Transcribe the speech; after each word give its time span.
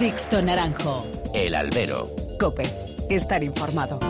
Sixto 0.00 0.40
Naranjo. 0.40 1.04
El 1.34 1.54
albero. 1.54 2.08
Cope. 2.38 2.62
Estar 3.10 3.44
informado. 3.44 4.00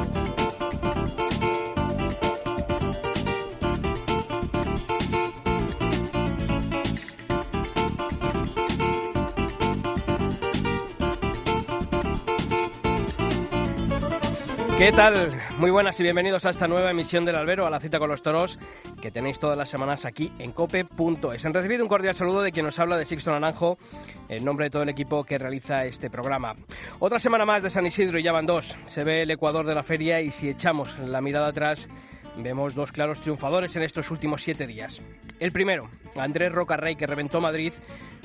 ¿Qué 14.79 14.93
tal? 14.93 15.37
Muy 15.59 15.71
buenas 15.71 16.01
y 16.01 16.05
bienvenidos 16.05 16.47
a 16.47 16.51
esta 16.51 16.67
nueva 16.67 16.91
emisión 16.91 17.27
del 17.27 17.35
Albero, 17.35 17.67
a 17.67 17.71
la 17.71 17.81
cita 17.81 17.99
con 17.99 18.09
los 18.09 18.23
toros, 18.23 18.59
que 19.01 19.11
tenéis 19.11 19.39
todas 19.39 19.57
las 19.57 19.69
semanas 19.69 20.05
aquí 20.05 20.33
en 20.39 20.53
cope.es. 20.53 21.47
Han 21.47 21.55
recibido 21.55 21.83
un 21.83 21.89
cordial 21.89 22.15
saludo 22.15 22.43
de 22.43 22.53
quien 22.53 22.67
nos 22.67 22.79
habla 22.79 22.97
de 22.97 23.07
Sixto 23.07 23.31
Naranjo, 23.33 23.79
en 24.29 24.45
nombre 24.45 24.67
de 24.67 24.71
todo 24.71 24.83
el 24.83 24.89
equipo 24.89 25.25
que 25.25 25.39
realiza 25.39 25.85
este 25.85 26.11
programa. 26.11 26.55
Otra 26.99 27.19
semana 27.19 27.45
más 27.45 27.63
de 27.63 27.71
San 27.71 27.87
Isidro 27.87 28.19
y 28.19 28.23
ya 28.23 28.33
van 28.33 28.47
dos. 28.47 28.77
Se 28.87 29.05
ve 29.05 29.23
el 29.23 29.31
Ecuador 29.31 29.67
de 29.67 29.75
la 29.75 29.83
feria 29.83 30.21
y 30.21 30.31
si 30.31 30.49
echamos 30.49 30.99
la 30.99 31.21
mirada 31.21 31.49
atrás, 31.49 31.89
vemos 32.37 32.75
dos 32.75 32.93
claros 32.93 33.21
triunfadores 33.21 33.75
en 33.77 33.83
estos 33.83 34.11
últimos 34.11 34.43
siete 34.43 34.67
días. 34.67 35.01
El 35.39 35.53
primero, 35.53 35.89
Andrés 36.17 36.53
Rocarrey, 36.53 36.97
que 36.97 37.07
reventó 37.07 37.41
Madrid 37.41 37.73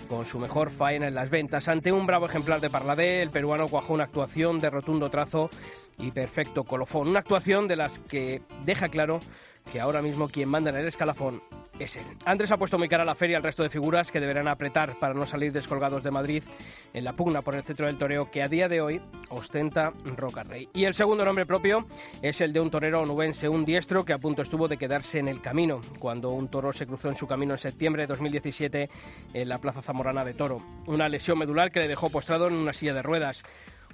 con 0.10 0.26
su 0.26 0.40
mejor 0.40 0.70
faena 0.70 1.08
en 1.08 1.16
las 1.16 1.30
ventas. 1.30 1.68
Ante 1.68 1.92
un 1.92 2.06
bravo 2.06 2.28
ejemplar 2.28 2.60
de 2.60 2.70
Parladé, 2.70 3.22
el 3.22 3.32
peruano 3.32 3.68
cuajó 3.68 3.94
una 3.94 4.04
actuación 4.04 4.60
de 4.60 4.70
rotundo 4.70 5.10
trazo 5.10 5.50
y 5.98 6.12
perfecto 6.12 6.64
colofón. 6.64 7.08
Una 7.08 7.20
actuación 7.20 7.68
de 7.68 7.76
las 7.76 8.00
que 8.00 8.42
deja 8.66 8.90
claro 8.90 9.20
que 9.72 9.80
ahora 9.80 10.02
mismo 10.02 10.28
quien 10.28 10.50
manda 10.50 10.70
en 10.70 10.78
el 10.78 10.88
escalafón 10.88 11.42
es 11.80 11.96
él. 11.98 12.06
Andrés 12.26 12.52
ha 12.52 12.58
puesto 12.58 12.78
muy 12.78 12.88
cara 12.88 13.04
a 13.04 13.06
la 13.06 13.16
feria 13.16 13.38
al 13.38 13.44
resto 13.44 13.64
de 13.64 13.70
figuras 13.70 14.12
que 14.12 14.20
deberán 14.20 14.48
apretar 14.48 14.98
para 15.00 15.14
no 15.14 15.26
salir 15.26 15.52
descolgados 15.52 16.04
de 16.04 16.12
Madrid 16.12 16.44
en 16.94 17.04
la 17.04 17.14
pugna 17.14 17.42
por 17.42 17.56
el 17.56 17.64
centro 17.64 17.88
del 17.88 17.98
toreo 17.98 18.32
que 18.32 18.42
a 18.42 18.48
día 18.48 18.70
de 18.70 18.82
hoy 18.82 19.02
ostenta 19.30 19.92
Roca 20.16 20.44
Rey. 20.44 20.70
Y 20.74 20.86
el 20.86 20.94
segundo 20.94 21.26
nombre 21.26 21.46
propio 21.46 21.86
es 22.22 22.42
el 22.42 22.54
de 22.54 22.62
un 22.62 22.72
torero 22.72 23.02
onubense, 23.02 23.50
un 23.50 23.66
diestro 23.66 24.06
que 24.06 24.14
a 24.14 24.18
punto 24.18 24.42
estuvo 24.42 24.68
de 24.68 24.78
quedarse 24.78 25.20
en 25.20 25.28
el 25.28 25.42
camino 25.42 25.82
cuando 26.00 26.32
un 26.32 26.48
toro 26.48 26.72
se 26.74 26.88
cruzó 26.88 27.10
en 27.10 27.18
su 27.18 27.28
camino 27.28 27.54
en 27.54 27.60
septiembre 27.60 28.04
de 28.04 28.08
2017 28.08 28.90
en 29.34 29.50
la 29.50 29.60
Plaza 29.60 29.82
Zamorana 29.82 30.24
de 30.24 30.34
Toro. 30.34 30.62
Una 30.86 31.10
lesión 31.10 31.38
medular 31.38 31.72
que 31.72 31.82
le 31.82 31.88
dejó 31.88 32.10
postrado 32.10 32.48
en 32.48 32.54
una 32.54 32.74
silla 32.74 32.94
de 32.94 33.04
ruedas. 33.04 33.44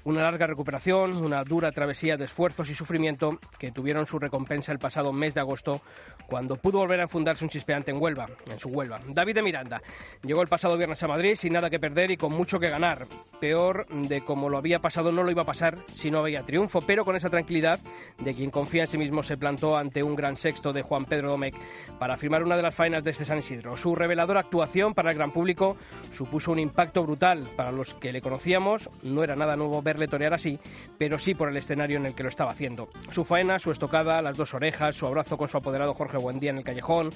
Una 0.04 0.24
larga 0.24 0.48
recuperación, 0.48 1.16
una 1.16 1.44
dura 1.44 1.72
travesía 1.72 2.18
de 2.18 2.26
esfuerzos 2.26 2.70
y 2.72 2.76
sufrimiento 2.76 3.38
que 3.60 3.72
tuvieron 3.72 4.08
su 4.08 4.18
recompensa 4.18 4.72
el 4.72 4.80
pasado 4.80 5.14
mes 5.14 5.36
de 5.36 5.42
agosto, 5.42 5.82
cuando 6.26 6.56
pudo 6.56 6.80
volver 6.80 7.02
a 7.02 7.08
fundarse 7.08 7.44
un 7.44 7.52
chispeante 7.52 7.92
en 7.92 8.02
Huelva, 8.02 8.28
en 8.50 8.58
su 8.58 8.70
Huelva. 8.70 9.00
David 9.08 9.36
de 9.36 9.44
Miranda 9.44 9.82
llegó 10.24 10.42
el 10.42 10.48
pasado 10.48 10.76
viernes 10.76 11.04
a 11.04 11.08
Madrid 11.08 11.36
sin 11.36 11.54
nada 11.54 11.70
que 11.70 11.80
perder 11.80 12.10
y 12.10 12.18
con 12.18 12.34
mucho 12.34 12.60
que 12.60 12.70
ganar. 12.70 13.06
Peor 13.40 13.86
de 13.90 14.22
como 14.22 14.50
lo 14.50 14.58
había 14.58 14.80
pasado 14.80 15.12
no 15.12 15.22
lo 15.22 15.30
iba 15.30 15.44
a 15.44 15.46
pasar 15.46 15.78
si 15.94 16.10
no 16.10 16.20
había 16.20 16.44
triunfo, 16.44 16.82
pero 16.82 17.06
con 17.06 17.16
esa 17.16 17.30
tranquilidad 17.30 17.80
de 18.18 18.34
quien 18.34 18.50
confía 18.50 18.84
en 18.84 18.88
sí 18.88 18.98
mismo 18.98 19.22
se 19.22 19.38
plantó 19.38 19.78
ante 19.78 20.02
un 20.02 20.16
gran 20.16 20.36
sexto 20.36 20.74
de 20.74 20.82
Juan 20.82 21.06
Pedro 21.06 21.30
Domecq 21.30 21.56
para 22.00 22.18
firmar 22.18 22.44
una 22.44 22.56
de 22.56 22.64
las 22.64 22.74
faenas 22.74 23.04
de 23.04 23.12
este 23.12 23.26
San 23.26 23.38
Isidro. 23.38 23.78
Su 23.78 23.96
reveladora 23.96 24.40
actuación 24.40 24.96
para 24.96 25.12
el 25.12 25.18
gran 25.18 25.32
público 25.32 25.78
supuso 26.12 26.52
un 26.52 26.60
impacto 26.60 27.04
brutal 27.04 27.48
para 27.56 27.72
los 27.72 27.94
que 27.94 28.12
le 28.12 28.22
conocíamos. 28.22 28.90
No 29.04 29.24
era 29.24 29.36
nada 29.36 29.56
nuevo 29.56 29.82
verle 29.92 30.08
torear 30.08 30.34
así, 30.34 30.58
pero 30.98 31.20
sí 31.20 31.36
por 31.36 31.50
el 31.50 31.58
escenario 31.58 31.98
en 31.98 32.06
el 32.06 32.16
que 32.16 32.24
lo 32.24 32.30
estaba 32.30 32.52
haciendo. 32.52 32.88
Su 33.12 33.26
faena, 33.26 33.60
su 33.60 33.72
estocada, 33.72 34.22
las 34.22 34.38
dos 34.38 34.54
orejas, 34.54 34.96
su 34.96 35.06
abrazo 35.06 35.38
con 35.38 35.50
su 35.50 35.58
apoderado 35.58 35.94
Jorge 35.94 36.18
Buendía 36.18 36.52
en 36.52 36.60
el 36.60 36.64
callejón, 36.64 37.10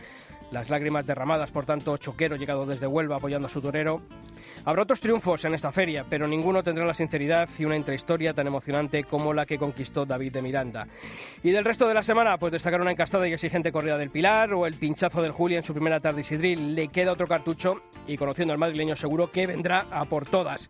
las 0.52 0.70
lágrimas 0.70 1.06
derramadas 1.06 1.52
por 1.52 1.66
tanto 1.66 1.96
choquero 1.98 2.36
llegado 2.36 2.66
desde 2.66 2.88
Huelva 2.88 3.16
apoyando 3.16 3.48
a 3.48 3.50
su 3.50 3.62
torero. 3.62 4.02
Habrá 4.66 4.84
otros 4.84 5.00
triunfos 5.00 5.46
en 5.46 5.54
esta 5.54 5.72
feria, 5.72 6.06
pero 6.10 6.28
ninguno 6.28 6.64
tendrá 6.64 6.86
la 6.86 6.94
sinceridad 6.94 7.48
y 7.58 7.66
una 7.66 7.78
intrahistoria 7.78 8.34
tan 8.34 8.48
emocionante 8.48 9.04
como 9.04 9.34
la 9.34 9.46
que 9.46 9.58
conquistó 9.58 10.06
David 10.06 10.34
de 10.34 10.42
Miranda. 10.42 10.88
Y 11.44 11.52
del 11.52 11.66
resto 11.66 11.88
de 11.88 11.94
la 11.94 12.04
semana, 12.04 12.38
pues 12.38 12.52
destacar 12.52 12.82
una 12.82 12.92
encastada 12.92 13.28
y 13.28 13.34
exigente 13.34 13.72
corrida 13.72 13.98
del 13.98 14.10
Pilar 14.10 14.54
o 14.54 14.66
el 14.66 14.74
pinchazo 14.76 15.22
del 15.22 15.32
Juli 15.32 15.56
en 15.56 15.64
su 15.64 15.74
primera 15.74 16.00
tarde 16.00 16.22
Isidril. 16.22 16.76
Le 16.76 16.88
queda 16.90 17.14
otro 17.14 17.28
cartucho 17.28 17.82
y 18.08 18.18
conociendo 18.18 18.54
al 18.54 18.60
madrileño 18.60 18.96
seguro 18.96 19.32
que 19.32 19.48
vendrá 19.48 19.86
a 19.92 20.06
por 20.06 20.26
todas. 20.26 20.70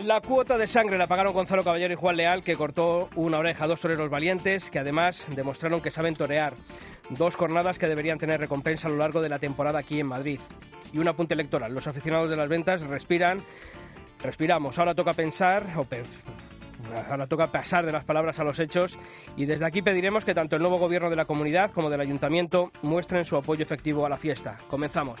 La 0.00 0.20
cuota 0.20 0.58
de 0.58 0.66
sangre 0.66 0.98
la 0.98 1.06
pagaron 1.06 1.32
Gonzalo 1.32 1.62
Caballero 1.62 1.94
y 1.94 1.96
Juan 1.96 2.16
Leal, 2.16 2.42
que 2.42 2.56
cortó 2.56 3.08
una 3.14 3.38
oreja 3.38 3.64
a 3.64 3.68
dos 3.68 3.80
toreros 3.80 4.10
valientes, 4.10 4.70
que 4.70 4.80
además 4.80 5.26
demostraron 5.34 5.80
que 5.80 5.90
saben 5.90 6.16
torear. 6.16 6.54
Dos 7.10 7.36
jornadas 7.36 7.78
que 7.78 7.86
deberían 7.86 8.18
tener 8.18 8.40
recompensa 8.40 8.88
a 8.88 8.90
lo 8.90 8.96
largo 8.96 9.22
de 9.22 9.28
la 9.28 9.38
temporada 9.38 9.78
aquí 9.78 10.00
en 10.00 10.08
Madrid. 10.08 10.40
Y 10.92 10.98
un 10.98 11.08
apunte 11.08 11.34
electoral. 11.34 11.72
Los 11.72 11.86
aficionados 11.86 12.28
de 12.28 12.36
las 12.36 12.48
ventas 12.48 12.82
respiran, 12.82 13.40
respiramos. 14.22 14.78
Ahora 14.78 14.94
toca 14.94 15.12
pensar, 15.12 15.64
o 15.76 15.86
Ahora 17.10 17.26
toca 17.26 17.46
pasar 17.46 17.86
de 17.86 17.92
las 17.92 18.04
palabras 18.04 18.38
a 18.40 18.44
los 18.44 18.58
hechos 18.58 18.96
y 19.36 19.46
desde 19.46 19.64
aquí 19.64 19.80
pediremos 19.80 20.24
que 20.24 20.34
tanto 20.34 20.56
el 20.56 20.62
nuevo 20.62 20.78
gobierno 20.78 21.08
de 21.08 21.16
la 21.16 21.24
comunidad 21.24 21.70
como 21.70 21.88
del 21.88 22.00
ayuntamiento 22.00 22.70
muestren 22.82 23.24
su 23.24 23.36
apoyo 23.36 23.62
efectivo 23.62 24.04
a 24.04 24.08
la 24.08 24.16
fiesta. 24.16 24.58
Comenzamos. 24.68 25.20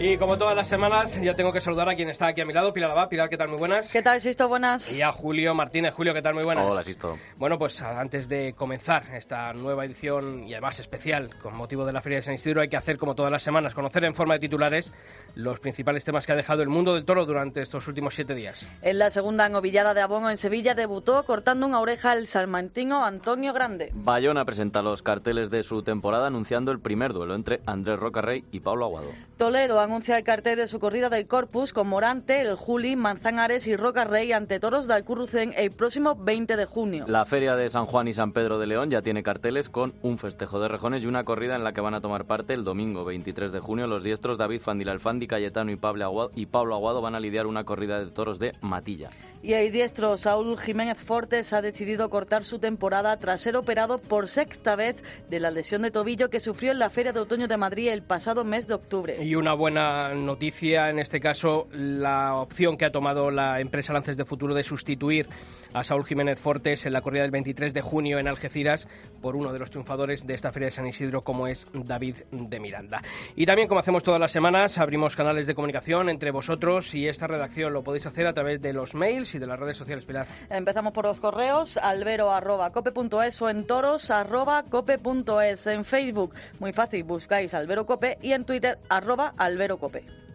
Y 0.00 0.16
como 0.16 0.38
todas 0.38 0.54
las 0.54 0.68
semanas, 0.68 1.20
ya 1.20 1.34
tengo 1.34 1.52
que 1.52 1.60
saludar 1.60 1.88
a 1.88 1.96
quien 1.96 2.08
está 2.08 2.28
aquí 2.28 2.40
a 2.40 2.46
mi 2.46 2.52
lado, 2.52 2.72
Pilar 2.72 2.92
Abad. 2.92 3.08
Pilar, 3.08 3.28
¿qué 3.28 3.36
tal? 3.36 3.48
Muy 3.48 3.58
buenas. 3.58 3.90
¿Qué 3.90 4.00
tal, 4.00 4.20
Sisto? 4.20 4.46
Buenas. 4.46 4.92
Y 4.92 5.02
a 5.02 5.10
Julio 5.10 5.56
Martínez. 5.56 5.92
Julio, 5.92 6.14
¿qué 6.14 6.22
tal? 6.22 6.34
Muy 6.34 6.44
buenas. 6.44 6.64
Hola, 6.64 6.84
Sisto. 6.84 7.18
Bueno, 7.36 7.58
pues 7.58 7.82
antes 7.82 8.28
de 8.28 8.54
comenzar 8.56 9.12
esta 9.16 9.52
nueva 9.54 9.84
edición 9.84 10.44
y 10.44 10.52
además 10.52 10.78
especial 10.78 11.30
con 11.42 11.56
motivo 11.56 11.84
de 11.84 11.92
la 11.92 12.00
Feria 12.00 12.18
de 12.18 12.22
San 12.22 12.34
Isidro, 12.34 12.60
hay 12.60 12.68
que 12.68 12.76
hacer 12.76 12.96
como 12.96 13.16
todas 13.16 13.32
las 13.32 13.42
semanas, 13.42 13.74
conocer 13.74 14.04
en 14.04 14.14
forma 14.14 14.34
de 14.34 14.40
titulares 14.40 14.92
los 15.34 15.58
principales 15.58 16.04
temas 16.04 16.26
que 16.26 16.32
ha 16.32 16.36
dejado 16.36 16.62
el 16.62 16.68
mundo 16.68 16.94
del 16.94 17.04
toro 17.04 17.26
durante 17.26 17.60
estos 17.60 17.88
últimos 17.88 18.14
siete 18.14 18.36
días. 18.36 18.68
En 18.82 19.00
la 19.00 19.10
segunda 19.10 19.48
novillada 19.48 19.94
de 19.94 20.00
Abono 20.00 20.30
en 20.30 20.36
Sevilla 20.36 20.76
debutó 20.76 21.24
cortando 21.24 21.66
una 21.66 21.80
oreja 21.80 22.12
el 22.12 22.28
salmantino 22.28 23.04
Antonio 23.04 23.52
Grande. 23.52 23.90
Bayona 23.94 24.44
presenta 24.44 24.80
los 24.80 25.02
carteles 25.02 25.50
de 25.50 25.64
su 25.64 25.82
temporada 25.82 26.28
anunciando 26.28 26.70
el 26.70 26.78
primer 26.78 27.12
duelo 27.12 27.34
entre 27.34 27.62
Andrés 27.66 27.98
Rocarrey 27.98 28.44
y 28.52 28.60
Pablo 28.60 28.84
Aguado. 28.84 29.08
Toledo 29.36 29.80
anuncia 29.88 30.18
el 30.18 30.22
cartel 30.22 30.56
de 30.56 30.66
su 30.66 30.78
corrida 30.80 31.08
del 31.08 31.26
Corpus 31.26 31.72
con 31.72 31.88
Morante, 31.88 32.42
el 32.42 32.56
Juli, 32.56 32.94
Manzanares 32.94 33.66
y 33.66 33.74
Roca 33.74 34.04
Rey 34.04 34.32
ante 34.32 34.60
toros 34.60 34.86
de 34.86 34.92
Alcurrucén 34.92 35.54
el 35.56 35.70
próximo 35.70 36.14
20 36.14 36.56
de 36.56 36.66
junio. 36.66 37.06
La 37.08 37.24
feria 37.24 37.56
de 37.56 37.70
San 37.70 37.86
Juan 37.86 38.06
y 38.06 38.12
San 38.12 38.32
Pedro 38.32 38.58
de 38.58 38.66
León 38.66 38.90
ya 38.90 39.00
tiene 39.00 39.22
carteles 39.22 39.70
con 39.70 39.94
un 40.02 40.18
festejo 40.18 40.60
de 40.60 40.68
rejones 40.68 41.02
y 41.02 41.06
una 41.06 41.24
corrida 41.24 41.56
en 41.56 41.64
la 41.64 41.72
que 41.72 41.80
van 41.80 41.94
a 41.94 42.02
tomar 42.02 42.26
parte 42.26 42.52
el 42.52 42.64
domingo 42.64 43.06
23 43.06 43.50
de 43.50 43.60
junio. 43.60 43.86
Los 43.86 44.04
diestros 44.04 44.36
David 44.36 44.60
Fandilalfandi, 44.60 45.26
Cayetano 45.26 45.70
y 45.70 45.76
Pablo, 45.76 46.04
Aguado, 46.04 46.32
y 46.34 46.44
Pablo 46.44 46.74
Aguado 46.74 47.00
van 47.00 47.14
a 47.14 47.20
lidiar 47.20 47.46
una 47.46 47.64
corrida 47.64 47.98
de 47.98 48.10
toros 48.10 48.38
de 48.38 48.52
Matilla. 48.60 49.08
Y 49.42 49.54
el 49.54 49.72
diestro 49.72 50.18
Saúl 50.18 50.58
Jiménez 50.58 50.98
Fortes 50.98 51.52
ha 51.52 51.62
decidido 51.62 52.10
cortar 52.10 52.44
su 52.44 52.58
temporada 52.58 53.16
tras 53.18 53.40
ser 53.40 53.56
operado 53.56 53.98
por 53.98 54.28
sexta 54.28 54.76
vez 54.76 55.02
de 55.30 55.40
la 55.40 55.50
lesión 55.50 55.82
de 55.82 55.92
tobillo 55.92 56.28
que 56.28 56.40
sufrió 56.40 56.72
en 56.72 56.80
la 56.80 56.90
Feria 56.90 57.12
de 57.12 57.20
Otoño 57.20 57.46
de 57.46 57.56
Madrid 57.56 57.88
el 57.88 58.02
pasado 58.02 58.44
mes 58.44 58.66
de 58.66 58.74
octubre. 58.74 59.14
Y 59.22 59.36
una 59.36 59.54
buena 59.54 59.77
noticia, 60.14 60.90
en 60.90 60.98
este 60.98 61.20
caso, 61.20 61.68
la 61.72 62.34
opción 62.34 62.76
que 62.76 62.84
ha 62.84 62.92
tomado 62.92 63.30
la 63.30 63.60
empresa 63.60 63.92
Lances 63.92 64.16
de 64.16 64.24
Futuro 64.24 64.54
de 64.54 64.64
sustituir 64.64 65.28
a 65.72 65.84
Saúl 65.84 66.04
Jiménez 66.04 66.40
Fortes 66.40 66.86
en 66.86 66.92
la 66.92 67.02
corrida 67.02 67.22
del 67.22 67.30
23 67.30 67.74
de 67.74 67.82
junio 67.82 68.18
en 68.18 68.28
Algeciras 68.28 68.88
por 69.20 69.36
uno 69.36 69.52
de 69.52 69.58
los 69.58 69.70
triunfadores 69.70 70.26
de 70.26 70.34
esta 70.34 70.52
Feria 70.52 70.66
de 70.66 70.72
San 70.72 70.86
Isidro, 70.86 71.22
como 71.22 71.46
es 71.46 71.66
David 71.72 72.16
de 72.30 72.60
Miranda. 72.60 73.02
Y 73.36 73.46
también, 73.46 73.68
como 73.68 73.80
hacemos 73.80 74.02
todas 74.02 74.20
las 74.20 74.32
semanas, 74.32 74.78
abrimos 74.78 75.16
canales 75.16 75.46
de 75.46 75.54
comunicación 75.54 76.08
entre 76.08 76.30
vosotros 76.30 76.94
y 76.94 77.08
esta 77.08 77.26
redacción. 77.26 77.72
Lo 77.72 77.82
podéis 77.82 78.06
hacer 78.06 78.26
a 78.26 78.32
través 78.32 78.62
de 78.62 78.72
los 78.72 78.94
mails 78.94 79.34
y 79.34 79.38
de 79.38 79.46
las 79.46 79.58
redes 79.58 79.76
sociales. 79.76 80.06
Empezamos 80.50 80.92
por 80.92 81.04
los 81.04 81.20
correos, 81.20 81.76
albero.cope.es 81.76 83.42
o 83.42 83.50
en 83.50 83.66
toros.cope.es. 83.66 85.66
En 85.66 85.84
Facebook, 85.84 86.34
muy 86.58 86.72
fácil, 86.72 87.04
buscáis 87.04 87.54
Albero 87.54 87.84
Cope 87.84 88.18
y 88.22 88.32
en 88.32 88.44
Twitter, 88.44 88.78
arroba 88.88 89.34
Albero 89.36 89.67
Cope 89.76 90.27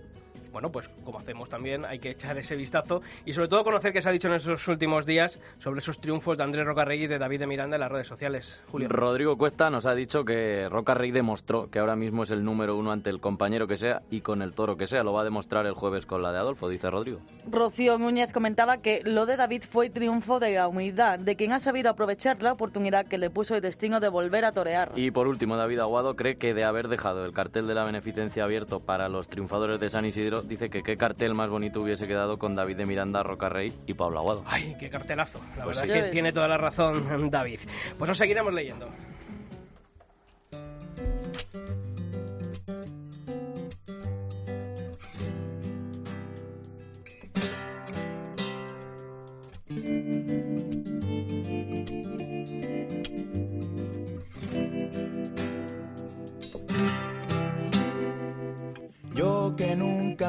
bueno, 0.54 0.72
pues 0.72 0.90
como 1.04 1.20
hacemos 1.20 1.50
también, 1.50 1.84
hay 1.84 1.98
que 1.98 2.12
echar 2.12 2.38
ese 2.38 2.56
vistazo 2.56 3.02
y 3.26 3.34
sobre 3.34 3.48
todo 3.48 3.64
conocer 3.64 3.92
qué 3.92 4.02
se 4.02 4.10
ha 4.10 4.12
dicho 4.12 4.28
en 4.28 4.36
estos 4.36 4.68
últimos 4.68 5.06
días 5.06 5.40
sobre 5.58 5.80
esos 5.80 6.00
triunfos 6.00 6.38
de 6.38 6.44
Andrés 6.44 6.66
Rocarregui 6.66 7.06
y 7.06 7.08
de 7.08 7.18
David 7.18 7.40
de 7.40 7.48
Miranda 7.48 7.76
en 7.76 7.82
las 7.82 7.92
redes 7.92 8.08
sociales. 8.08 8.64
Julio. 8.72 8.88
Rodrigo 8.88 9.36
Cuesta 9.38 9.72
nos 9.72 9.88
ha 9.88 9.96
dicho 9.96 10.24
que 10.24 10.70
Rocarregui 10.70 11.12
demostró 11.12 11.72
que 11.72 11.80
ahora 11.80 11.96
mismo 11.96 12.22
es 12.22 12.32
el 12.32 12.46
número 12.46 12.78
uno 12.78 12.92
ante 12.92 13.10
el 13.10 13.20
compañero 13.20 13.68
que 13.68 13.78
sea 13.78 14.04
y 14.12 14.22
con 14.22 14.44
el 14.44 14.54
toro 14.54 14.78
que 14.78 14.86
sea. 14.86 15.04
Lo 15.04 15.12
va 15.12 15.22
a 15.22 15.24
demostrar 15.24 15.66
el 15.66 15.74
jueves 15.74 16.06
con 16.06 16.22
la 16.22 16.32
de 16.32 16.38
Adolfo, 16.38 16.70
dice 16.70 16.90
Rodrigo. 16.92 17.20
Rocío 17.50 17.98
Núñez 17.98 18.32
comentaba 18.32 18.78
que 18.78 19.02
lo 19.04 19.26
de 19.26 19.38
David 19.38 19.64
fue 19.68 19.90
triunfo 19.90 20.40
de 20.40 20.54
la 20.54 20.68
humildad, 20.68 21.18
de 21.18 21.36
quien 21.36 21.52
ha 21.52 21.60
sabido 21.60 21.90
aprovechar 21.90 22.44
la 22.44 22.52
oportunidad 22.52 23.08
que 23.08 23.18
le 23.18 23.32
puso 23.32 23.56
el 23.56 23.62
destino 23.62 24.00
de 24.00 24.10
volver 24.10 24.46
a 24.46 24.52
torear. 24.52 24.92
Y 24.96 25.10
por 25.10 25.28
último, 25.28 25.58
David 25.58 25.80
Aguado 25.80 26.16
cree 26.16 26.36
que 26.36 26.54
de 26.54 26.64
haber 26.64 26.90
dejado 26.90 27.26
el 27.26 27.34
cartel 27.34 27.66
de 27.66 27.74
la 27.74 27.84
beneficencia 27.84 28.44
abierto 28.44 28.80
para 28.80 29.10
los 29.10 29.28
triunfadores 29.28 29.80
de 29.80 29.90
San 29.90 30.06
Isidro 30.06 30.43
dice 30.48 30.70
que 30.70 30.84
qué 30.84 30.98
cartel 30.98 31.34
más 31.34 31.50
bonito 31.50 31.82
hubiese 31.82 32.08
quedado 32.08 32.38
con 32.38 32.56
David 32.56 32.78
de 32.78 32.86
Miranda, 32.86 33.24
Roca 33.24 33.50
Rey 33.50 33.74
y 33.86 33.94
Pablo 33.94 34.20
Aguado. 34.20 34.44
Ay, 34.48 34.76
qué 34.80 34.90
cartelazo. 34.90 35.40
La 35.58 35.64
Pues 35.66 35.82
verdad 35.82 35.96
sí. 35.96 36.02
que 36.02 36.10
tiene 36.12 36.32
toda 36.34 36.48
la 36.48 36.58
razón 36.58 37.30
David. 37.30 37.60
Pues 37.98 38.10
os 38.12 38.18
seguiremos 38.18 38.54
leyendo. 38.54 38.88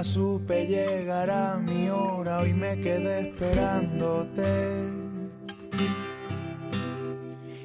Supe 0.02 0.66
llegar 0.66 1.30
a 1.30 1.58
mi 1.58 1.88
hora, 1.88 2.40
hoy 2.40 2.54
me 2.54 2.80
quedé 2.80 3.28
esperándote. 3.28 5.04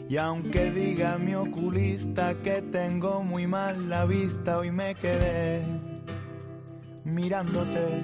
Y 0.10 0.18
aunque 0.18 0.72
diga 0.72 1.18
mi 1.18 1.34
oculista 1.36 2.34
que 2.36 2.62
tengo 2.62 3.24
muy 3.24 3.48
mal 3.48 3.90
la 3.90 4.06
vista, 4.06 4.58
hoy 4.58 4.72
me 4.72 4.96
quedé 4.96 5.64
mirándote. 7.04 8.04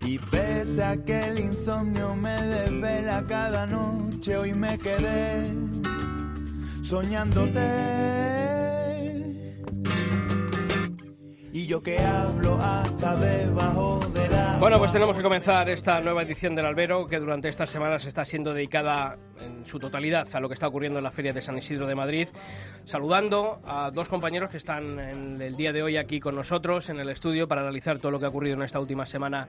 Y 0.00 0.18
pese 0.18 0.82
a 0.82 0.96
que 0.96 1.20
el 1.20 1.38
insomnio 1.38 2.14
me 2.14 2.40
desvela 2.42 3.24
cada 3.26 3.66
noche, 3.66 4.36
hoy 4.36 4.54
me 4.54 4.78
quedé 4.78 5.42
soñándote. 6.82 8.35
Yo 11.76 11.82
que 11.82 11.98
hablo 11.98 12.58
hasta 12.60 13.16
debajo 13.16 14.00
de 14.14 14.28
la. 14.28 14.56
Bueno, 14.58 14.78
pues 14.78 14.92
tenemos 14.92 15.14
que 15.16 15.22
comenzar 15.22 15.68
esta 15.68 16.00
nueva 16.00 16.22
edición 16.22 16.54
del 16.54 16.64
Albero, 16.64 17.06
que 17.06 17.18
durante 17.18 17.48
estas 17.48 17.68
semanas 17.68 18.06
está 18.06 18.24
siendo 18.24 18.54
dedicada 18.54 19.18
en 19.40 19.55
su 19.66 19.78
totalidad 19.78 20.28
a 20.32 20.40
lo 20.40 20.48
que 20.48 20.54
está 20.54 20.68
ocurriendo 20.68 20.98
en 20.98 21.04
la 21.04 21.10
Feria 21.10 21.32
de 21.32 21.42
San 21.42 21.58
Isidro 21.58 21.86
de 21.86 21.94
Madrid. 21.94 22.28
Saludando 22.84 23.60
a 23.66 23.90
dos 23.90 24.08
compañeros 24.08 24.50
que 24.50 24.56
están 24.56 24.98
en 24.98 25.42
el 25.42 25.56
día 25.56 25.72
de 25.72 25.82
hoy 25.82 25.96
aquí 25.96 26.20
con 26.20 26.34
nosotros 26.34 26.88
en 26.88 27.00
el 27.00 27.08
estudio 27.08 27.48
para 27.48 27.62
analizar 27.62 27.98
todo 27.98 28.12
lo 28.12 28.18
que 28.18 28.26
ha 28.26 28.28
ocurrido 28.28 28.56
en 28.56 28.62
esta 28.62 28.80
última 28.80 29.06
semana 29.06 29.48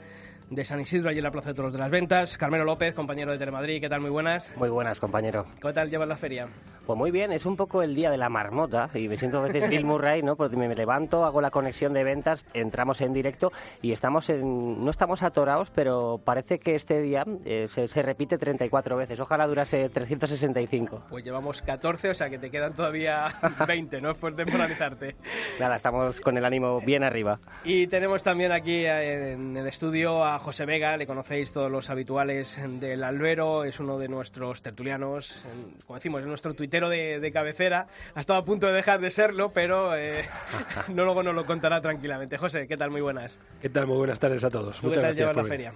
de 0.50 0.64
San 0.64 0.80
Isidro, 0.80 1.10
allí 1.10 1.18
en 1.18 1.24
la 1.24 1.31
Plaza 1.31 1.50
de 1.50 1.56
Toros 1.56 1.74
de 1.74 1.80
las 1.80 1.90
Ventas. 1.90 2.38
Carmelo 2.38 2.64
López, 2.64 2.94
compañero 2.94 3.31
de 3.31 3.38
Telemadrid, 3.38 3.81
¿qué 3.81 3.90
tal? 3.90 4.02
Muy 4.02 4.10
buenas. 4.10 4.54
Muy 4.56 4.69
buenas, 4.69 5.00
compañero. 5.00 5.46
¿Qué 5.62 5.74
tal 5.74 5.90
llevas 5.90 6.08
la 6.08 6.16
feria? 6.16 6.48
Pues 6.86 6.98
muy 6.98 7.12
bien, 7.12 7.34
es 7.34 7.46
un 7.46 7.58
poco 7.58 7.84
el 7.84 7.94
día 7.94 8.10
de 8.10 8.18
la 8.18 8.30
marmota 8.30 8.90
y 8.94 9.10
me 9.10 9.18
siento 9.18 9.40
a 9.40 9.42
veces 9.42 9.70
Bill 9.70 9.84
Murray, 9.84 10.24
¿no? 10.24 10.38
Porque 10.38 10.56
me 10.56 10.74
levanto, 10.74 11.25
hago 11.25 11.42
la 11.42 11.52
conexión 11.52 11.92
de 11.92 12.06
ventas, 12.06 12.46
entramos 12.54 13.02
en 13.02 13.12
directo 13.12 13.52
y 13.81 13.92
estamos 13.92 14.30
en... 14.30 14.86
no 14.86 14.90
estamos 14.90 15.22
atorados, 15.22 15.70
pero 15.70 16.22
parece 16.24 16.60
que 16.60 16.75
este 16.75 17.02
día 17.02 17.25
eh, 17.44 17.68
se, 17.68 17.90
se 17.90 18.02
repite 18.02 18.38
34 18.38 18.96
veces. 18.96 19.20
Ojalá 19.20 19.48
durase 19.48 19.90
365. 20.07 21.04
Pues 21.09 21.24
llevamos 21.24 21.62
14, 21.62 22.09
o 22.09 22.13
sea 22.13 22.30
que 22.30 22.38
te 22.39 22.50
quedan 22.50 22.74
todavía 22.74 23.25
20, 23.68 24.01
¿no? 24.01 24.15
Por 24.15 24.36
temporalizarte. 24.36 25.15
Nada, 25.59 25.75
estamos 25.75 26.21
con 26.21 26.38
el 26.38 26.45
ánimo 26.45 26.80
bien 26.81 27.04
arriba. 27.04 27.39
Y 27.63 27.88
tenemos 27.88 28.24
también 28.24 28.51
aquí 28.51 28.86
eh, 28.86 29.33
en 29.33 29.56
el 29.57 29.68
estudio 29.68 30.24
a 30.25 30.39
José 30.39 30.65
Vega, 30.65 30.95
le 30.98 31.06
conocéis 31.07 31.51
todos 31.51 31.71
los 31.71 31.89
habituales 31.89 32.59
del 32.80 33.04
Albero, 33.04 33.63
es 33.63 33.80
uno 33.80 33.98
de 33.98 34.07
nuestros 34.07 34.62
tertulianos, 34.62 35.45
en- 35.45 35.74
como 35.86 35.95
decimos, 35.95 36.21
es 36.21 36.27
nuestro 36.27 36.53
tuitero 36.53 36.89
de, 36.89 37.19
de 37.19 37.31
cabecera. 37.31 37.88
Ha 38.15 38.19
estado 38.19 38.39
a 38.39 38.45
punto 38.45 38.68
de 38.68 38.74
dejar 38.74 39.00
de 39.01 39.12
serlo, 39.12 39.51
pero 39.53 39.95
eh, 39.95 40.24
no 40.89 41.03
luego 41.03 41.24
nos 41.24 41.36
lo 41.36 41.45
contará 41.45 41.81
tranquilamente. 41.81 42.38
José, 42.38 42.68
¿qué 42.68 42.77
tal? 42.77 42.92
Muy 42.92 43.01
buenas. 43.01 43.39
¿Qué 43.62 43.69
tal? 43.69 43.88
Muy 43.88 43.98
buenas 43.98 44.19
tardes 44.19 44.44
a 44.44 44.50
todos. 44.50 44.75
¿Tú 44.77 44.81
qué 44.83 44.88
Muchas 44.88 45.03
tal 45.03 45.15
gracias 45.15 45.30
llevas 45.30 45.36
la 45.38 45.50
feria? 45.50 45.74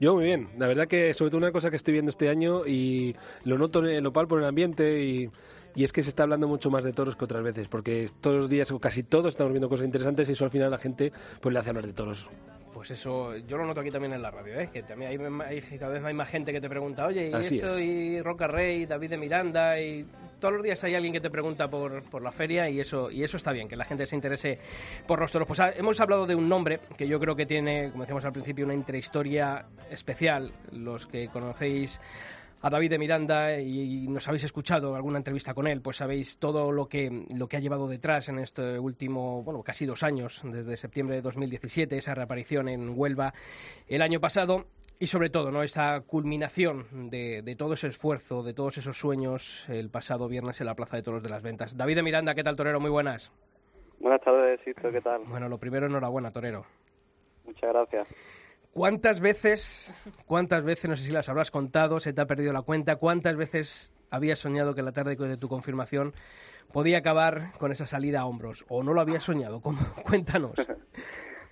Yo 0.00 0.14
muy 0.14 0.24
bien. 0.24 0.48
La 0.58 0.66
verdad 0.66 0.88
que 0.88 1.14
sobre 1.14 1.30
todo 1.30 1.38
una 1.38 1.52
cosa 1.52 1.70
que 1.70 1.76
estoy 1.76 1.92
viendo 1.92 2.10
este 2.10 2.28
año 2.28 2.66
y 2.66 3.14
lo 3.44 3.58
noto 3.58 3.86
en 3.86 4.02
lo 4.02 4.12
palpo 4.12 4.36
en 4.36 4.42
el 4.42 4.48
ambiente 4.48 5.02
y, 5.04 5.30
y 5.74 5.84
es 5.84 5.92
que 5.92 6.02
se 6.02 6.08
está 6.08 6.24
hablando 6.24 6.48
mucho 6.48 6.70
más 6.70 6.84
de 6.84 6.92
toros 6.92 7.16
que 7.16 7.24
otras 7.24 7.42
veces 7.42 7.68
porque 7.68 8.10
todos 8.20 8.36
los 8.36 8.48
días 8.48 8.70
o 8.72 8.78
casi 8.78 9.02
todos 9.02 9.28
estamos 9.28 9.52
viendo 9.52 9.68
cosas 9.68 9.86
interesantes 9.86 10.28
y 10.28 10.32
eso 10.32 10.44
al 10.44 10.50
final 10.50 10.70
la 10.70 10.78
gente 10.78 11.12
pues 11.40 11.52
le 11.52 11.58
hace 11.60 11.70
hablar 11.70 11.86
de 11.86 11.92
toros. 11.92 12.26
Pues 12.82 12.90
eso, 12.90 13.36
yo 13.36 13.56
lo 13.58 13.64
noto 13.64 13.78
aquí 13.78 13.92
también 13.92 14.12
en 14.14 14.22
la 14.22 14.32
radio, 14.32 14.58
¿eh? 14.58 14.68
que 14.72 14.82
también 14.82 15.12
hay, 15.12 15.46
hay- 15.46 15.78
cada 15.78 15.92
vez 15.92 16.02
hay 16.02 16.14
más 16.14 16.28
gente 16.28 16.52
que 16.52 16.60
te 16.60 16.68
pregunta, 16.68 17.06
oye, 17.06 17.28
y 17.30 17.32
Así 17.32 17.58
esto, 17.58 17.76
es. 17.76 17.84
y 17.84 18.20
Roca 18.20 18.48
Rey, 18.48 18.86
David 18.86 19.10
de 19.10 19.18
Miranda, 19.18 19.80
y 19.80 20.04
todos 20.40 20.54
los 20.54 20.64
días 20.64 20.82
hay 20.82 20.96
alguien 20.96 21.12
que 21.12 21.20
te 21.20 21.30
pregunta 21.30 21.70
por, 21.70 22.02
por 22.02 22.22
la 22.22 22.32
feria 22.32 22.68
y 22.68 22.80
eso, 22.80 23.08
y 23.08 23.22
eso 23.22 23.36
está 23.36 23.52
bien, 23.52 23.68
que 23.68 23.76
la 23.76 23.84
gente 23.84 24.04
se 24.04 24.16
interese 24.16 24.58
por 25.06 25.20
los 25.20 25.30
toros. 25.30 25.46
Pues 25.46 25.60
ah, 25.60 25.70
hemos 25.76 26.00
hablado 26.00 26.26
de 26.26 26.34
un 26.34 26.48
nombre 26.48 26.80
que 26.98 27.06
yo 27.06 27.20
creo 27.20 27.36
que 27.36 27.46
tiene, 27.46 27.92
como 27.92 28.02
decíamos 28.02 28.24
al 28.24 28.32
principio, 28.32 28.64
una 28.64 28.74
intrahistoria 28.74 29.64
especial. 29.88 30.52
Los 30.72 31.06
que 31.06 31.28
conocéis 31.28 32.00
a 32.62 32.70
David 32.70 32.90
de 32.90 32.98
Miranda 32.98 33.58
y 33.58 34.06
nos 34.08 34.28
habéis 34.28 34.44
escuchado 34.44 34.94
alguna 34.94 35.18
entrevista 35.18 35.52
con 35.52 35.66
él, 35.66 35.82
pues 35.82 35.96
sabéis 35.96 36.38
todo 36.38 36.70
lo 36.70 36.86
que, 36.86 37.26
lo 37.36 37.48
que 37.48 37.56
ha 37.56 37.60
llevado 37.60 37.88
detrás 37.88 38.28
en 38.28 38.38
este 38.38 38.78
último, 38.78 39.42
bueno, 39.42 39.62
casi 39.62 39.84
dos 39.84 40.04
años, 40.04 40.40
desde 40.44 40.76
septiembre 40.76 41.16
de 41.16 41.22
2017, 41.22 41.98
esa 41.98 42.14
reaparición 42.14 42.68
en 42.68 42.92
Huelva 42.96 43.34
el 43.88 44.00
año 44.00 44.20
pasado. 44.20 44.64
Y 45.00 45.08
sobre 45.08 45.30
todo, 45.30 45.50
¿no? 45.50 45.64
esa 45.64 46.02
culminación 46.02 47.10
de, 47.10 47.42
de 47.42 47.56
todo 47.56 47.74
ese 47.74 47.88
esfuerzo, 47.88 48.44
de 48.44 48.54
todos 48.54 48.78
esos 48.78 48.96
sueños 48.96 49.68
el 49.68 49.90
pasado 49.90 50.28
viernes 50.28 50.60
en 50.60 50.68
la 50.68 50.76
Plaza 50.76 50.96
de 50.96 51.02
Toros 51.02 51.24
de 51.24 51.28
las 51.28 51.42
Ventas. 51.42 51.76
David 51.76 51.96
de 51.96 52.02
Miranda, 52.04 52.36
¿qué 52.36 52.44
tal, 52.44 52.56
Torero? 52.56 52.78
Muy 52.78 52.90
buenas. 52.90 53.32
Buenas 53.98 54.20
tardes, 54.20 54.60
Sisto, 54.64 54.92
¿qué 54.92 55.00
tal? 55.00 55.22
Bueno, 55.26 55.48
lo 55.48 55.58
primero, 55.58 55.86
enhorabuena, 55.86 56.30
Torero. 56.30 56.64
Muchas 57.44 57.72
gracias. 57.72 58.06
¿Cuántas 58.72 59.20
veces, 59.20 59.94
cuántas 60.26 60.64
veces, 60.64 60.88
no 60.88 60.96
sé 60.96 61.04
si 61.04 61.12
las 61.12 61.28
habrás 61.28 61.50
contado, 61.50 62.00
se 62.00 62.14
te 62.14 62.22
ha 62.22 62.26
perdido 62.26 62.54
la 62.54 62.62
cuenta, 62.62 62.96
cuántas 62.96 63.36
veces 63.36 63.92
habías 64.10 64.38
soñado 64.38 64.74
que 64.74 64.80
la 64.80 64.92
tarde 64.92 65.14
de 65.14 65.36
tu 65.36 65.48
confirmación 65.48 66.14
podía 66.72 66.98
acabar 66.98 67.52
con 67.58 67.70
esa 67.70 67.84
salida 67.84 68.20
a 68.20 68.24
hombros? 68.24 68.64
¿O 68.70 68.82
no 68.82 68.94
lo 68.94 69.02
habías 69.02 69.24
soñado? 69.24 69.60
¿Cómo? 69.60 69.78
Cuéntanos. 70.08 70.54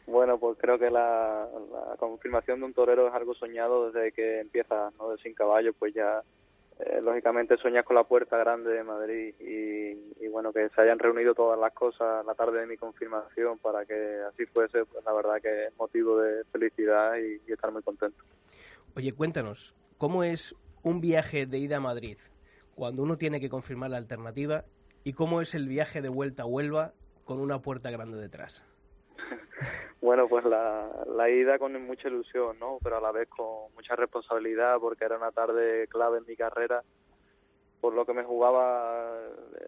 Bueno, 0.06 0.38
pues 0.38 0.58
creo 0.58 0.76
que 0.76 0.90
la, 0.90 1.48
la 1.88 1.96
confirmación 1.96 2.58
de 2.58 2.66
un 2.66 2.74
torero 2.74 3.06
es 3.06 3.14
algo 3.14 3.32
soñado 3.32 3.92
desde 3.92 4.10
que 4.10 4.40
empieza, 4.40 4.90
¿no? 4.98 5.10
De 5.10 5.18
sin 5.18 5.34
caballo, 5.34 5.72
pues 5.72 5.94
ya 5.94 6.24
eh, 6.86 7.00
lógicamente 7.02 7.56
sueñas 7.56 7.84
con 7.84 7.96
la 7.96 8.04
puerta 8.04 8.36
grande 8.36 8.70
de 8.70 8.84
Madrid 8.84 9.34
y, 9.40 10.28
bueno, 10.28 10.52
que 10.52 10.68
se 10.70 10.80
hayan 10.80 10.98
reunido 10.98 11.34
todas 11.34 11.58
las 11.58 11.72
cosas 11.72 12.24
la 12.24 12.34
tarde 12.34 12.60
de 12.60 12.66
mi 12.66 12.76
confirmación 12.76 13.58
para 13.58 13.84
que 13.84 14.20
así 14.28 14.46
fuese, 14.46 14.84
pues 14.86 15.04
la 15.04 15.12
verdad 15.12 15.40
que 15.42 15.66
es 15.66 15.76
motivo 15.76 16.18
de 16.18 16.44
felicidad 16.52 17.16
y, 17.16 17.40
y 17.48 17.52
estar 17.52 17.72
muy 17.72 17.82
contento. 17.82 18.22
Oye, 18.96 19.12
cuéntanos, 19.12 19.74
¿cómo 19.98 20.24
es 20.24 20.54
un 20.82 21.00
viaje 21.00 21.46
de 21.46 21.58
ida 21.58 21.76
a 21.76 21.80
Madrid 21.80 22.18
cuando 22.74 23.02
uno 23.02 23.18
tiene 23.18 23.40
que 23.40 23.50
confirmar 23.50 23.90
la 23.90 23.98
alternativa 23.98 24.64
y 25.04 25.12
cómo 25.12 25.40
es 25.40 25.54
el 25.54 25.68
viaje 25.68 26.02
de 26.02 26.08
vuelta 26.08 26.44
a 26.44 26.46
Huelva 26.46 26.94
con 27.24 27.40
una 27.40 27.60
puerta 27.60 27.90
grande 27.90 28.18
detrás? 28.18 28.64
Bueno, 30.00 30.28
pues 30.28 30.46
la, 30.46 30.88
la 31.14 31.28
ida 31.28 31.58
con 31.58 31.74
mucha 31.86 32.08
ilusión, 32.08 32.58
¿no? 32.58 32.78
Pero 32.82 32.96
a 32.96 33.00
la 33.02 33.12
vez 33.12 33.28
con 33.28 33.70
mucha 33.74 33.94
responsabilidad 33.96 34.78
porque 34.80 35.04
era 35.04 35.18
una 35.18 35.30
tarde 35.30 35.86
clave 35.88 36.18
en 36.18 36.24
mi 36.26 36.36
carrera 36.36 36.82
por 37.80 37.94
lo 37.94 38.04
que 38.04 38.12
me 38.12 38.24
jugaba 38.24 39.10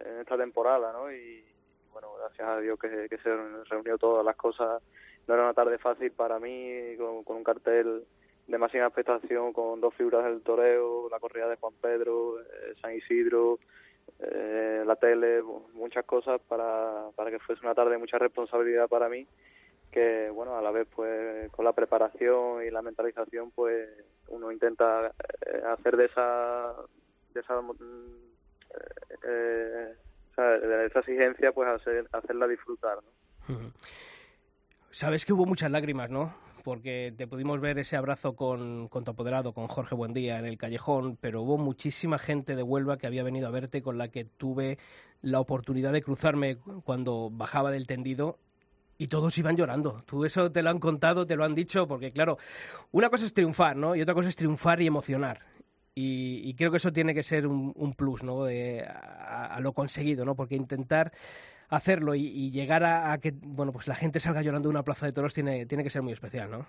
en 0.05 0.19
esta 0.19 0.37
temporada, 0.37 0.93
¿no? 0.93 1.11
Y 1.11 1.43
bueno, 1.91 2.09
gracias 2.19 2.47
a 2.47 2.59
Dios 2.59 2.79
que, 2.79 3.07
que 3.09 3.17
se 3.17 3.35
reunió 3.69 3.97
todas 3.97 4.25
las 4.25 4.35
cosas. 4.35 4.81
No 5.27 5.33
era 5.33 5.43
una 5.43 5.53
tarde 5.53 5.77
fácil 5.77 6.11
para 6.11 6.39
mí, 6.39 6.95
con, 6.97 7.35
un 7.35 7.43
cartel 7.43 8.05
de 8.47 8.57
máxima 8.57 8.85
expectación, 8.85 9.53
con 9.53 9.79
dos 9.79 9.93
figuras 9.95 10.25
del 10.25 10.41
toreo, 10.41 11.07
la 11.09 11.19
corrida 11.19 11.47
de 11.47 11.55
Juan 11.55 11.73
Pedro, 11.81 12.41
eh, 12.41 12.73
San 12.81 12.93
Isidro, 12.93 13.59
eh, 14.19 14.83
la 14.85 14.95
tele, 14.95 15.41
muchas 15.73 16.05
cosas 16.05 16.39
para, 16.47 17.09
para 17.15 17.31
que 17.31 17.39
fuese 17.39 17.65
una 17.65 17.75
tarde 17.75 17.91
de 17.91 17.97
mucha 17.97 18.17
responsabilidad 18.17 18.87
para 18.87 19.09
mí 19.09 19.27
que 19.91 20.31
bueno 20.31 20.57
a 20.57 20.61
la 20.61 20.71
vez 20.71 20.87
pues 20.95 21.51
con 21.51 21.65
la 21.65 21.73
preparación 21.73 22.65
y 22.65 22.71
la 22.71 22.81
mentalización 22.81 23.51
pues 23.51 23.87
uno 24.29 24.51
intenta 24.51 25.13
eh, 25.45 25.61
hacer 25.67 25.97
de 25.97 26.05
esa 26.05 26.73
de 27.31 27.39
esa 27.39 27.61
mm, 27.61 27.75
eh, 29.23 29.93
sea, 30.35 30.45
de 30.45 30.85
esa 30.85 30.99
exigencia 30.99 31.51
pues 31.51 31.69
hacer, 31.69 32.07
hacerla 32.11 32.47
disfrutar. 32.47 32.99
Sabes 34.91 35.25
que 35.25 35.33
hubo 35.33 35.45
muchas 35.45 35.71
lágrimas, 35.71 36.09
¿no? 36.09 36.33
Porque 36.63 37.13
te 37.15 37.27
pudimos 37.27 37.59
ver 37.59 37.77
ese 37.77 37.97
abrazo 37.97 38.35
con, 38.35 38.87
con 38.87 39.03
tu 39.03 39.11
apoderado, 39.11 39.53
con 39.53 39.67
Jorge 39.67 39.95
Buendía, 39.95 40.39
en 40.39 40.45
el 40.45 40.57
callejón, 40.57 41.17
pero 41.19 41.41
hubo 41.41 41.57
muchísima 41.57 42.17
gente 42.17 42.55
de 42.55 42.63
Huelva 42.63 42.97
que 42.97 43.05
había 43.05 43.23
venido 43.23 43.47
a 43.47 43.51
verte, 43.51 43.81
con 43.81 43.97
la 43.97 44.07
que 44.07 44.23
tuve 44.23 44.77
la 45.21 45.39
oportunidad 45.39 45.91
de 45.91 46.01
cruzarme 46.01 46.57
cuando 46.83 47.29
bajaba 47.31 47.69
del 47.71 47.85
tendido 47.85 48.39
y 48.97 49.07
todos 49.07 49.37
iban 49.37 49.57
llorando. 49.57 50.03
Tú 50.05 50.23
eso 50.23 50.51
te 50.51 50.61
lo 50.61 50.69
han 50.69 50.79
contado, 50.79 51.25
te 51.25 51.35
lo 51.35 51.43
han 51.43 51.55
dicho, 51.55 51.87
porque 51.87 52.11
claro, 52.11 52.37
una 52.91 53.09
cosa 53.09 53.25
es 53.25 53.33
triunfar, 53.33 53.75
¿no? 53.75 53.95
Y 53.95 54.01
otra 54.01 54.13
cosa 54.13 54.29
es 54.29 54.35
triunfar 54.35 54.81
y 54.81 54.87
emocionar. 54.87 55.41
Y, 55.95 56.41
y 56.43 56.53
creo 56.55 56.71
que 56.71 56.77
eso 56.77 56.91
tiene 56.91 57.13
que 57.13 57.23
ser 57.23 57.45
un, 57.45 57.73
un 57.75 57.93
plus, 57.93 58.23
¿no? 58.23 58.45
A, 58.45 59.45
a 59.47 59.59
lo 59.59 59.73
conseguido, 59.73 60.25
¿no? 60.25 60.35
Porque 60.35 60.55
intentar 60.55 61.11
hacerlo 61.69 62.15
y, 62.15 62.51
llegar 62.51 62.83
a, 62.83 63.17
que 63.19 63.33
bueno 63.41 63.71
pues 63.71 63.87
la 63.87 63.95
gente 63.95 64.19
salga 64.19 64.41
llorando 64.41 64.69
de 64.69 64.71
una 64.71 64.83
plaza 64.83 65.05
de 65.05 65.11
toros 65.11 65.33
tiene, 65.33 65.65
tiene 65.65 65.83
que 65.83 65.89
ser 65.89 66.01
muy 66.01 66.13
especial, 66.13 66.51
¿no? 66.51 66.65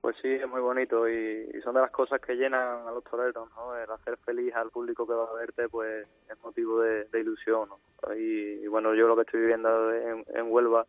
Pues 0.00 0.16
sí, 0.22 0.28
es 0.28 0.48
muy 0.48 0.60
bonito 0.60 1.08
y, 1.08 1.50
son 1.62 1.74
de 1.74 1.80
las 1.80 1.90
cosas 1.90 2.20
que 2.20 2.34
llenan 2.34 2.86
a 2.86 2.92
los 2.92 3.02
toreros, 3.04 3.48
¿no? 3.56 3.76
El 3.76 3.90
hacer 3.90 4.16
feliz 4.24 4.54
al 4.54 4.70
público 4.70 5.06
que 5.06 5.12
va 5.12 5.24
a 5.24 5.34
verte, 5.34 5.68
pues 5.68 6.06
es 6.30 6.42
motivo 6.42 6.80
de, 6.80 7.06
ilusión, 7.20 7.68
¿no? 7.68 8.14
Y, 8.14 8.66
bueno, 8.68 8.94
yo 8.94 9.08
lo 9.08 9.16
que 9.16 9.22
estoy 9.22 9.40
viviendo 9.40 9.92
en, 9.92 10.50
Huelva 10.50 10.86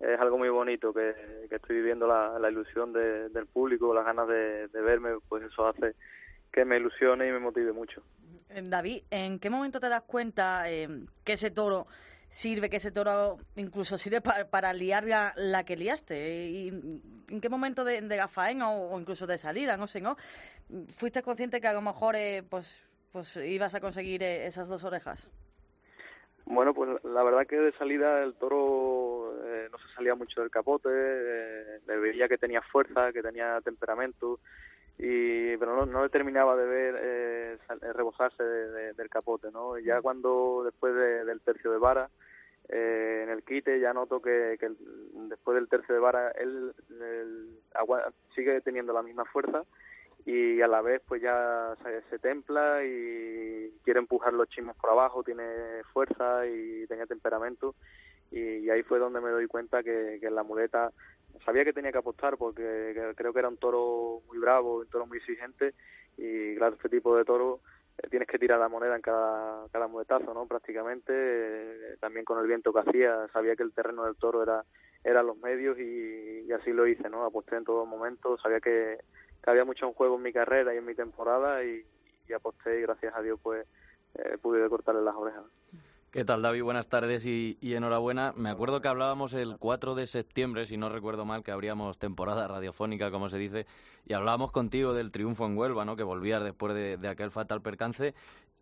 es 0.00 0.20
algo 0.20 0.36
muy 0.36 0.48
bonito, 0.48 0.92
que, 0.92 1.14
estoy 1.48 1.76
viviendo 1.76 2.08
la, 2.08 2.50
ilusión 2.50 2.92
del 2.92 3.46
público, 3.46 3.94
las 3.94 4.04
ganas 4.04 4.26
de, 4.26 4.68
verme, 4.72 5.10
pues 5.28 5.44
eso 5.44 5.68
hace 5.68 5.94
que 6.52 6.64
me 6.64 6.76
ilusione 6.76 7.28
y 7.28 7.32
me 7.32 7.38
motive 7.38 7.72
mucho. 7.72 8.02
David, 8.62 9.04
¿en 9.10 9.38
qué 9.38 9.48
momento 9.48 9.80
te 9.80 9.88
das 9.88 10.02
cuenta 10.02 10.70
eh, 10.70 10.88
que 11.24 11.32
ese 11.32 11.50
toro 11.50 11.86
sirve, 12.34 12.68
que 12.68 12.78
ese 12.78 12.90
toro 12.90 13.38
incluso 13.54 13.96
sirve 13.96 14.20
para, 14.20 14.72
liar 14.72 15.04
la, 15.36 15.64
que 15.64 15.76
liaste. 15.76 16.48
¿Y 16.48 16.68
¿En 17.28 17.40
qué 17.40 17.48
momento 17.48 17.84
de, 17.84 18.00
de 18.00 18.16
gafaén 18.16 18.60
o, 18.62 18.98
incluso 18.98 19.28
de 19.28 19.38
salida, 19.38 19.76
no 19.76 19.86
sé, 19.86 20.00
¿no? 20.00 20.16
¿Fuiste 20.88 21.22
consciente 21.22 21.60
que 21.60 21.68
a 21.68 21.72
lo 21.72 21.80
mejor 21.80 22.16
eh, 22.16 22.42
pues, 22.42 22.84
pues 23.12 23.36
ibas 23.36 23.76
a 23.76 23.80
conseguir 23.80 24.24
eh, 24.24 24.46
esas 24.46 24.66
dos 24.66 24.82
orejas? 24.82 25.30
Bueno, 26.44 26.74
pues 26.74 26.90
la 27.04 27.22
verdad 27.22 27.46
que 27.46 27.56
de 27.56 27.72
salida 27.78 28.24
el 28.24 28.34
toro 28.34 29.32
eh, 29.44 29.68
no 29.70 29.78
se 29.78 29.94
salía 29.94 30.16
mucho 30.16 30.40
del 30.40 30.50
capote, 30.50 30.88
le 30.88 31.96
veía 31.98 32.28
que 32.28 32.36
tenía 32.36 32.62
fuerza, 32.62 33.12
que 33.12 33.22
tenía 33.22 33.60
temperamento, 33.60 34.40
y 34.98 35.56
pero 35.56 35.76
no, 35.76 35.86
no 35.86 36.02
le 36.02 36.10
terminaba 36.10 36.56
de 36.56 36.66
ver 36.66 37.60
rebosarse 37.94 38.42
del 38.42 39.08
capote, 39.08 39.50
¿no? 39.52 39.78
Ya 39.78 40.02
cuando 40.02 40.62
después 40.64 40.94
del 40.94 41.40
tercio 41.40 41.70
de 41.70 41.78
vara, 41.78 42.10
eh, 42.68 43.20
en 43.24 43.30
el 43.30 43.42
quite 43.44 43.78
ya 43.78 43.92
noto 43.92 44.20
que, 44.22 44.56
que 44.58 44.70
después 45.28 45.54
del 45.54 45.68
tercio 45.68 45.94
de 45.94 46.00
vara 46.00 46.30
él, 46.30 46.72
sigue 48.34 48.60
teniendo 48.62 48.92
la 48.92 49.02
misma 49.02 49.24
fuerza 49.26 49.64
y 50.26 50.62
a 50.62 50.68
la 50.68 50.80
vez 50.80 51.02
pues 51.06 51.20
ya 51.20 51.76
se, 52.08 52.18
templa 52.18 52.82
y 52.84 53.70
quiere 53.84 54.00
empujar 54.00 54.32
los 54.32 54.48
chismes 54.48 54.76
por 54.76 54.90
abajo, 54.90 55.22
tiene 55.22 55.44
fuerza 55.92 56.46
y 56.46 56.86
tiene 56.86 57.06
temperamento. 57.06 57.74
Y, 58.30 58.68
ahí 58.70 58.82
fue 58.82 58.98
donde 58.98 59.20
me 59.20 59.30
doy 59.30 59.46
cuenta 59.46 59.82
que, 59.82 60.18
en 60.20 60.34
la 60.34 60.42
muleta 60.42 60.90
sabía 61.44 61.64
que 61.64 61.72
tenía 61.72 61.92
que 61.92 61.98
apostar 61.98 62.36
porque 62.38 63.12
creo 63.16 63.32
que 63.32 63.38
era 63.38 63.48
un 63.48 63.58
toro 63.58 64.22
muy 64.28 64.38
bravo, 64.38 64.78
un 64.78 64.86
toro 64.86 65.06
muy 65.06 65.18
exigente 65.18 65.74
y 66.16 66.56
claro, 66.56 66.76
este 66.76 66.88
tipo 66.88 67.16
de 67.16 67.24
toro 67.24 67.60
tienes 68.10 68.28
que 68.28 68.38
tirar 68.38 68.58
la 68.58 68.68
moneda 68.68 68.96
en 68.96 69.02
cada, 69.02 69.68
cada 69.68 69.86
muletazo, 69.88 70.34
¿no? 70.34 70.46
Prácticamente, 70.46 71.12
eh, 71.12 71.96
también 72.00 72.24
con 72.24 72.38
el 72.38 72.46
viento 72.46 72.72
que 72.72 72.80
hacía, 72.80 73.28
sabía 73.32 73.56
que 73.56 73.62
el 73.62 73.72
terreno 73.72 74.04
del 74.04 74.16
toro 74.16 74.42
era 74.42 74.64
eran 75.04 75.26
los 75.26 75.36
medios 75.36 75.78
y, 75.78 76.50
así 76.52 76.72
lo 76.72 76.86
hice, 76.86 77.08
¿no? 77.10 77.24
Aposté 77.24 77.56
en 77.56 77.64
todo 77.64 77.84
momento, 77.84 78.38
sabía 78.38 78.60
que, 78.60 78.98
había 79.46 79.66
mucho 79.66 79.86
en 79.86 79.92
juego 79.92 80.16
en 80.16 80.22
mi 80.22 80.32
carrera 80.32 80.74
y 80.74 80.78
en 80.78 80.86
mi 80.86 80.94
temporada 80.94 81.62
y, 81.62 81.84
aposté 82.34 82.78
y 82.78 82.82
gracias 82.82 83.14
a 83.14 83.20
Dios 83.20 83.38
pues 83.42 83.66
eh, 84.14 84.38
pude 84.40 84.66
cortarle 84.70 85.02
las 85.02 85.14
orejas. 85.14 85.44
¿Qué 86.14 86.24
tal, 86.24 86.42
David? 86.42 86.62
Buenas 86.62 86.86
tardes 86.86 87.26
y, 87.26 87.58
enhorabuena. 87.60 88.32
Me 88.36 88.48
acuerdo 88.48 88.80
que 88.80 88.86
hablábamos 88.86 89.34
el 89.34 89.56
4 89.58 89.96
de 89.96 90.06
septiembre, 90.06 90.64
si 90.64 90.76
no 90.76 90.88
recuerdo 90.88 91.24
mal, 91.24 91.42
que 91.42 91.50
habríamos 91.50 91.98
temporada 91.98 92.46
radiofónica, 92.46 93.10
como 93.10 93.28
se 93.28 93.36
dice, 93.36 93.66
y 94.06 94.12
hablábamos 94.12 94.52
contigo 94.52 94.94
del 94.94 95.10
triunfo 95.10 95.44
en 95.44 95.58
Huelva, 95.58 95.84
¿no? 95.84 95.96
Que 95.96 96.04
volvías 96.04 96.44
después 96.44 96.72
de, 96.72 97.08
aquel 97.08 97.32
fatal 97.32 97.62
percance. 97.62 98.14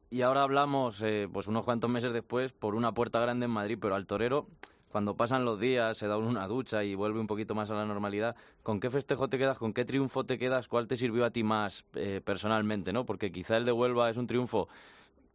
Y 0.09 0.23
ahora 0.23 0.44
hablamos, 0.44 1.02
eh, 1.02 1.28
pues 1.30 1.47
unos 1.47 1.66
cuantos 1.66 1.90
meses 1.90 2.14
después, 2.14 2.54
por 2.54 2.75
una 2.75 2.94
puerta 2.94 3.21
grande 3.21 3.44
en 3.44 3.50
Madrid, 3.50 3.76
pero 3.78 3.97
al 3.97 4.06
torero, 4.06 4.47
cuando 4.90 5.14
pasan 5.14 5.44
los 5.44 5.61
días, 5.61 5.99
se 5.99 6.06
da 6.06 6.16
una 6.16 6.49
ducha 6.49 6.85
y 6.85 6.94
vuelve 6.94 7.21
un 7.21 7.26
poquito 7.26 7.54
más 7.54 7.71
a 7.71 7.75
la 7.75 7.85
normalidad, 7.85 8.35
¿con 8.62 8.80
qué 8.80 8.88
festejo 8.88 9.28
te 9.28 9.37
quedas? 9.37 9.59
¿Con 9.59 9.75
qué 9.75 9.85
triunfo 9.85 10.25
te 10.25 10.38
quedas? 10.38 10.68
¿Cuál 10.68 10.87
te 10.87 10.97
sirvió 10.97 11.26
a 11.26 11.30
ti 11.30 11.42
más 11.42 11.85
eh, 11.97 12.23
personalmente, 12.25 12.94
no? 12.94 13.04
Porque 13.04 13.30
quizá 13.30 13.59
el 13.59 13.66
de 13.66 13.73
Huelva 13.73 14.09
es 14.09 14.16
un 14.16 14.26
triunfo 14.26 14.68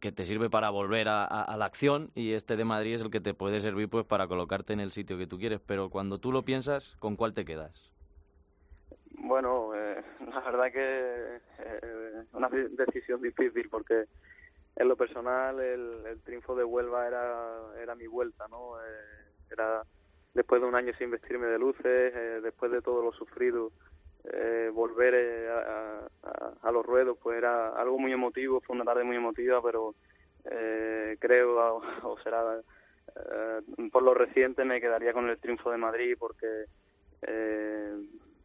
que 0.00 0.12
te 0.12 0.24
sirve 0.24 0.48
para 0.48 0.70
volver 0.70 1.08
a, 1.08 1.54
la 1.56 1.64
acción 1.64 2.10
y 2.14 2.32
este 2.32 2.56
de 2.56 2.64
Madrid 2.64 2.94
es 2.94 3.02
el 3.02 3.10
que 3.10 3.20
te 3.20 3.34
puede 3.34 3.60
servir 3.60 3.88
pues 3.88 4.04
para 4.04 4.28
colocarte 4.28 4.72
en 4.72 4.80
el 4.80 4.92
sitio 4.92 5.18
que 5.18 5.26
tú 5.26 5.38
quieres. 5.38 5.60
Pero 5.60 5.90
cuando 5.90 6.18
tú 6.18 6.32
lo 6.32 6.44
piensas, 6.44 6.96
¿con 6.98 7.16
cuál 7.16 7.34
te 7.34 7.44
quedas? 7.44 7.92
Bueno, 9.10 9.74
eh, 9.74 10.02
la 10.32 10.40
verdad 10.40 10.72
que 10.72 11.40
eh, 11.58 12.24
una 12.32 12.48
decisión 12.48 13.20
difícil 13.20 13.68
porque 13.68 14.04
en 14.76 14.88
lo 14.88 14.96
personal 14.96 15.58
el, 15.60 16.20
triunfo 16.24 16.54
de 16.54 16.64
Huelva 16.64 17.06
era, 17.06 17.58
era 17.82 17.94
mi 17.96 18.06
vuelta, 18.06 18.46
¿no? 18.48 18.80
Eh, 18.80 18.84
era 19.50 19.82
después 20.34 20.62
de 20.62 20.68
un 20.68 20.74
año 20.76 20.92
sin 20.98 21.10
vestirme 21.10 21.46
de 21.46 21.58
luces, 21.58 21.84
eh, 21.84 22.40
después 22.42 22.70
de 22.70 22.80
todo 22.80 23.02
lo 23.02 23.12
sufrido, 23.12 23.72
eh, 24.32 24.70
volver 24.72 25.14
eh, 25.14 25.48
a, 26.62 26.70
los 26.70 26.84
ruedos 26.84 27.16
pues 27.22 27.38
era 27.38 27.70
algo 27.70 27.98
muy 27.98 28.12
emotivo, 28.12 28.60
fue 28.60 28.76
una 28.76 28.84
tarde 28.84 29.02
muy 29.04 29.16
emotiva, 29.16 29.62
pero 29.62 29.94
eh, 30.44 31.16
creo, 31.18 31.80
o, 32.02 32.18
será 32.22 32.60
por 33.90 34.02
lo 34.02 34.14
reciente, 34.14 34.64
me 34.64 34.80
quedaría 34.80 35.12
con 35.12 35.28
el 35.28 35.38
triunfo 35.38 35.70
de 35.70 35.78
Madrid 35.78 36.14
porque 36.18 36.66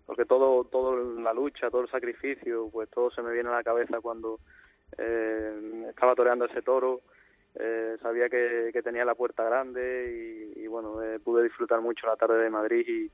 porque 0.06 0.26
todo 0.26 0.64
todo 0.64 1.20
la 1.20 1.34
lucha, 1.34 1.70
todo 1.70 1.82
el 1.82 1.90
sacrificio, 1.90 2.70
pues 2.72 2.90
todo 2.90 3.12
se 3.12 3.22
me 3.22 3.34
viene 3.34 3.50
a 3.50 3.54
la 3.54 3.64
cabeza 3.64 4.00
cuando 4.02 4.40
estaba 4.98 6.16
toreando 6.16 6.46
ese 6.46 6.62
toro. 6.62 7.02
sabía 8.02 8.30
que, 8.30 8.82
tenía 8.84 9.06
la 9.06 9.16
puerta 9.16 9.44
grande 9.44 10.54
y, 10.56 10.62
y 10.62 10.68
bueno, 10.68 10.96
pude 11.24 11.44
disfrutar 11.44 11.82
mucho 11.82 12.08
la 12.08 12.16
tarde 12.16 12.42
de 12.42 12.50
Madrid 12.50 12.86
y, 12.88 13.12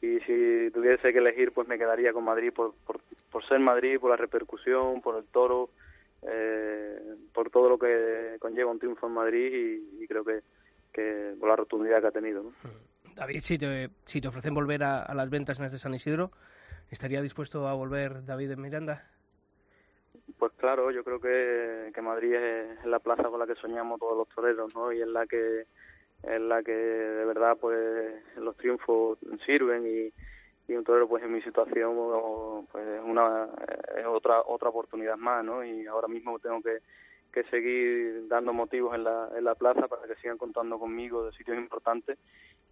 y 0.00 0.20
si 0.20 0.70
tuviese 0.72 1.12
que 1.12 1.18
elegir 1.18 1.52
pues 1.52 1.66
me 1.66 1.78
quedaría 1.78 2.12
con 2.12 2.24
Madrid 2.24 2.52
por, 2.52 2.74
por, 2.86 3.00
por 3.30 3.46
ser 3.46 3.58
Madrid, 3.58 3.98
por 3.98 4.10
la 4.10 4.16
repercusión, 4.16 5.00
por 5.02 5.16
el 5.16 5.24
toro, 5.24 5.70
eh, 6.22 7.00
por 7.32 7.50
todo 7.50 7.68
lo 7.68 7.78
que 7.78 8.36
conlleva 8.38 8.70
un 8.70 8.78
triunfo 8.78 9.06
en 9.06 9.14
Madrid 9.14 9.80
y, 10.00 10.06
creo 10.06 10.24
que, 10.24 10.40
que, 10.92 11.34
por 11.38 11.48
la 11.48 11.56
rotundidad 11.56 12.00
que 12.00 12.06
ha 12.08 12.12
tenido. 12.12 12.42
¿no? 12.44 12.52
David, 13.14 13.40
si 13.40 13.58
te, 13.58 13.90
si 14.04 14.20
te 14.20 14.28
ofrecen 14.28 14.54
volver 14.54 14.84
a, 14.84 15.12
las 15.14 15.30
ventas 15.30 15.58
en 15.58 15.64
este 15.64 15.78
San 15.78 15.94
Isidro, 15.94 16.30
¿estaría 16.90 17.20
dispuesto 17.20 17.66
a 17.66 17.74
volver 17.74 18.24
David 18.24 18.52
en 18.52 18.60
Miranda? 18.60 19.10
Pues 20.38 20.52
claro, 20.56 20.90
yo 20.90 21.02
creo 21.02 21.20
que, 21.20 21.90
que 21.92 22.02
Madrid 22.02 22.34
es 22.34 22.84
la 22.84 23.00
plaza 23.00 23.24
con 23.24 23.40
la 23.40 23.46
que 23.46 23.56
soñamos 23.56 23.98
todos 23.98 24.16
los 24.16 24.28
toreros, 24.28 24.72
¿no? 24.74 24.92
Y 24.92 25.00
es 25.00 25.08
la 25.08 25.26
que 25.26 25.66
en 26.22 26.48
la 26.48 26.62
que 26.62 26.72
de 26.72 27.24
verdad 27.24 27.56
pues 27.60 28.22
los 28.36 28.56
triunfos 28.56 29.18
sirven 29.46 29.86
y, 29.86 30.12
y 30.70 30.76
un 30.76 30.84
torero 30.84 31.08
pues 31.08 31.22
en 31.22 31.32
mi 31.32 31.42
situación 31.42 32.66
pues 32.70 32.84
una 33.04 33.48
es 33.96 34.06
otra 34.06 34.42
otra 34.42 34.68
oportunidad 34.68 35.16
más 35.16 35.44
no 35.44 35.64
y 35.64 35.86
ahora 35.86 36.08
mismo 36.08 36.38
tengo 36.38 36.60
que, 36.60 36.78
que 37.32 37.44
seguir 37.44 38.26
dando 38.28 38.52
motivos 38.52 38.94
en 38.94 39.04
la, 39.04 39.30
en 39.36 39.44
la 39.44 39.54
plaza 39.54 39.86
para 39.86 40.06
que 40.06 40.16
sigan 40.16 40.38
contando 40.38 40.78
conmigo 40.78 41.24
de 41.24 41.32
sitios 41.32 41.56
importantes. 41.56 42.18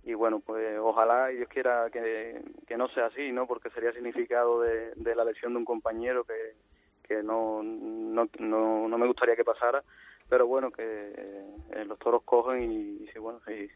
Y 0.03 0.15
bueno 0.15 0.41
pues 0.41 0.79
ojalá 0.81 1.33
y 1.33 1.37
Dios 1.37 1.49
quiera 1.49 1.89
que, 1.91 2.41
que 2.67 2.77
no 2.77 2.89
sea 2.89 3.07
así 3.07 3.33
no 3.33 3.47
porque 3.47 3.71
sería 3.71 3.93
significado 3.93 4.61
de, 4.61 4.93
de 4.95 5.15
la 5.15 5.25
lesión 5.25 5.53
de 5.53 5.59
un 5.59 5.65
compañero 5.65 6.25
que, 6.25 6.55
que 7.03 7.23
no, 7.23 7.63
no, 7.63 8.29
no, 8.39 8.89
no 8.89 8.99
me 8.99 9.07
gustaría 9.07 9.37
que 9.37 9.45
pasara 9.45 9.83
pero 10.29 10.47
bueno, 10.47 10.71
que 10.71 10.83
eh, 10.83 11.85
los 11.87 11.99
toros 11.99 12.23
cogen 12.25 12.73
y, 12.73 13.19
bueno, 13.19 13.41
si, 13.47 13.69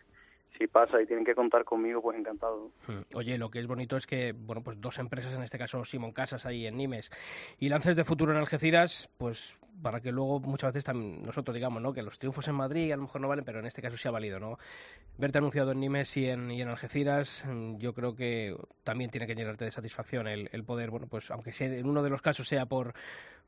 si 0.59 0.66
pasa 0.66 1.00
y 1.00 1.07
tienen 1.07 1.25
que 1.25 1.35
contar 1.35 1.64
conmigo, 1.64 2.02
pues 2.02 2.19
encantado. 2.19 2.71
Hmm. 2.87 3.02
Oye, 3.14 3.38
lo 3.38 3.50
que 3.50 3.61
es 3.61 3.66
bonito 3.66 3.97
es 3.97 4.07
que, 4.07 4.33
bueno, 4.33 4.62
pues 4.62 4.80
dos 4.80 4.99
empresas, 4.99 5.35
en 5.35 5.42
este 5.42 5.59
caso 5.59 5.85
Simón 5.85 6.12
Casas 6.12 6.47
ahí 6.47 6.66
en 6.66 6.76
Nimes 6.76 7.11
y 7.59 7.69
Lances 7.69 7.97
de 7.97 8.04
Futuro 8.04 8.33
en 8.33 8.38
Algeciras, 8.38 9.09
pues 9.19 9.57
para 9.82 10.00
que 10.00 10.12
luego 10.12 10.40
muchas 10.40 10.72
veces 10.72 10.84
también 10.84 11.22
nosotros 11.22 11.54
digamos, 11.54 11.82
¿no? 11.82 11.92
Que 11.92 12.02
los 12.02 12.18
triunfos 12.18 12.46
en 12.49 12.54
Madrid 12.54 12.92
a 12.92 12.96
lo 12.96 13.02
mejor 13.02 13.20
no 13.20 13.28
valen, 13.28 13.44
pero 13.44 13.60
en 13.60 13.66
este 13.66 13.82
caso 13.82 13.96
sí 13.96 14.08
ha 14.08 14.10
valido, 14.10 14.38
¿no? 14.38 14.58
Verte 15.18 15.38
anunciado 15.38 15.72
en 15.72 15.80
Nimes 15.80 16.16
y 16.16 16.28
en, 16.28 16.50
y 16.50 16.62
en 16.62 16.68
Algeciras, 16.68 17.44
mm, 17.46 17.76
yo 17.78 17.92
creo 17.94 18.14
que 18.14 18.56
también 18.84 19.10
tiene 19.10 19.26
que 19.26 19.34
llenarte 19.34 19.64
de 19.64 19.70
satisfacción 19.70 20.26
el, 20.28 20.49
el 20.52 20.64
poder, 20.64 20.90
bueno, 20.90 21.06
pues 21.06 21.30
aunque 21.30 21.52
sea, 21.52 21.68
en 21.68 21.87
uno 21.88 22.02
de 22.02 22.10
los 22.10 22.22
casos 22.22 22.49
sea 22.49 22.66
por 22.66 22.94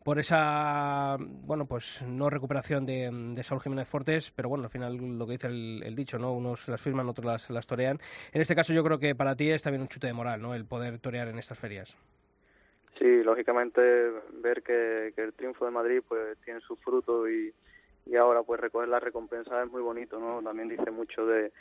por 0.02 0.18
esa 0.18 1.16
bueno 1.18 1.66
pues 1.66 2.02
no 2.02 2.28
recuperación 2.28 2.84
de, 2.84 3.10
de, 3.34 3.44
Saúl 3.44 3.60
Jiménez 3.60 3.88
Fortes 3.88 4.32
pero 4.34 4.48
bueno 4.48 4.64
al 4.64 4.70
final 4.70 4.96
lo 4.96 5.26
que 5.26 5.32
dice 5.32 5.46
el, 5.46 5.94
dicho 5.94 6.18
no 6.18 6.32
unos 6.32 6.66
las 6.68 6.80
firman 6.80 7.08
otros 7.08 7.24
las, 7.24 7.50
las 7.50 7.66
torean 7.66 8.00
en 8.32 8.40
este 8.40 8.54
caso 8.54 8.72
yo 8.72 8.82
creo 8.82 8.98
que 8.98 9.14
para 9.14 9.36
ti 9.36 9.50
es 9.50 9.62
también 9.62 9.82
un 9.82 9.88
chute 9.88 10.08
de 10.08 10.12
moral 10.12 10.42
no 10.42 10.54
el 10.54 10.64
poder 10.64 10.98
torear 10.98 11.28
en 11.28 11.38
estas 11.38 11.58
ferias 11.58 11.96
sí 13.02 13.22
lógicamente 13.24 13.80
ver 14.34 14.62
que, 14.62 15.12
el 15.16 15.32
triunfo 15.34 15.64
de 15.64 15.70
Madrid 15.70 16.02
pues 16.06 16.38
tiene 16.44 16.60
su 16.60 16.76
fruto 16.76 17.28
y, 17.28 17.52
y 18.06 18.16
ahora 18.16 18.42
pues 18.42 18.60
recoger 18.60 18.88
la 18.88 19.00
recompensa 19.00 19.62
es 19.62 19.70
muy 19.70 19.82
bonito 19.82 20.18
no 20.18 20.42
también 20.42 20.68
dice 20.68 20.90
mucho 20.90 21.26
de 21.26 21.52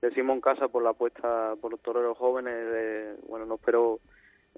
de 0.00 0.10
Simón 0.10 0.40
Casa 0.40 0.68
por 0.68 0.82
la 0.82 0.90
apuesta 0.90 1.54
por 1.60 1.70
los 1.70 1.80
toreros 1.80 2.18
jóvenes 2.18 2.54
de, 2.54 3.16
bueno 3.28 3.46
no 3.46 3.56
espero 3.56 4.00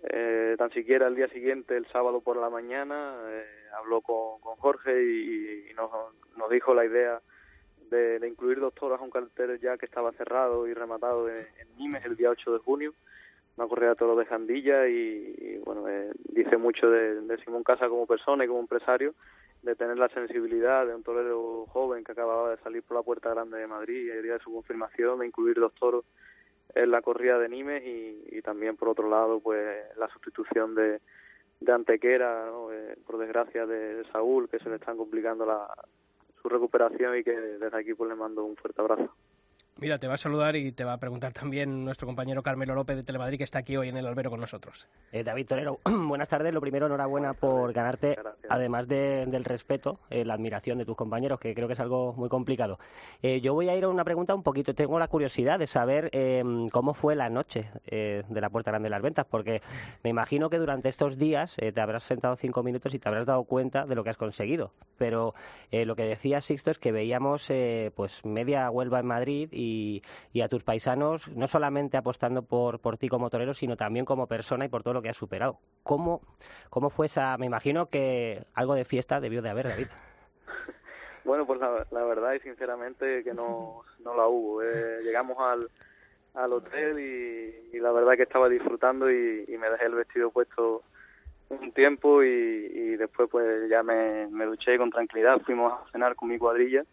eh, 0.02 0.54
tan 0.58 0.70
siquiera 0.70 1.08
el 1.08 1.16
día 1.16 1.28
siguiente, 1.28 1.76
el 1.76 1.86
sábado 1.88 2.20
por 2.20 2.36
la 2.36 2.48
mañana, 2.50 3.16
eh, 3.30 3.44
habló 3.76 4.00
con, 4.00 4.38
Jorge 4.58 5.02
y, 5.02 5.74
nos, 5.74 5.90
nos, 6.36 6.50
dijo 6.50 6.74
la 6.74 6.84
idea 6.84 7.20
de, 7.90 8.20
incluir 8.28 8.60
dos 8.60 8.74
toros 8.74 9.00
a 9.00 9.04
un 9.04 9.10
cartel 9.10 9.58
ya 9.60 9.76
que 9.76 9.86
estaba 9.86 10.12
cerrado 10.12 10.66
y 10.66 10.74
rematado 10.74 11.28
en, 11.28 11.46
Nimes 11.78 12.04
el 12.04 12.16
día 12.16 12.30
8 12.30 12.52
de 12.54 12.58
junio, 12.58 12.94
una 13.58 13.68
corrida 13.68 13.90
de 13.90 13.96
toros 13.96 14.16
de 14.16 14.26
Jandilla 14.26 14.86
y, 14.86 15.58
bueno, 15.64 15.88
eh, 15.88 16.12
dice 16.28 16.56
mucho 16.56 16.88
de, 16.88 17.22
de, 17.22 17.38
Simón 17.38 17.64
Casa 17.64 17.88
como 17.88 18.06
persona 18.06 18.44
y 18.44 18.46
como 18.46 18.60
empresario, 18.60 19.14
de 19.62 19.74
tener 19.74 19.98
la 19.98 20.08
sensibilidad 20.10 20.86
de 20.86 20.94
un 20.94 21.02
torero 21.02 21.66
joven 21.66 22.04
que 22.04 22.12
acababa 22.12 22.50
de 22.50 22.58
salir 22.58 22.84
por 22.84 22.96
la 22.96 23.02
puerta 23.02 23.30
grande 23.30 23.58
de 23.58 23.66
Madrid 23.66 24.06
y 24.06 24.10
el 24.10 24.22
día 24.22 24.34
de 24.34 24.38
su 24.38 24.52
confirmación 24.52 25.18
de 25.18 25.26
incluir 25.26 25.58
dos 25.58 25.74
toros 25.74 26.04
en 26.74 26.90
la 26.92 27.02
corrida 27.02 27.38
de 27.38 27.48
Nimes 27.48 27.82
y, 27.84 28.40
también 28.42 28.76
por 28.76 28.88
otro 28.88 29.10
lado 29.10 29.40
pues 29.40 29.84
la 29.96 30.08
sustitución 30.08 30.76
de, 30.76 31.00
de 31.60 31.72
Antequera, 31.72 32.48
eh, 32.72 32.96
por 33.04 33.18
desgracia 33.18 33.66
de, 33.66 34.04
Saúl, 34.12 34.48
que 34.48 34.60
se 34.60 34.70
le 34.70 34.76
están 34.76 34.96
complicando 34.96 35.44
la, 35.44 35.66
su 36.40 36.48
recuperación 36.48 37.18
y 37.18 37.24
que 37.24 37.32
desde 37.32 37.76
aquí 37.76 37.94
pues 37.94 38.08
le 38.08 38.14
mando 38.14 38.44
un 38.44 38.54
fuerte 38.56 38.80
abrazo. 38.80 39.12
Mira, 39.80 40.00
te 40.00 40.08
va 40.08 40.14
a 40.14 40.18
saludar 40.18 40.56
y 40.56 40.72
te 40.72 40.82
va 40.82 40.94
a 40.94 40.98
preguntar 40.98 41.32
también 41.32 41.84
nuestro 41.84 42.04
compañero 42.04 42.42
Carmelo 42.42 42.74
López 42.74 42.96
de 42.96 43.04
Telemadrid, 43.04 43.38
que 43.38 43.44
está 43.44 43.60
aquí 43.60 43.76
hoy 43.76 43.88
en 43.88 43.96
el 43.96 44.08
albero 44.08 44.28
con 44.28 44.40
nosotros. 44.40 44.88
Eh, 45.12 45.22
David 45.22 45.46
Torero, 45.46 45.78
buenas 45.84 46.28
tardes. 46.28 46.52
Lo 46.52 46.60
primero, 46.60 46.86
enhorabuena 46.86 47.34
por 47.34 47.72
ganarte, 47.72 48.18
además 48.48 48.88
del 48.88 49.44
respeto, 49.44 50.00
eh, 50.10 50.24
la 50.24 50.34
admiración 50.34 50.78
de 50.78 50.84
tus 50.84 50.96
compañeros, 50.96 51.38
que 51.38 51.54
creo 51.54 51.68
que 51.68 51.74
es 51.74 51.80
algo 51.80 52.12
muy 52.14 52.28
complicado. 52.28 52.80
Eh, 53.22 53.40
yo 53.40 53.54
voy 53.54 53.68
a 53.68 53.76
ir 53.76 53.84
a 53.84 53.88
una 53.88 54.02
pregunta 54.02 54.34
un 54.34 54.42
poquito. 54.42 54.74
Tengo 54.74 54.98
la 54.98 55.06
curiosidad 55.06 55.60
de 55.60 55.68
saber 55.68 56.10
em, 56.10 56.68
cómo 56.70 56.92
fue 56.92 57.14
la 57.14 57.30
noche 57.30 57.70
de 57.86 58.40
la 58.40 58.50
Puerta 58.50 58.72
Grande 58.72 58.86
de 58.86 58.90
las 58.90 59.02
Ventas, 59.02 59.26
porque 59.30 59.62
me 60.02 60.10
imagino 60.10 60.50
que 60.50 60.58
durante 60.58 60.88
estos 60.88 61.18
días 61.18 61.54
te 61.54 61.80
habrás 61.80 62.02
sentado 62.02 62.34
cinco 62.34 62.64
minutos 62.64 62.94
y 62.94 62.98
te 62.98 63.08
habrás 63.08 63.26
dado 63.26 63.44
cuenta 63.44 63.86
de 63.86 63.94
lo 63.94 64.02
que 64.02 64.10
has 64.10 64.16
conseguido. 64.16 64.72
Pero 64.96 65.34
lo 65.70 65.94
que 65.94 66.02
decía 66.02 66.40
Sixto 66.40 66.72
es 66.72 66.78
que 66.78 66.90
veíamos 66.90 67.52
pues 67.94 68.24
media 68.24 68.68
Huelva 68.70 68.98
en 68.98 69.06
Madrid 69.06 69.48
y 69.52 69.67
y, 70.32 70.40
a 70.40 70.48
tus 70.48 70.62
paisanos, 70.62 71.28
no 71.28 71.46
solamente 71.48 71.96
apostando 71.96 72.42
por, 72.42 72.80
por 72.80 72.96
ti 72.96 73.08
como 73.08 73.30
torero, 73.30 73.54
sino 73.54 73.76
también 73.76 74.04
como 74.04 74.26
persona 74.26 74.64
y 74.64 74.68
por 74.68 74.82
todo 74.82 74.94
lo 74.94 75.02
que 75.02 75.08
has 75.08 75.16
superado. 75.16 75.58
¿Cómo, 75.82 76.22
cómo 76.70 76.90
fue 76.90 77.06
esa? 77.06 77.36
Me 77.38 77.46
imagino 77.46 77.86
que 77.86 78.44
algo 78.54 78.74
de 78.74 78.84
fiesta 78.84 79.20
debió 79.20 79.42
de 79.42 79.50
haber, 79.50 79.68
David. 79.68 79.88
Bueno, 81.24 81.46
pues 81.46 81.60
la, 81.60 82.04
verdad 82.04 82.32
y 82.32 82.40
sinceramente 82.40 83.22
que 83.22 83.34
no, 83.34 83.82
no 83.98 84.16
la 84.16 84.26
hubo. 84.28 84.62
Eh, 84.62 85.02
llegamos 85.02 85.36
al, 85.38 85.68
al 86.32 86.52
hotel 86.54 86.98
y, 86.98 87.78
la 87.78 87.92
verdad 87.92 88.14
que 88.16 88.22
estaba 88.22 88.48
disfrutando 88.48 89.10
y, 89.10 89.44
me 89.58 89.68
dejé 89.68 89.84
el 89.84 89.94
vestido 89.94 90.30
puesto 90.30 90.84
un 91.50 91.70
tiempo 91.72 92.22
y, 92.22 92.28
y 92.28 92.96
después 92.96 93.28
pues 93.30 93.68
ya 93.68 93.82
me, 93.82 94.28
me 94.28 94.46
duché 94.46 94.78
con 94.78 94.88
tranquilidad. 94.90 95.38
Fuimos 95.44 95.70
a 95.70 95.90
cenar 95.92 96.16
con 96.16 96.30
mi 96.30 96.38
cuadrilla 96.38 96.84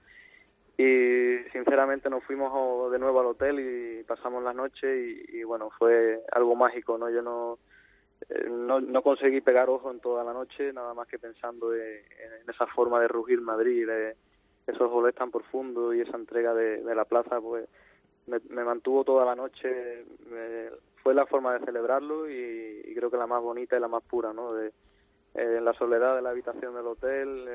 y 0.78 1.38
sinceramente 1.52 2.10
nos 2.10 2.24
fuimos 2.24 2.92
de 2.92 3.00
nuevo 3.00 3.22
al 3.22 3.28
hotel 3.28 3.60
y 3.60 4.04
pasamos 4.04 4.44
la 4.44 4.54
noche 4.54 5.26
y, 5.30 5.44
bueno 5.44 5.70
fue 5.78 6.22
algo 6.32 6.56
mágico 6.56 6.98
no 6.98 7.10
yo 7.10 7.22
no, 7.22 7.60
eh, 8.30 8.50
no 8.50 8.82
no 8.82 9.02
conseguí 9.02 9.40
pegar 9.40 9.70
ojo 9.70 9.90
en 9.92 10.02
toda 10.02 10.24
la 10.24 10.34
noche 10.34 10.74
nada 10.74 10.94
más 10.94 11.08
que 11.08 11.18
pensando 11.18 11.74
en, 11.74 12.02
esa 12.50 12.68
forma 12.68 13.00
de 13.00 13.08
rugir 13.08 13.40
Madrid 13.40 13.88
de 13.88 14.16
esos 14.68 14.90
goles 14.90 15.16
tan 15.16 15.32
profundos 15.32 15.96
y 15.96 16.02
esa 16.02 16.18
entrega 16.18 16.54
de, 16.54 16.82
la 16.94 17.06
plaza 17.06 17.40
pues 17.40 17.68
me, 18.28 18.64
mantuvo 18.64 19.04
toda 19.04 19.24
la 19.24 19.36
noche 19.36 20.04
fue 21.04 21.14
la 21.14 21.26
forma 21.26 21.54
de 21.54 21.66
celebrarlo 21.66 22.30
y, 22.30 22.82
y, 22.84 22.96
creo 22.96 23.12
que 23.12 23.18
la 23.18 23.28
más 23.28 23.42
bonita 23.42 23.78
y 23.78 23.80
la 23.80 23.88
más 23.88 24.04
pura 24.04 24.34
no 24.34 24.54
de, 24.54 24.72
en 25.36 25.66
la 25.66 25.74
soledad 25.74 26.16
de 26.16 26.22
la 26.22 26.30
habitación 26.30 26.76
del 26.76 26.88
hotel, 26.88 27.48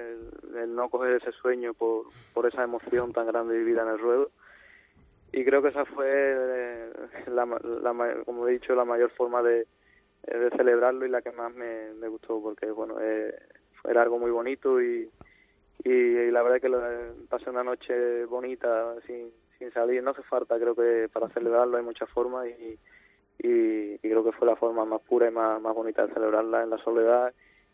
el, 0.55 0.75
no 0.75 0.89
coger 0.91 1.15
ese 1.15 1.33
sueño 1.33 1.73
por, 1.73 2.05
por 2.35 2.47
esa 2.47 2.63
emoción 2.63 3.13
tan 3.13 3.27
grande 3.27 3.57
vivida 3.57 3.83
en 3.83 3.89
el 3.89 3.99
ruedo. 3.99 4.31
Y 5.33 5.45
creo 5.45 5.63
que 5.63 5.69
esa 5.69 5.85
fue, 5.87 6.07
eh, 6.09 6.93
la, 7.29 7.47
como 8.25 8.47
he 8.47 8.53
dicho, 8.53 8.75
la 8.75 8.85
mayor 8.85 9.11
forma 9.13 9.43
de, 9.43 9.67
eh, 10.27 10.39
de 10.39 10.51
celebrarlo 10.51 11.07
y 11.07 11.09
la 11.09 11.23
que 11.23 11.33
más 11.33 11.55
me, 11.55 11.95
me 11.95 12.09
gustó, 12.09 12.43
porque 12.43 12.71
bueno, 12.71 12.97
eh, 13.01 13.35
era 13.89 14.03
algo 14.03 14.19
muy 14.19 14.31
bonito 14.31 14.83
y, 14.83 15.09
y, 15.85 16.31
la 16.31 16.43
verdad 16.43 16.57
es 16.57 16.63
que 16.63 16.69
lo, 16.69 16.83
pasé 17.29 17.49
una 17.49 17.65
noche 17.65 18.25
bonita 18.27 18.95
sin, 19.07 19.31
sin 19.59 19.73
salir. 19.73 20.03
No 20.03 20.11
hace 20.11 20.23
falta, 20.25 20.59
creo 20.59 20.75
que 20.75 21.09
para 21.11 21.29
celebrarlo 21.31 21.79
hay 21.79 21.85
muchas 21.85 22.11
formas 22.11 22.47
y, 22.49 22.79
y, 23.39 23.95
y 23.95 23.99
creo 23.99 24.25
que 24.25 24.33
fue 24.33 24.49
la 24.49 24.57
forma 24.57 24.85
más 24.85 25.01
pura 25.03 25.29
y 25.29 25.31
más, 25.31 25.63
más 25.63 25.75
bonita 25.75 26.07
de 26.07 26.13
celebrarla 26.13 26.65
en 26.65 26.71
la 26.71 26.79
soledad 26.79 27.33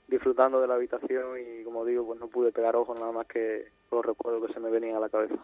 disfrutando 0.09 0.61
de 0.61 0.69
la 0.69 0.75
habitación 0.75 1.39
y 1.39 1.65
como 1.65 1.85
digo, 1.85 2.07
pues 2.07 2.21
no 2.21 2.29
pude 2.29 2.53
pegar 2.53 2.77
ojo 2.77 2.95
nada 2.95 3.13
más 3.13 3.27
que 3.27 3.73
los 3.91 4.05
recuerdos 4.05 4.47
que 4.47 4.55
se 4.55 4.61
me 4.61 4.71
venían 4.71 4.97
a 4.97 5.01
la 5.01 5.09
cabeza. 5.09 5.37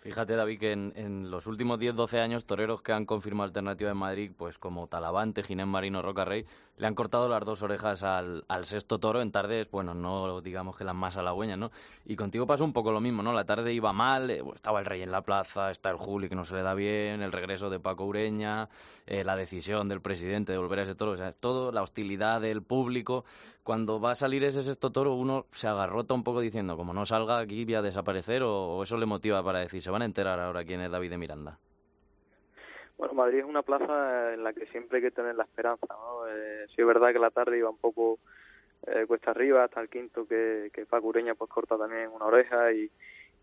Fíjate, 0.00 0.34
David, 0.34 0.58
que 0.58 0.72
en, 0.72 1.30
los 1.30 1.46
últimos 1.46 1.78
10-12 1.78 2.20
años, 2.20 2.46
toreros 2.46 2.80
que 2.80 2.92
han 2.92 3.04
confirmado 3.04 3.48
alternativa 3.48 3.90
en 3.90 3.98
Madrid, 3.98 4.32
pues 4.34 4.58
como 4.58 4.86
Talavante, 4.86 5.42
Ginés 5.42 5.66
Marino, 5.66 6.00
Roca 6.00 6.24
Rey, 6.24 6.46
le 6.80 6.86
han 6.86 6.94
cortado 6.94 7.28
las 7.28 7.44
dos 7.44 7.62
orejas 7.62 8.02
al, 8.02 8.42
sexto 8.62 8.98
toro 8.98 9.20
en 9.20 9.30
tardes, 9.30 9.70
bueno, 9.70 9.92
no 9.92 10.40
digamos 10.40 10.76
que 10.76 10.84
las 10.84 10.94
más 10.94 11.14
halagüeñas, 11.18 11.58
¿no? 11.58 11.70
Y 12.06 12.16
contigo 12.16 12.46
pasó 12.46 12.64
un 12.64 12.72
poco 12.72 12.90
lo 12.90 13.02
mismo, 13.02 13.22
¿no? 13.22 13.34
La 13.34 13.44
tarde 13.44 13.74
iba 13.74 13.92
mal, 13.92 14.30
eh, 14.30 14.42
estaba 14.54 14.80
el 14.80 14.86
Rey 14.86 15.02
en 15.02 15.12
la 15.12 15.20
plaza, 15.20 15.70
está 15.70 15.90
el 15.90 15.98
Juli 15.98 16.30
que 16.30 16.34
no 16.34 16.46
se 16.46 16.54
le 16.54 16.62
da 16.62 16.72
bien, 16.72 17.20
el 17.20 17.32
regreso 17.32 17.68
de 17.68 17.80
Paco 17.80 18.06
Ureña, 18.06 18.70
eh, 19.06 19.24
la 19.24 19.36
decisión 19.36 19.90
del 19.90 20.00
presidente 20.00 20.52
de 20.52 20.58
volver 20.58 20.78
a 20.78 20.82
ese 20.84 20.94
toro, 20.94 21.12
o 21.12 21.16
sea, 21.18 21.32
todo, 21.32 21.70
la 21.70 21.82
hostilidad 21.82 22.40
del 22.40 22.62
público. 22.62 23.26
Cuando 23.62 24.00
va 24.00 24.12
a 24.12 24.14
salir 24.16 24.42
ese 24.44 24.62
sexto 24.62 24.90
toro, 24.90 25.14
uno 25.14 25.44
se 25.52 25.68
agarrota 25.68 26.14
un 26.14 26.24
poco 26.24 26.40
diciendo, 26.40 26.78
como 26.78 26.94
no 26.94 27.04
salga 27.04 27.40
aquí, 27.40 27.66
voy 27.66 27.74
a 27.74 27.82
desaparecer, 27.82 28.42
o, 28.42 28.82
eso 28.82 28.96
le 28.96 29.04
motiva 29.04 29.44
para 29.44 29.58
decir, 29.60 29.82
se 29.82 29.90
van 29.90 30.00
a 30.00 30.06
enterar 30.06 30.40
ahora 30.40 30.64
quién 30.64 30.80
es 30.80 30.90
David 30.90 31.10
de 31.10 31.18
Miranda. 31.18 31.58
Bueno, 33.00 33.14
Madrid 33.14 33.38
es 33.38 33.46
una 33.46 33.62
plaza 33.62 34.34
en 34.34 34.44
la 34.44 34.52
que 34.52 34.66
siempre 34.66 34.98
hay 34.98 35.04
que 35.04 35.10
tener 35.10 35.34
la 35.34 35.44
esperanza, 35.44 35.86
¿no? 35.88 36.28
Eh, 36.28 36.66
sí 36.68 36.82
es 36.82 36.86
verdad 36.86 37.14
que 37.14 37.18
la 37.18 37.30
tarde 37.30 37.56
iba 37.56 37.70
un 37.70 37.78
poco 37.78 38.18
eh, 38.86 39.06
cuesta 39.06 39.30
arriba 39.30 39.64
hasta 39.64 39.80
el 39.80 39.88
quinto 39.88 40.28
que, 40.28 40.70
que 40.70 40.84
pues 40.84 41.50
corta 41.50 41.78
también 41.78 42.10
una 42.10 42.26
oreja 42.26 42.70
y, 42.74 42.90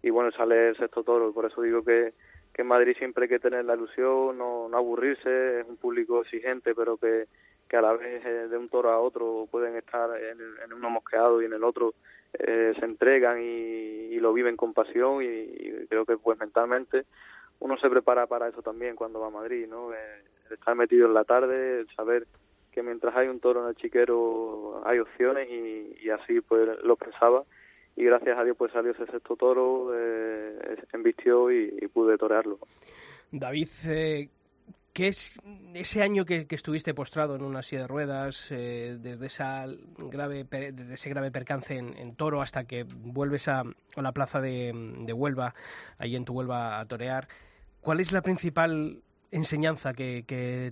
y 0.04 0.12
bueno, 0.12 0.32
sale 0.32 0.70
el 0.70 0.78
sexto 0.78 1.02
toro, 1.02 1.34
por 1.34 1.46
eso 1.46 1.64
digo 1.64 1.84
que, 1.84 2.14
que 2.54 2.62
en 2.62 2.68
Madrid 2.68 2.96
siempre 3.00 3.24
hay 3.24 3.30
que 3.30 3.40
tener 3.40 3.66
la 3.66 3.74
ilusión, 3.74 4.38
no, 4.38 4.70
aburrirse, 4.76 5.62
es 5.62 5.68
un 5.68 5.78
público 5.78 6.22
exigente 6.22 6.76
pero 6.76 6.98
que, 6.98 7.26
que 7.68 7.78
a 7.78 7.82
la 7.82 7.94
vez 7.94 8.24
eh, 8.28 8.48
de 8.50 8.58
un 8.60 8.70
toro 8.70 8.92
a 8.92 9.00
otro 9.00 9.48
pueden 9.50 9.76
estar 9.76 10.12
en, 10.22 10.72
uno 10.72 10.92
mosqueado 10.92 11.42
y 11.42 11.46
en 11.46 11.54
el 11.54 11.64
otro 11.64 11.96
eh, 12.34 12.76
se 12.80 12.86
entregan 12.86 13.42
y, 13.42 14.14
y, 14.14 14.20
lo 14.20 14.34
viven 14.34 14.56
con 14.56 14.76
pasión 14.76 15.24
y, 15.24 15.26
y 15.26 15.88
creo 15.90 16.06
que 16.06 16.16
pues 16.20 16.38
mentalmente 16.38 17.06
uno 17.60 17.78
se 17.78 17.90
prepara 17.90 18.28
para 18.28 18.48
eso 18.48 18.62
también 18.62 18.96
cuando 18.96 19.20
va 19.20 19.28
a 19.28 19.32
Madrid, 19.32 19.68
¿no? 19.68 19.94
Eh, 19.94 20.24
el 20.48 20.54
estar 20.54 20.76
metido 20.76 21.08
en 21.08 21.14
la 21.14 21.24
tarde, 21.24 21.82
el 21.82 21.90
saber 21.96 22.28
que 22.72 22.84
mientras 22.84 23.16
hay 23.16 23.28
un 23.28 23.40
toro 23.40 23.64
en 23.64 23.70
el 23.70 23.76
chiquero 23.76 24.84
hay 24.86 25.00
opciones 25.00 25.50
y, 25.50 26.10
así 26.12 26.42
pues 26.42 26.70
lo 26.84 26.96
pensaba 26.96 27.44
y 27.96 28.04
gracias 28.04 28.38
a 28.38 28.44
Dios 28.44 28.56
pues 28.56 28.72
salió 28.72 28.92
ese 28.92 29.08
sexto 29.08 29.36
toro, 29.36 29.92
eh, 29.96 30.78
embistió 30.94 31.52
y, 31.52 31.88
pude 31.88 32.18
torearlo. 32.20 32.60
David, 33.32 33.68
eh, 33.88 34.30
¿qué 34.94 35.08
es 35.08 35.40
ese 35.74 36.04
año 36.04 36.24
que, 36.24 36.46
estuviste 36.48 36.94
postrado 36.94 37.36
en 37.36 37.42
una 37.42 37.64
silla 37.64 37.82
de 37.82 37.88
ruedas, 37.88 38.52
eh, 38.52 38.98
desde, 39.00 39.26
esa 39.26 39.66
grave, 39.98 40.44
desde 40.44 40.94
ese 40.94 41.10
grave 41.10 41.32
percance 41.32 41.76
en, 41.76 42.16
Toro 42.16 42.44
hasta 42.44 42.66
que 42.66 42.84
vuelves 42.84 43.48
a, 43.48 43.64
la 43.96 44.12
plaza 44.12 44.40
de, 44.40 44.72
de 45.00 45.14
Huelva, 45.14 45.56
allí 45.98 46.16
en 46.16 46.26
tu 46.26 46.34
Huelva 46.34 46.80
a 46.80 46.86
torear? 46.86 47.28
¿Cuál 47.82 48.00
es 48.00 48.12
la 48.12 48.22
principal 48.22 49.02
enseñanza 49.32 49.94
que, 49.94 50.24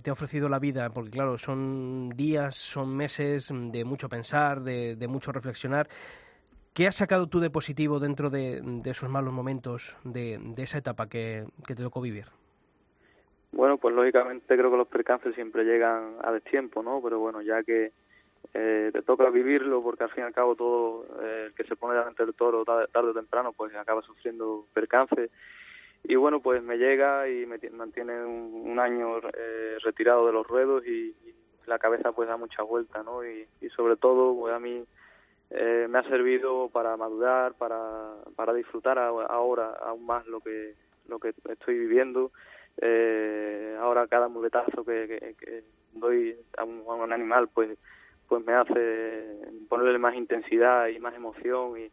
te 0.02 0.10
ha 0.10 0.12
ofrecido 0.12 0.48
la 0.48 0.58
vida? 0.58 0.90
Porque 0.90 1.10
claro, 1.10 1.38
son 1.38 2.10
días, 2.10 2.56
son 2.56 2.96
meses 2.96 3.50
de 3.52 3.84
mucho 3.84 4.08
pensar, 4.08 4.60
de, 4.60 5.06
mucho 5.08 5.32
reflexionar. 5.32 5.88
¿Qué 6.74 6.86
has 6.86 6.96
sacado 6.96 7.26
tú 7.26 7.40
de 7.40 7.48
positivo 7.48 7.98
dentro 8.00 8.28
de, 8.28 8.62
esos 8.84 9.08
malos 9.08 9.32
momentos, 9.32 9.96
de, 10.04 10.38
esa 10.56 10.78
etapa 10.78 11.08
que, 11.08 11.44
te 11.66 11.74
tocó 11.74 12.00
vivir? 12.00 12.26
Bueno, 13.52 13.78
pues 13.78 13.94
lógicamente 13.94 14.56
creo 14.56 14.70
que 14.70 14.76
los 14.76 14.88
percances 14.88 15.34
siempre 15.34 15.64
llegan 15.64 16.16
a 16.22 16.30
destiempo, 16.32 16.82
¿no? 16.82 17.00
Pero 17.02 17.18
bueno, 17.20 17.40
ya 17.40 17.62
que 17.62 17.92
eh, 18.52 18.90
te 18.92 19.02
toca 19.02 19.30
vivirlo, 19.30 19.82
porque 19.82 20.04
al 20.04 20.10
fin 20.10 20.24
y 20.24 20.26
al 20.26 20.34
cabo 20.34 20.54
todo 20.54 21.06
eh, 21.22 21.44
el 21.46 21.54
que 21.54 21.64
se 21.64 21.76
pone 21.76 21.96
delante 21.98 22.26
del 22.26 22.34
toro 22.34 22.64
tarde 22.64 23.10
o 23.10 23.14
temprano, 23.14 23.52
pues 23.52 23.74
acaba 23.74 24.02
sufriendo 24.02 24.66
percances 24.74 25.30
y 26.08 26.14
bueno 26.14 26.40
pues 26.40 26.62
me 26.62 26.76
llega 26.76 27.28
y 27.28 27.46
me 27.46 27.58
mantiene 27.70 28.24
un, 28.24 28.78
año 28.78 29.18
eh, 29.18 29.76
retirado 29.82 30.26
de 30.26 30.32
los 30.32 30.46
ruedos 30.46 30.86
y, 30.86 31.14
la 31.66 31.80
cabeza 31.80 32.12
pues 32.12 32.28
da 32.28 32.36
mucha 32.36 32.62
vuelta 32.62 33.02
no 33.02 33.24
y, 33.24 33.48
sobre 33.74 33.96
todo 33.96 34.36
pues 34.38 34.54
a 34.54 34.60
mí 34.60 34.84
eh, 35.50 35.88
me 35.90 35.98
ha 35.98 36.04
servido 36.04 36.68
para 36.68 36.96
madurar 36.96 37.54
para 37.54 38.14
para 38.36 38.54
disfrutar 38.54 38.98
ahora 38.98 39.72
aún 39.82 40.06
más 40.06 40.24
lo 40.28 40.38
que 40.40 40.74
lo 41.08 41.18
que 41.18 41.34
estoy 41.48 41.78
viviendo. 41.78 42.30
Eh, 42.80 43.76
ahora 43.80 44.06
cada 44.06 44.28
muletazo 44.28 44.84
que, 44.84 45.34
que, 45.38 45.64
doy 45.92 46.36
a 46.56 46.64
un, 46.64 46.84
a 46.88 46.94
un, 46.94 47.12
animal 47.12 47.48
pues 47.52 47.76
pues 48.28 48.44
me 48.44 48.52
hace 48.52 49.24
ponerle 49.68 49.98
más 49.98 50.14
intensidad 50.14 50.86
y 50.86 51.00
más 51.00 51.14
emoción 51.14 51.78
y, 51.80 51.90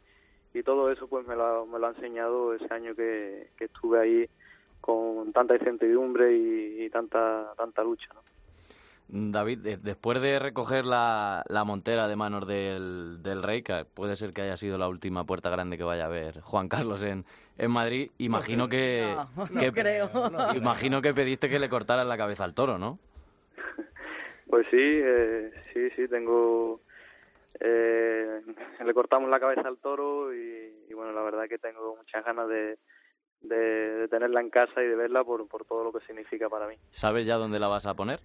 y 0.54 0.64
todo 0.64 0.92
eso 0.92 1.08
pues 1.08 1.26
me 1.28 1.36
lo, 1.36 1.66
me 1.66 1.80
lo 1.80 1.88
ha 1.88 1.92
enseñado 1.92 2.54
ese 2.54 2.72
año 2.74 2.96
que, 2.96 3.50
que 3.58 3.66
estuve 3.66 4.00
ahí 4.00 4.30
con 4.82 5.32
tanta 5.34 5.56
incertidumbre 5.56 6.36
y, 6.36 6.84
y 6.84 6.90
tanta 6.90 7.54
tanta 7.58 7.84
lucha 7.84 8.08
¿no? 8.14 8.22
David, 9.16 9.60
después 9.84 10.22
de 10.22 10.40
recoger 10.40 10.86
la, 10.86 11.44
la 11.48 11.64
montera 11.66 12.08
de 12.08 12.16
manos 12.16 12.48
del, 12.48 13.22
del, 13.22 13.44
rey, 13.44 13.62
que 13.62 13.86
puede 13.86 14.16
ser 14.16 14.32
que 14.32 14.42
haya 14.42 14.58
sido 14.58 14.78
la 14.78 14.88
última 14.88 15.24
puerta 15.26 15.50
grande 15.50 15.78
que 15.78 15.84
vaya 15.84 16.06
a 16.06 16.10
ver 16.10 16.40
Juan 16.42 16.68
Carlos 16.70 17.04
en, 17.04 17.26
en 17.58 17.70
Madrid, 17.70 18.10
imagino 18.18 18.70
que, 18.70 19.14
No, 19.16 19.30
no 19.52 19.60
que- 19.60 19.72
creo. 19.72 20.10
imagino 20.56 21.02
que 21.02 21.14
pediste 21.14 21.50
que 21.50 21.60
le 21.60 21.70
cortaran 21.70 22.08
la 22.08 22.18
cabeza 22.18 22.44
al 22.44 22.54
toro, 22.56 22.78
¿no? 22.78 22.98
Pues 24.48 24.66
sí, 24.72 24.78
eh, 24.80 25.52
sí, 25.74 25.90
sí, 25.96 26.08
tengo... 26.08 26.80
eh, 27.60 28.42
le 28.86 28.94
cortamos 28.94 29.30
la 29.30 29.40
cabeza 29.40 29.68
al 29.68 29.78
toro 29.78 30.34
y, 30.34 30.86
y 30.90 30.94
bueno, 30.94 31.12
la 31.12 31.22
verdad 31.22 31.48
que 31.48 31.58
tengo 31.58 31.96
muchas 31.96 32.24
ganas 32.26 32.48
de, 32.48 32.78
de, 33.42 33.56
de 33.56 34.08
tenerla 34.08 34.42
en 34.42 34.50
casa 34.50 34.82
y 34.82 34.88
de 34.88 34.96
verla 34.96 35.24
por, 35.24 35.48
por 35.48 35.66
todo 35.66 35.84
lo 35.84 35.92
que 35.92 36.06
significa 36.06 36.50
para 36.50 36.68
mí. 36.68 36.76
¿Sabes 36.92 37.26
ya 37.26 37.36
dónde 37.36 37.60
la 37.60 37.68
vas 37.68 37.86
a 37.86 37.94
poner? 37.94 38.20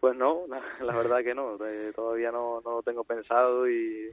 Pues 0.00 0.16
no, 0.16 0.42
la, 0.48 0.60
la 0.84 0.96
verdad 0.96 1.22
que 1.22 1.34
no, 1.34 1.56
eh, 1.64 1.92
todavía 1.94 2.30
no, 2.30 2.60
no 2.64 2.72
lo 2.72 2.82
tengo 2.82 3.04
pensado 3.04 3.68
y 3.68 4.12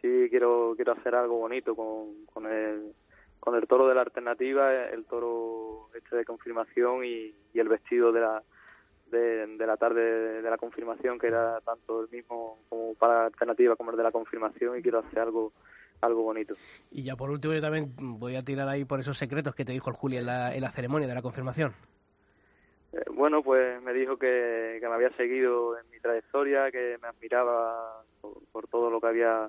sí 0.00 0.26
quiero 0.28 0.74
quiero 0.76 0.92
hacer 0.92 1.14
algo 1.14 1.38
bonito 1.38 1.74
con, 1.74 2.26
con 2.26 2.46
el 2.46 2.94
con 3.40 3.54
el 3.54 3.66
toro 3.66 3.86
de 3.86 3.94
la 3.94 4.00
alternativa, 4.00 4.86
el 4.86 5.04
toro 5.04 5.90
este 5.94 6.16
de 6.16 6.24
confirmación 6.24 7.04
y, 7.04 7.34
y 7.52 7.60
el 7.60 7.68
vestido 7.68 8.10
de 8.10 8.20
la 8.20 8.42
de, 9.10 9.46
de 9.46 9.66
la 9.66 9.76
tarde 9.76 10.42
de, 10.42 10.50
la 10.50 10.56
confirmación 10.56 11.18
que 11.18 11.28
era 11.28 11.60
tanto 11.60 12.02
el 12.02 12.08
mismo 12.10 12.58
como 12.68 12.94
para 12.94 13.14
la 13.14 13.26
alternativa 13.26 13.76
como 13.76 13.90
el 13.90 13.96
de 13.96 14.02
la 14.02 14.12
confirmación 14.12 14.78
y 14.78 14.82
quiero 14.82 15.00
hacer 15.00 15.18
algo 15.20 15.52
algo 16.00 16.22
bonito. 16.22 16.54
Y 16.90 17.02
ya 17.02 17.16
por 17.16 17.30
último 17.30 17.54
yo 17.54 17.60
también 17.60 17.92
voy 17.96 18.36
a 18.36 18.42
tirar 18.42 18.68
ahí 18.68 18.84
por 18.84 19.00
esos 19.00 19.16
secretos 19.16 19.54
que 19.54 19.64
te 19.64 19.72
dijo 19.72 19.90
el 19.90 19.96
Juli 19.96 20.18
en 20.18 20.26
la, 20.26 20.54
en 20.54 20.60
la 20.60 20.70
ceremonia 20.70 21.08
de 21.08 21.14
la 21.14 21.22
confirmación. 21.22 21.72
Eh, 22.92 23.02
bueno, 23.12 23.42
pues 23.42 23.82
me 23.82 23.92
dijo 23.92 24.16
que, 24.16 24.78
que 24.80 24.88
me 24.88 24.94
había 24.94 25.10
seguido 25.16 25.78
en 25.78 25.88
mi 25.90 25.98
trayectoria, 26.00 26.70
que 26.70 26.98
me 27.00 27.08
admiraba 27.08 28.02
por, 28.20 28.34
por 28.52 28.68
todo 28.68 28.90
lo 28.90 29.00
que 29.00 29.06
había, 29.06 29.48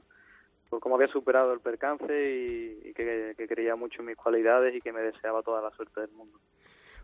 por 0.70 0.80
cómo 0.80 0.96
había 0.96 1.08
superado 1.08 1.54
el 1.54 1.60
percance 1.60 2.06
y, 2.06 2.90
y 2.90 2.94
que, 2.94 3.34
que 3.38 3.48
creía 3.48 3.76
mucho 3.76 4.02
en 4.02 4.08
mis 4.08 4.18
cualidades 4.18 4.76
y 4.76 4.82
que 4.82 4.94
me 4.94 5.02
deseaba 5.02 5.44
toda 5.44 5.62
la 5.62 5.72
suerte 5.72 6.02
del 6.02 6.12
mundo. 6.12 6.40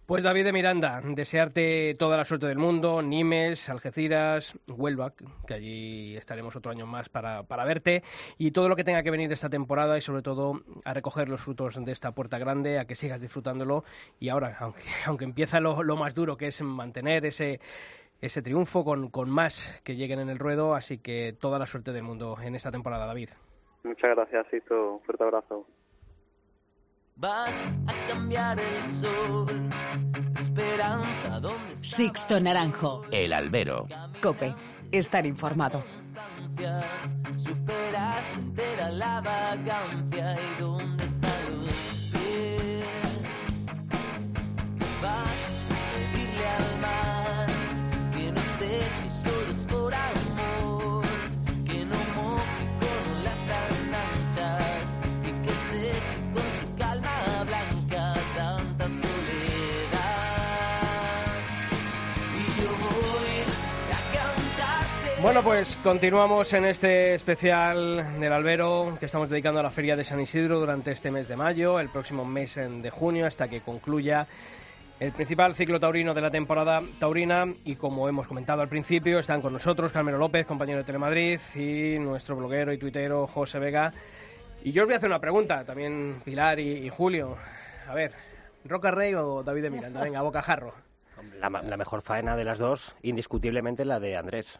Pues 0.05 0.23
David 0.23 0.43
de 0.43 0.51
Miranda, 0.51 0.99
desearte 1.03 1.95
toda 1.97 2.17
la 2.17 2.25
suerte 2.25 2.45
del 2.45 2.57
mundo, 2.57 3.01
Nimes, 3.01 3.69
Algeciras, 3.69 4.59
Huelva, 4.67 5.13
que 5.47 5.53
allí 5.53 6.17
estaremos 6.17 6.55
otro 6.55 6.71
año 6.71 6.85
más 6.85 7.07
para, 7.07 7.43
para 7.43 7.63
verte, 7.63 8.03
y 8.37 8.51
todo 8.51 8.67
lo 8.67 8.75
que 8.75 8.83
tenga 8.83 9.03
que 9.03 9.11
venir 9.11 9.31
esta 9.31 9.49
temporada 9.49 9.97
y 9.97 10.01
sobre 10.01 10.21
todo 10.21 10.61
a 10.83 10.93
recoger 10.93 11.29
los 11.29 11.41
frutos 11.41 11.83
de 11.83 11.91
esta 11.91 12.11
puerta 12.11 12.39
grande, 12.39 12.77
a 12.77 12.85
que 12.85 12.95
sigas 12.95 13.21
disfrutándolo 13.21 13.85
y 14.19 14.29
ahora, 14.29 14.57
aunque, 14.59 14.81
aunque 15.05 15.25
empieza 15.25 15.61
lo, 15.61 15.81
lo 15.81 15.95
más 15.95 16.13
duro, 16.13 16.35
que 16.35 16.47
es 16.47 16.61
mantener 16.61 17.25
ese, 17.25 17.61
ese 18.21 18.41
triunfo 18.41 18.83
con, 18.83 19.09
con 19.09 19.29
más 19.29 19.81
que 19.83 19.95
lleguen 19.95 20.19
en 20.19 20.29
el 20.29 20.39
ruedo, 20.39 20.75
así 20.75 20.97
que 20.97 21.33
toda 21.39 21.57
la 21.57 21.65
suerte 21.65 21.91
del 21.91 22.03
mundo 22.03 22.37
en 22.41 22.55
esta 22.55 22.71
temporada, 22.71 23.05
David. 23.05 23.29
Muchas 23.83 24.15
gracias, 24.15 24.45
Sisto. 24.49 24.95
Un 24.95 25.01
fuerte 25.01 25.23
abrazo. 25.23 25.65
Vas 27.21 27.71
a 27.85 27.93
cambiar 28.07 28.59
el 28.59 28.87
sol, 28.87 29.69
esperanza, 30.33 31.39
¿dónde 31.39 31.73
está? 31.73 31.85
Sixto 31.85 32.39
Naranjo. 32.39 33.03
El 33.11 33.31
albero. 33.31 33.87
Cope. 34.23 34.55
Estar 34.91 35.27
informado. 35.27 35.83
Superaste 37.35 38.33
entera 38.33 38.89
la 38.89 39.21
vagancia 39.21 40.35
y 40.35 40.59
dónde 40.59 41.03
Bueno, 65.21 65.43
pues 65.43 65.77
continuamos 65.83 66.51
en 66.53 66.65
este 66.65 67.13
especial 67.13 68.19
del 68.19 68.33
albero 68.33 68.97
que 68.99 69.05
estamos 69.05 69.29
dedicando 69.29 69.59
a 69.59 69.63
la 69.63 69.69
Feria 69.69 69.95
de 69.95 70.03
San 70.03 70.19
Isidro 70.19 70.59
durante 70.59 70.89
este 70.91 71.11
mes 71.11 71.27
de 71.27 71.35
mayo, 71.35 71.79
el 71.79 71.89
próximo 71.89 72.25
mes 72.25 72.55
de 72.55 72.89
junio, 72.89 73.27
hasta 73.27 73.47
que 73.47 73.61
concluya 73.61 74.25
el 74.99 75.11
principal 75.11 75.55
ciclo 75.55 75.79
taurino 75.79 76.15
de 76.15 76.21
la 76.21 76.31
temporada 76.31 76.81
taurina. 76.99 77.45
Y 77.65 77.75
como 77.75 78.09
hemos 78.09 78.27
comentado 78.27 78.63
al 78.63 78.67
principio, 78.67 79.19
están 79.19 79.43
con 79.43 79.53
nosotros 79.53 79.91
Carmelo 79.91 80.17
López, 80.17 80.47
compañero 80.47 80.79
de 80.79 80.85
Telemadrid, 80.85 81.39
y 81.53 81.99
nuestro 81.99 82.35
bloguero 82.35 82.73
y 82.73 82.79
tuitero 82.79 83.27
José 83.27 83.59
Vega. 83.59 83.93
Y 84.63 84.71
yo 84.71 84.83
os 84.83 84.87
voy 84.87 84.95
a 84.95 84.97
hacer 84.97 85.09
una 85.09 85.19
pregunta, 85.19 85.63
también 85.63 86.19
Pilar 86.25 86.59
y, 86.59 86.89
Julio. 86.89 87.37
A 87.87 87.93
ver, 87.93 88.11
¿Roca 88.65 88.91
o 89.19 89.43
David 89.43 89.61
de 89.61 89.69
Miranda? 89.69 90.01
Venga, 90.01 90.23
bocajarro. 90.23 90.73
La, 91.39 91.49
la 91.49 91.77
mejor 91.77 92.01
faena 92.01 92.35
de 92.35 92.43
las 92.43 92.57
dos, 92.57 92.95
indiscutiblemente, 93.03 93.85
la 93.85 93.99
de 93.99 94.17
Andrés. 94.17 94.59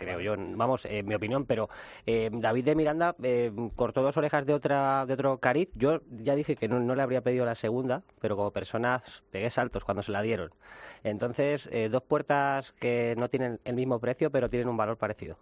Creo 0.00 0.18
yo, 0.20 0.34
vamos, 0.38 0.86
en 0.86 1.06
mi 1.06 1.14
opinión, 1.14 1.44
pero 1.44 1.68
eh, 2.06 2.30
David 2.32 2.64
de 2.64 2.74
Miranda 2.74 3.14
eh, 3.22 3.52
cortó 3.76 4.02
dos 4.02 4.16
orejas 4.16 4.46
de 4.46 4.54
otra 4.54 5.04
de 5.04 5.12
otro 5.12 5.36
cariz. 5.38 5.68
Yo 5.74 6.00
ya 6.22 6.34
dije 6.34 6.56
que 6.56 6.68
no, 6.68 6.80
no 6.80 6.94
le 6.94 7.02
habría 7.02 7.20
pedido 7.20 7.44
la 7.44 7.54
segunda, 7.54 8.02
pero 8.18 8.34
como 8.34 8.50
persona 8.50 9.02
pegué 9.30 9.50
saltos 9.50 9.84
cuando 9.84 10.02
se 10.02 10.10
la 10.10 10.22
dieron. 10.22 10.50
Entonces, 11.04 11.68
eh, 11.70 11.90
dos 11.90 12.02
puertas 12.02 12.72
que 12.72 13.14
no 13.18 13.28
tienen 13.28 13.60
el 13.64 13.74
mismo 13.74 13.98
precio, 13.98 14.30
pero 14.30 14.48
tienen 14.48 14.68
un 14.68 14.76
valor 14.78 14.96
parecido. 14.96 15.36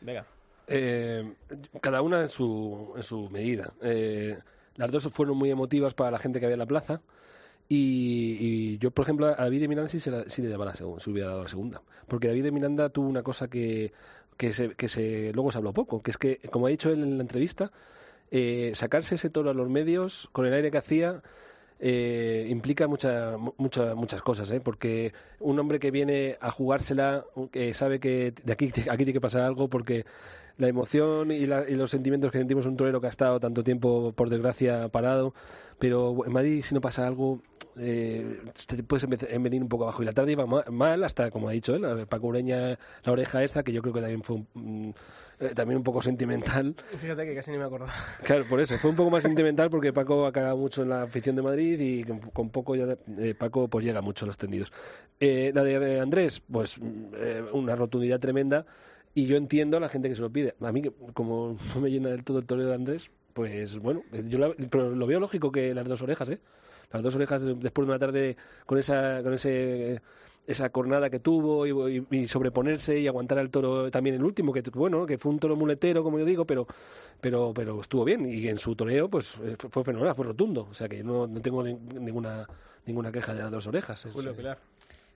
Venga. 0.00 0.26
Eh, 0.66 1.34
cada 1.80 2.02
una 2.02 2.20
en 2.20 2.28
su, 2.28 2.94
en 2.96 3.02
su 3.02 3.30
medida. 3.30 3.72
Eh, 3.80 4.36
las 4.76 4.90
dos 4.90 5.04
fueron 5.12 5.36
muy 5.36 5.50
emotivas 5.50 5.94
para 5.94 6.10
la 6.10 6.18
gente 6.18 6.40
que 6.40 6.46
había 6.46 6.54
en 6.54 6.60
la 6.60 6.66
plaza. 6.66 7.00
Y, 7.68 8.36
y 8.40 8.78
yo, 8.78 8.90
por 8.90 9.04
ejemplo, 9.04 9.26
a 9.26 9.34
David 9.34 9.60
de 9.62 9.68
Miranda 9.68 9.88
sí, 9.88 9.98
se 10.00 10.10
la- 10.10 10.24
sí 10.28 10.42
le 10.42 10.48
daba 10.48 10.64
la 10.66 10.74
segunda, 10.74 11.00
se 11.02 11.10
hubiera 11.10 11.30
dado 11.30 11.42
la 11.44 11.48
segunda. 11.48 11.82
Porque 12.08 12.28
David 12.28 12.44
de 12.44 12.52
Miranda 12.52 12.90
tuvo 12.90 13.08
una 13.08 13.22
cosa 13.22 13.48
que, 13.48 13.92
que, 14.36 14.52
se, 14.52 14.70
que 14.74 14.88
se, 14.88 15.32
luego 15.32 15.50
se 15.50 15.58
habló 15.58 15.72
poco, 15.72 16.02
que 16.02 16.10
es 16.10 16.18
que, 16.18 16.38
como 16.50 16.66
ha 16.66 16.70
dicho 16.70 16.90
él 16.90 17.02
en 17.02 17.16
la 17.16 17.22
entrevista, 17.22 17.72
eh, 18.30 18.72
sacarse 18.74 19.14
ese 19.14 19.30
toro 19.30 19.50
a 19.50 19.54
los 19.54 19.68
medios 19.68 20.28
con 20.32 20.44
el 20.46 20.52
aire 20.54 20.70
que 20.70 20.78
hacía 20.78 21.22
eh, 21.80 22.46
implica 22.48 22.86
mucha, 22.86 23.36
mu- 23.36 23.52
mucha- 23.58 23.94
muchas 23.94 24.22
cosas, 24.22 24.50
¿eh? 24.50 24.60
porque 24.60 25.12
un 25.40 25.58
hombre 25.58 25.78
que 25.80 25.90
viene 25.90 26.36
a 26.40 26.50
jugársela, 26.50 27.24
que 27.50 27.74
sabe 27.74 27.98
que 28.00 28.32
de 28.44 28.52
aquí, 28.52 28.66
aquí 28.66 28.96
tiene 28.98 29.12
que 29.12 29.20
pasar 29.20 29.42
algo, 29.42 29.68
porque 29.68 30.04
la 30.56 30.68
emoción 30.68 31.32
y, 31.32 31.46
la- 31.46 31.68
y 31.68 31.74
los 31.74 31.90
sentimientos 31.90 32.30
que 32.30 32.38
sentimos 32.38 32.64
un 32.66 32.76
torero 32.76 33.00
que 33.00 33.08
ha 33.08 33.10
estado 33.10 33.40
tanto 33.40 33.64
tiempo, 33.64 34.12
por 34.14 34.30
desgracia, 34.30 34.88
parado, 34.88 35.34
pero 35.78 36.24
en 36.24 36.32
Madrid 36.32 36.62
si 36.62 36.74
no 36.74 36.80
pasa 36.80 37.06
algo, 37.06 37.40
eh, 37.76 38.40
te 38.66 38.82
puedes 38.82 39.06
venir 39.08 39.62
un 39.62 39.68
poco 39.68 39.84
abajo. 39.84 40.02
Y 40.02 40.06
la 40.06 40.12
tarde 40.12 40.32
iba 40.32 40.46
ma- 40.46 40.64
mal, 40.70 41.02
hasta, 41.04 41.30
como 41.30 41.48
ha 41.48 41.52
dicho 41.52 41.74
él, 41.74 42.06
Paco 42.06 42.28
Ureña, 42.28 42.78
la 43.04 43.12
oreja 43.12 43.42
esta, 43.42 43.62
que 43.62 43.72
yo 43.72 43.82
creo 43.82 43.92
que 43.94 44.00
también 44.00 44.22
fue 44.22 44.36
un, 44.36 44.46
mm, 44.54 44.90
eh, 45.40 45.48
también 45.54 45.78
un 45.78 45.84
poco 45.84 46.00
sentimental. 46.00 46.74
Fíjate 47.00 47.24
que 47.26 47.34
casi 47.34 47.50
ni 47.50 47.58
me 47.58 47.64
acordaba. 47.64 47.92
Claro, 48.22 48.44
por 48.48 48.60
eso. 48.60 48.78
Fue 48.78 48.90
un 48.90 48.96
poco 48.96 49.10
más 49.10 49.22
sentimental 49.22 49.70
porque 49.70 49.92
Paco 49.92 50.26
ha 50.26 50.32
cagado 50.32 50.56
mucho 50.56 50.82
en 50.82 50.90
la 50.90 51.02
afición 51.02 51.36
de 51.36 51.42
Madrid 51.42 51.78
y 51.80 52.04
con, 52.04 52.20
con 52.20 52.50
poco 52.50 52.76
ya 52.76 52.96
eh, 53.18 53.34
Paco 53.36 53.68
pues 53.68 53.84
llega 53.84 54.00
mucho 54.00 54.24
a 54.24 54.28
los 54.28 54.38
tendidos. 54.38 54.72
Eh, 55.20 55.52
la 55.54 55.64
de 55.64 56.00
Andrés, 56.00 56.40
pues 56.40 56.78
eh, 57.16 57.42
una 57.52 57.74
rotundidad 57.76 58.20
tremenda 58.20 58.64
y 59.14 59.26
yo 59.26 59.36
entiendo 59.36 59.76
a 59.76 59.80
la 59.80 59.88
gente 59.88 60.08
que 60.08 60.14
se 60.14 60.22
lo 60.22 60.30
pide. 60.30 60.54
A 60.60 60.72
mí, 60.72 60.82
como 61.12 61.56
no 61.74 61.80
me 61.80 61.90
llena 61.90 62.08
del 62.10 62.24
todo 62.24 62.38
el 62.38 62.46
toreo 62.46 62.66
de 62.68 62.74
Andrés, 62.74 63.10
pues 63.32 63.78
bueno, 63.78 64.02
yo 64.12 64.38
la- 64.38 64.54
pero 64.70 64.90
lo 64.90 65.06
veo 65.06 65.18
lógico 65.20 65.50
que 65.52 65.74
las 65.74 65.86
dos 65.88 66.02
orejas, 66.02 66.28
¿eh? 66.30 66.38
Las 66.94 67.02
dos 67.02 67.14
orejas 67.16 67.42
de- 67.42 67.54
después 67.54 67.86
de 67.86 67.90
una 67.92 67.98
tarde 67.98 68.36
con 68.64 68.78
esa 68.78 69.22
con 69.22 69.34
ese 69.34 70.00
esa 70.46 70.68
cornada 70.68 71.08
que 71.08 71.20
tuvo 71.20 71.66
y, 71.66 72.28
sobreponerse 72.28 72.98
y 73.00 73.08
aguantar 73.08 73.38
al 73.38 73.48
toro 73.50 73.90
también 73.90 74.16
el 74.16 74.22
último 74.24 74.52
que 74.52 74.62
bueno 74.74 75.06
que 75.06 75.16
fue 75.16 75.32
un 75.32 75.38
toro 75.38 75.56
muletero 75.56 76.02
como 76.04 76.18
yo 76.18 76.24
digo 76.26 76.44
pero 76.44 76.66
pero 77.20 77.52
pero 77.54 77.80
estuvo 77.80 78.04
bien. 78.04 78.26
Y 78.26 78.46
en 78.48 78.58
su 78.58 78.76
toreo 78.76 79.08
pues 79.08 79.38
eh, 79.42 79.56
fue- 79.70 79.84
fenomenal 79.84 80.14
fue 80.14 80.26
rotundo. 80.26 80.68
O 80.70 80.74
sea 80.74 80.88
que 80.88 81.02
no, 81.02 81.26
no 81.26 81.40
tengo 81.40 81.62
ni- 81.62 81.72
ninguna 81.74 82.46
ninguna 82.86 83.10
queja 83.10 83.32
de 83.34 83.40
las 83.42 83.50
dos 83.50 83.66
orejas. 83.66 84.06
Julio 84.12 84.34
Pilar. 84.36 84.58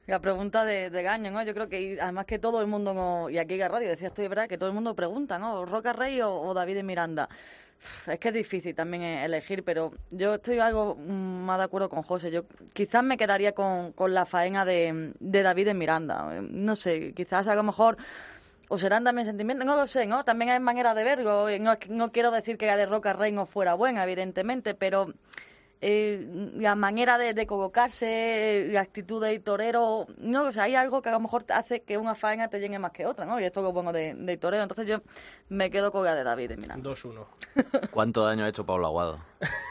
La 0.09 0.21
pregunta 0.21 0.65
de, 0.65 0.89
de 0.89 1.03
Gaño, 1.03 1.31
¿no? 1.31 1.43
Yo 1.43 1.53
creo 1.53 1.69
que 1.69 1.99
además 2.01 2.25
que 2.25 2.39
todo 2.39 2.63
el 2.63 2.67
mundo, 2.67 3.29
y 3.29 3.37
aquí 3.37 3.53
en 3.53 3.61
la 3.61 3.69
radio 3.69 3.91
decía 3.91 4.09
esto, 4.09 4.23
es 4.23 4.29
verdad 4.31 4.49
que 4.49 4.57
todo 4.57 4.71
el 4.71 4.75
mundo 4.75 4.95
pregunta, 4.95 5.39
¿no? 5.39 5.67
¿Roca 5.67 5.93
Rey 5.93 6.19
o, 6.23 6.55
David 6.55 6.83
Miranda? 6.83 7.29
Es 8.07 8.19
que 8.19 8.29
es 8.29 8.35
difícil 8.35 8.75
también 8.75 9.03
eh, 9.03 9.27
elegir, 9.27 9.63
pero 9.63 9.93
yo 10.11 10.37
estoy 10.37 10.61
algo 10.61 10.97
mm, 10.97 11.45
más 11.45 11.59
de 11.59 11.65
acuerdo 11.65 11.91
con 11.91 12.03
José. 12.03 12.31
Yo 12.31 12.47
quizás 12.73 13.05
me 13.05 13.19
quedaría 13.19 13.53
con, 13.53 13.93
con 13.93 14.15
la 14.15 14.25
faena 14.25 14.65
de, 14.65 15.13
de 15.21 15.43
David 15.43 15.67
de 15.67 15.75
Miranda. 15.75 16.39
Eh, 16.39 16.41
No 16.41 16.75
sé, 16.75 17.13
quizás 17.13 17.47
a 17.47 17.55
lo 17.55 17.63
mejor 17.63 17.99
o 18.71 18.79
serán 18.79 19.05
también 19.05 19.27
sentimientos, 19.27 19.67
no 19.67 19.77
lo 19.77 19.87
sé, 19.87 20.07
¿no? 20.07 20.25
También 20.25 20.53
hay 20.53 20.61
manera 20.61 20.95
de 20.95 21.05
verlo. 21.05 21.51
y 21.51 21.59
No, 21.59 21.75
no 21.91 22.13
quiero 22.13 22.31
decir 22.31 22.57
que 22.57 22.65
la 22.67 22.79
de 22.79 22.87
Roca 22.87 23.13
Rey 23.13 23.31
no 23.31 23.45
fuera 23.45 23.75
buena, 23.75 24.05
evidentemente, 24.05 24.75
pero 24.75 25.13
eh, 25.81 26.51
la 26.57 26.75
manera 26.75 27.19
de, 27.19 27.35
de 27.35 27.47
colocarse, 27.47 28.69
la 28.71 28.81
actitud 28.81 29.23
del 29.23 29.41
torero, 29.43 30.07
no, 30.19 30.45
o 30.49 30.53
sea, 30.53 30.65
hay 30.65 30.75
algo 30.75 31.03
que 31.03 31.09
a 31.09 31.13
lo 31.13 31.21
mejor 31.21 31.45
te 31.45 31.53
hace 31.53 31.83
que 31.83 31.97
una 31.99 32.15
faena 32.15 32.49
te 32.49 32.61
llene 32.61 32.79
más 32.79 32.93
que 32.93 33.07
otra, 33.07 33.25
¿no? 33.25 33.39
Y 33.41 33.45
esto 33.45 33.61
es 33.61 33.65
lo 33.65 33.73
bueno 33.73 33.93
de, 33.93 34.15
del 34.15 34.39
torero. 34.39 34.63
Entonces 34.63 34.87
yo 34.87 34.99
me 35.49 35.71
quedo 35.71 35.91
con 35.93 36.05
la 36.05 36.15
de 36.15 36.25
David, 36.25 36.53
mira. 36.59 36.77
2-1. 36.79 37.25
¿Cuánto 37.91 38.25
daño 38.25 38.45
ha 38.45 38.49
hecho 38.49 38.65
Pablo 38.67 38.87
Aguado? 38.87 39.19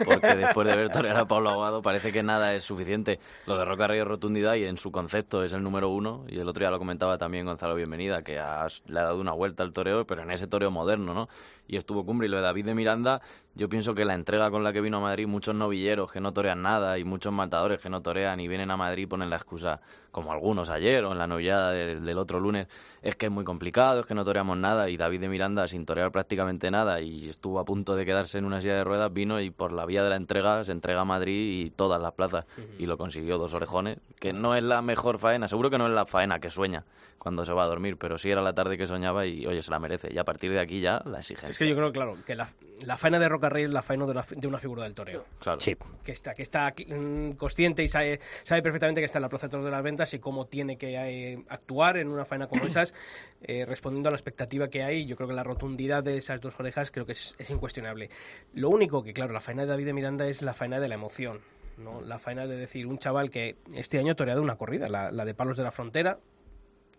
Porque 0.06 0.36
después 0.36 0.67
de 0.67 0.76
ver 0.78 0.89
torear 0.89 1.17
a 1.17 1.26
Pablo 1.28 1.50
Aguado 1.50 1.82
parece 1.82 2.12
que 2.13 2.24
nada 2.24 2.54
es 2.56 2.63
suficiente. 2.63 3.20
Lo 3.46 3.58
de 3.58 3.65
Roca 3.65 3.88
Rey 3.88 4.00
es 4.00 4.06
rotundidad 4.08 4.56
y 4.56 4.63
en 4.65 4.78
su 4.78 4.91
concepto 4.91 5.43
es 5.43 5.52
el 5.54 5.62
número 5.63 5.89
uno. 5.89 6.26
Y 6.30 6.39
el 6.39 6.48
otro 6.48 6.62
día 6.62 6.72
lo 6.72 6.80
comentaba 6.80 7.17
también 7.17 7.46
Gonzalo 7.46 7.76
Bienvenida, 7.76 8.24
que 8.24 8.39
ha- 8.39 8.67
le 8.86 9.00
ha 9.00 9.04
dado 9.04 9.20
una 9.20 9.34
vuelta 9.34 9.63
al 9.63 9.74
toreo, 9.74 10.06
pero 10.08 10.22
en 10.24 10.32
ese 10.32 10.48
toreo 10.48 10.72
moderno, 10.72 11.13
¿no? 11.13 11.28
Y 11.67 11.77
estuvo 11.77 12.06
cumbre. 12.06 12.27
Y 12.27 12.30
lo 12.32 12.38
de 12.38 12.43
David 12.43 12.65
de 12.65 12.75
Miranda, 12.75 13.21
yo 13.56 13.69
pienso 13.69 13.93
que 13.93 14.06
la 14.06 14.13
entrega 14.13 14.49
con 14.51 14.63
la 14.63 14.71
que 14.71 14.82
vino 14.82 14.97
a 14.97 15.01
Madrid, 15.01 15.27
muchos 15.27 15.56
novilleros 15.56 16.12
que 16.12 16.21
no 16.21 16.32
torean 16.34 16.62
nada 16.62 16.97
y 16.97 17.03
muchos 17.03 17.34
matadores 17.34 17.80
que 17.80 17.89
no 17.89 18.01
torean 18.01 18.39
y 18.39 18.47
vienen 18.47 18.71
a 18.71 18.77
Madrid 18.77 19.03
y 19.03 19.08
ponen 19.08 19.30
la 19.30 19.36
excusa, 19.36 19.82
como 20.12 20.32
algunos 20.32 20.69
ayer 20.69 21.03
o 21.06 21.12
en 21.12 21.17
la 21.17 21.27
novillada 21.27 21.71
del, 21.71 22.06
del 22.06 22.17
otro 22.17 22.39
lunes, 22.39 22.67
es 23.08 23.15
que 23.15 23.28
es 23.28 23.32
muy 23.32 23.46
complicado, 23.46 24.02
es 24.02 24.06
que 24.06 24.13
no 24.13 24.26
toreamos 24.26 24.58
nada. 24.58 24.89
Y 24.89 24.98
David 24.98 25.22
de 25.22 25.30
Miranda, 25.30 25.65
sin 25.70 25.86
torear 25.86 26.12
prácticamente 26.12 26.70
nada 26.70 27.00
y 27.00 27.30
estuvo 27.30 27.58
a 27.58 27.63
punto 27.63 27.96
de 27.96 28.06
quedarse 28.06 28.38
en 28.38 28.43
una 28.43 28.60
silla 28.60 28.76
de 28.76 28.84
ruedas, 28.84 29.13
vino 29.13 29.39
y 29.39 29.50
por 29.50 29.72
la 29.72 29.86
vía 29.86 30.04
de 30.04 30.10
la 30.10 30.17
entrega 30.17 30.65
se 30.65 30.74
entrega 30.74 31.00
a 31.00 31.06
Madrid 31.06 31.67
y 31.67 31.70
todas 31.70 32.02
las 32.02 32.12
plazas. 32.12 32.46
Y 32.78 32.86
lo 32.86 32.98
consiguió 32.98 33.38
dos 33.38 33.54
orejones, 33.54 34.00
que 34.20 34.34
no 34.34 34.56
es 34.56 34.63
la 34.63 34.82
mejor 34.82 35.20
faena, 35.20 35.48
seguro 35.48 35.70
que 35.70 35.78
no 35.78 35.88
es 35.88 35.93
la 35.93 36.06
faena 36.06 36.39
que 36.39 36.50
sueña 36.50 36.84
cuando 37.17 37.46
se 37.46 37.52
va 37.52 37.63
a 37.63 37.67
dormir, 37.67 37.98
pero 37.98 38.17
sí 38.17 38.30
era 38.30 38.41
la 38.41 38.54
tarde 38.54 38.78
que 38.78 38.88
soñaba 38.88 39.26
y 39.26 39.46
oye, 39.46 39.62
se 39.62 39.72
la 39.72 39.80
merece. 39.80 40.13
Y 40.13 40.17
a 40.17 40.24
partir 40.24 40.52
de 40.52 40.60
aquí 40.60 40.80
ya 40.80 41.02
la 41.06 41.20
exigencia. 41.20 41.50
Es 41.50 41.58
que 41.58 41.67
yo 41.67 41.76
creo, 41.76 41.91
claro, 41.91 42.17
que 42.26 42.36
la, 42.36 42.48
la 42.86 42.98
faena 42.98 43.20
de 43.20 43.28
Roca 43.28 43.50
Rey 43.50 43.65
es 43.65 43.70
la 43.70 43.82
faena 43.82 44.06
de 44.06 44.12
una, 44.12 44.26
de 44.30 44.48
una 44.48 44.60
figura 44.60 44.84
del 44.84 44.93
toreo. 44.93 45.26
Claro. 45.39 45.60
Sí. 45.60 45.76
que 46.04 46.12
está, 46.12 46.32
que 46.32 46.43
está 46.43 46.74
mm, 46.88 47.32
consciente 47.32 47.84
y 47.84 47.88
sabe, 47.88 48.20
sabe 48.43 48.62
perfectamente 48.62 49.02
que 49.02 49.06
está 49.06 49.17
en 49.17 49.24
la 49.24 49.30
plaza 49.30 49.48
de 49.48 49.52
toros 49.52 49.65
de 49.65 49.72
las 49.72 49.84
ventas 49.84 50.13
y 50.13 50.20
cómo 50.20 50.46
tiene 50.46 50.78
que 50.78 50.96
eh, 50.96 51.43
actuar 51.50 51.98
en 51.98 52.08
una 52.08 52.26
faena 52.26 52.48
como 52.48 52.63
esas, 52.67 52.93
eh, 53.41 53.65
respondiendo 53.65 54.10
a 54.10 54.12
la 54.12 54.17
expectativa 54.17 54.67
que 54.69 54.83
hay. 54.83 55.05
Yo 55.05 55.15
creo 55.15 55.27
que 55.27 55.36
la 55.36 55.43
rotundidad 55.43 56.03
de 56.03 56.17
esas 56.17 56.41
dos 56.41 56.60
orejas 56.60 56.91
creo 56.91 57.05
que 57.05 57.12
es, 57.13 57.36
es 57.38 57.49
incuestionable. 57.49 58.10
Lo 58.53 58.69
único 58.69 59.03
que, 59.03 59.13
claro, 59.13 59.33
la 59.33 59.41
faena 59.41 59.63
de 59.63 59.69
David 59.69 59.93
Miranda 59.93 60.27
es 60.27 60.41
la 60.41 60.53
faena 60.53 60.79
de 60.79 60.88
la 60.88 60.95
emoción. 60.95 61.41
¿no? 61.77 62.01
La 62.01 62.19
faena 62.19 62.47
de 62.47 62.57
decir, 62.57 62.88
un 62.88 62.97
chaval 62.97 63.29
que 63.29 63.55
este 63.73 63.99
año 63.99 64.13
ha 64.13 64.15
toreado 64.15 64.41
una 64.41 64.55
corrida, 64.55 64.88
la, 64.88 65.12
la 65.12 65.25
de 65.25 65.33
Palos 65.33 65.57
de 65.57 65.63
la 65.63 65.71
Frontera, 65.71 66.19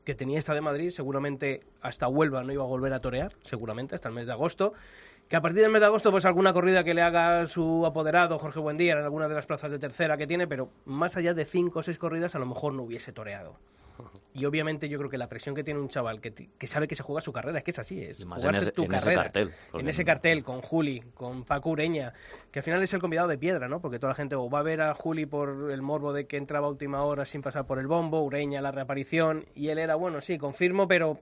que 0.04 0.14
tenía 0.14 0.38
esta 0.38 0.54
de 0.54 0.62
Madrid, 0.62 0.90
seguramente 0.90 1.60
hasta 1.82 2.08
Huelva 2.08 2.42
no 2.42 2.52
iba 2.52 2.62
a 2.62 2.66
volver 2.66 2.94
a 2.94 3.00
torear, 3.00 3.34
seguramente 3.44 3.94
hasta 3.94 4.08
el 4.08 4.14
mes 4.14 4.26
de 4.26 4.32
agosto. 4.32 4.72
Que 5.28 5.36
a 5.36 5.42
partir 5.42 5.60
del 5.60 5.70
mes 5.70 5.80
de 5.80 5.86
agosto, 5.86 6.10
pues 6.10 6.24
alguna 6.24 6.54
corrida 6.54 6.82
que 6.82 6.94
le 6.94 7.02
haga 7.02 7.46
su 7.46 7.84
apoderado 7.84 8.38
Jorge 8.38 8.58
Buendía 8.60 8.94
en 8.94 9.04
alguna 9.04 9.28
de 9.28 9.34
las 9.34 9.44
plazas 9.44 9.70
de 9.70 9.78
tercera 9.78 10.16
que 10.16 10.26
tiene, 10.26 10.46
pero 10.46 10.70
más 10.86 11.18
allá 11.18 11.34
de 11.34 11.44
cinco 11.44 11.80
o 11.80 11.82
seis 11.82 11.98
corridas, 11.98 12.34
a 12.34 12.38
lo 12.38 12.46
mejor 12.46 12.72
no 12.72 12.84
hubiese 12.84 13.12
toreado. 13.12 13.58
Y 14.34 14.44
obviamente 14.44 14.88
yo 14.88 14.98
creo 14.98 15.10
que 15.10 15.18
la 15.18 15.28
presión 15.28 15.54
que 15.54 15.64
tiene 15.64 15.80
un 15.80 15.88
chaval 15.88 16.20
que, 16.20 16.66
sabe 16.66 16.86
que 16.86 16.94
se 16.94 17.02
juega 17.02 17.20
su 17.20 17.32
carrera, 17.32 17.58
es 17.58 17.64
que 17.64 17.70
es 17.72 17.78
así, 17.78 18.00
es 18.00 18.24
más 18.24 18.44
en 18.44 18.54
ese- 18.54 18.72
tu 18.72 18.84
en 18.84 18.94
ese 18.94 19.04
carrera. 19.04 19.22
cartel, 19.24 19.50
porque 19.70 19.82
en 19.82 19.88
ese 19.88 20.04
cartel, 20.04 20.42
con 20.44 20.62
Juli, 20.62 21.00
con 21.14 21.44
Paco 21.44 21.70
Ureña, 21.70 22.12
que 22.52 22.60
al 22.60 22.62
final 22.62 22.82
es 22.82 22.92
el 22.94 23.00
convidado 23.00 23.28
de 23.28 23.38
piedra, 23.38 23.68
¿no? 23.68 23.80
Porque 23.80 23.98
toda 23.98 24.10
la 24.12 24.14
gente 24.14 24.34
o 24.36 24.48
va 24.48 24.60
a 24.60 24.62
ver 24.62 24.80
a 24.80 24.94
Juli 24.94 25.26
por 25.26 25.70
el 25.72 25.82
morbo 25.82 26.12
de 26.12 26.26
que 26.26 26.36
entraba 26.36 26.66
a 26.66 26.70
última 26.70 27.02
hora 27.02 27.24
sin 27.24 27.42
pasar 27.42 27.66
por 27.66 27.78
el 27.78 27.86
bombo, 27.88 28.22
Ureña 28.22 28.60
la 28.60 28.70
reaparición, 28.70 29.46
y 29.54 29.68
él 29.70 29.78
era, 29.78 29.94
bueno, 29.96 30.20
sí, 30.20 30.38
confirmo, 30.38 30.86
pero... 30.86 31.18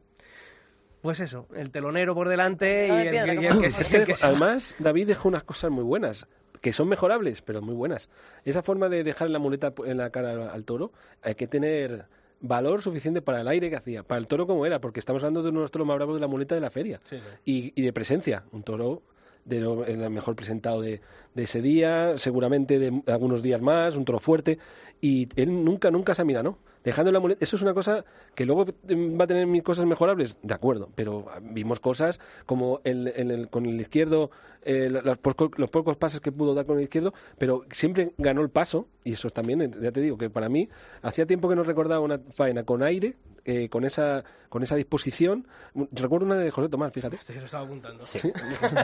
Pues 1.02 1.20
eso, 1.20 1.46
el 1.54 1.70
telonero 1.70 2.14
por 2.14 2.28
delante 2.28 2.88
y 2.88 2.90
el, 2.90 3.10
piedra, 3.10 3.26
que- 3.26 3.32
y 3.44 3.48
como- 3.48 3.60
el 3.60 3.60
que, 3.66 3.70
se- 3.70 3.82
Es 3.82 3.88
que 3.88 3.96
el 3.98 4.04
que 4.06 4.14
se- 4.16 4.26
además 4.26 4.74
David 4.78 5.06
dejó 5.06 5.28
unas 5.28 5.44
cosas 5.44 5.70
muy 5.70 5.84
buenas, 5.84 6.26
que 6.60 6.72
son 6.72 6.88
mejorables, 6.88 7.42
pero 7.42 7.62
muy 7.62 7.74
buenas. 7.74 8.08
Esa 8.44 8.62
forma 8.62 8.88
de 8.88 9.04
dejar 9.04 9.30
la 9.30 9.38
muleta 9.38 9.72
en 9.84 9.98
la 9.98 10.10
cara 10.10 10.32
al, 10.32 10.50
al 10.50 10.64
toro, 10.64 10.92
hay 11.22 11.36
que 11.36 11.46
tener 11.46 12.06
valor 12.40 12.82
suficiente 12.82 13.22
para 13.22 13.40
el 13.40 13.48
aire 13.48 13.70
que 13.70 13.76
hacía, 13.76 14.02
para 14.02 14.18
el 14.18 14.26
toro 14.26 14.46
como 14.46 14.66
era, 14.66 14.80
porque 14.80 15.00
estamos 15.00 15.22
hablando 15.22 15.42
de 15.42 15.50
uno 15.50 15.60
de 15.60 15.64
los 15.64 15.70
toros 15.70 15.86
más 15.86 15.96
bravos 15.96 16.16
de 16.16 16.20
la 16.20 16.26
muleta 16.26 16.54
de 16.54 16.60
la 16.60 16.70
feria. 16.70 17.00
Sí, 17.04 17.18
sí. 17.18 17.24
Y, 17.44 17.80
y 17.80 17.84
de 17.84 17.92
presencia, 17.92 18.44
un 18.52 18.62
toro 18.62 19.02
de 19.46 19.60
lo, 19.60 19.84
el 19.86 20.10
mejor 20.10 20.36
presentado 20.36 20.80
de, 20.82 21.00
de 21.34 21.42
ese 21.44 21.62
día, 21.62 22.18
seguramente 22.18 22.78
de 22.78 23.02
algunos 23.06 23.42
días 23.42 23.62
más, 23.62 23.96
un 23.96 24.04
toro 24.04 24.18
fuerte, 24.20 24.58
y 25.00 25.28
él 25.36 25.64
nunca, 25.64 25.90
nunca 25.90 26.14
se 26.14 26.22
amilanó. 26.22 26.58
Dejando 26.84 27.10
la 27.10 27.18
muleta, 27.18 27.42
eso 27.44 27.56
es 27.56 27.62
una 27.62 27.74
cosa 27.74 28.04
que 28.36 28.46
luego 28.46 28.64
mm, 28.64 29.18
va 29.20 29.24
a 29.24 29.26
tener 29.26 29.44
mil 29.48 29.64
cosas 29.64 29.86
mejorables, 29.86 30.38
de 30.42 30.54
acuerdo, 30.54 30.88
pero 30.94 31.26
vimos 31.42 31.80
cosas 31.80 32.20
como 32.46 32.80
el, 32.84 33.08
el- 33.08 33.48
con 33.48 33.66
el 33.66 33.80
izquierdo, 33.80 34.30
eh, 34.62 34.88
los, 34.90 35.18
los 35.56 35.70
pocos 35.70 35.96
pases 35.96 36.20
que 36.20 36.30
pudo 36.30 36.54
dar 36.54 36.64
con 36.64 36.76
el 36.78 36.84
izquierdo, 36.84 37.12
pero 37.38 37.64
siempre 37.70 38.12
ganó 38.18 38.40
el 38.40 38.50
paso, 38.50 38.86
y 39.02 39.14
eso 39.14 39.30
también, 39.30 39.62
eh, 39.62 39.70
ya 39.82 39.90
te 39.90 40.00
digo, 40.00 40.16
que 40.16 40.30
para 40.30 40.48
mí 40.48 40.68
hacía 41.02 41.26
tiempo 41.26 41.48
que 41.48 41.56
no 41.56 41.64
recordaba 41.64 42.00
una 42.00 42.20
faena 42.32 42.62
con 42.62 42.82
aire, 42.84 43.16
eh, 43.46 43.68
con 43.68 43.84
esa 43.84 44.24
con 44.48 44.62
esa 44.62 44.76
disposición. 44.76 45.46
Recuerdo 45.92 46.26
una 46.26 46.36
de 46.36 46.50
José 46.50 46.68
Tomás, 46.68 46.92
fíjate. 46.92 47.16
Esto 47.16 47.32
yo 47.32 47.40
lo 47.40 47.46
estaba 47.46 47.64
apuntando. 47.64 48.04
Sí. 48.04 48.20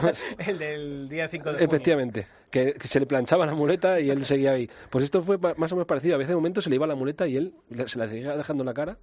el 0.47 0.57
del 0.57 1.09
día 1.09 1.27
5 1.27 1.53
de. 1.53 1.63
Efectivamente, 1.63 2.27
que, 2.49 2.73
que 2.73 2.87
se 2.87 2.99
le 2.99 3.05
planchaba 3.05 3.45
la 3.45 3.53
muleta 3.53 3.99
y 3.99 4.09
él 4.09 4.25
seguía 4.25 4.53
ahí. 4.53 4.69
Pues 4.89 5.03
esto 5.03 5.21
fue 5.21 5.37
más 5.37 5.71
o 5.71 5.75
menos 5.75 5.87
parecido. 5.87 6.15
A 6.15 6.17
veces 6.17 6.29
de 6.29 6.35
momento 6.35 6.61
se 6.61 6.69
le 6.69 6.77
iba 6.77 6.87
la 6.87 6.95
muleta 6.95 7.27
y 7.27 7.37
él 7.37 7.53
se 7.85 7.99
la 7.99 8.07
seguía 8.07 8.37
dejando 8.37 8.63
en 8.63 8.67
la 8.67 8.73
cara 8.73 8.97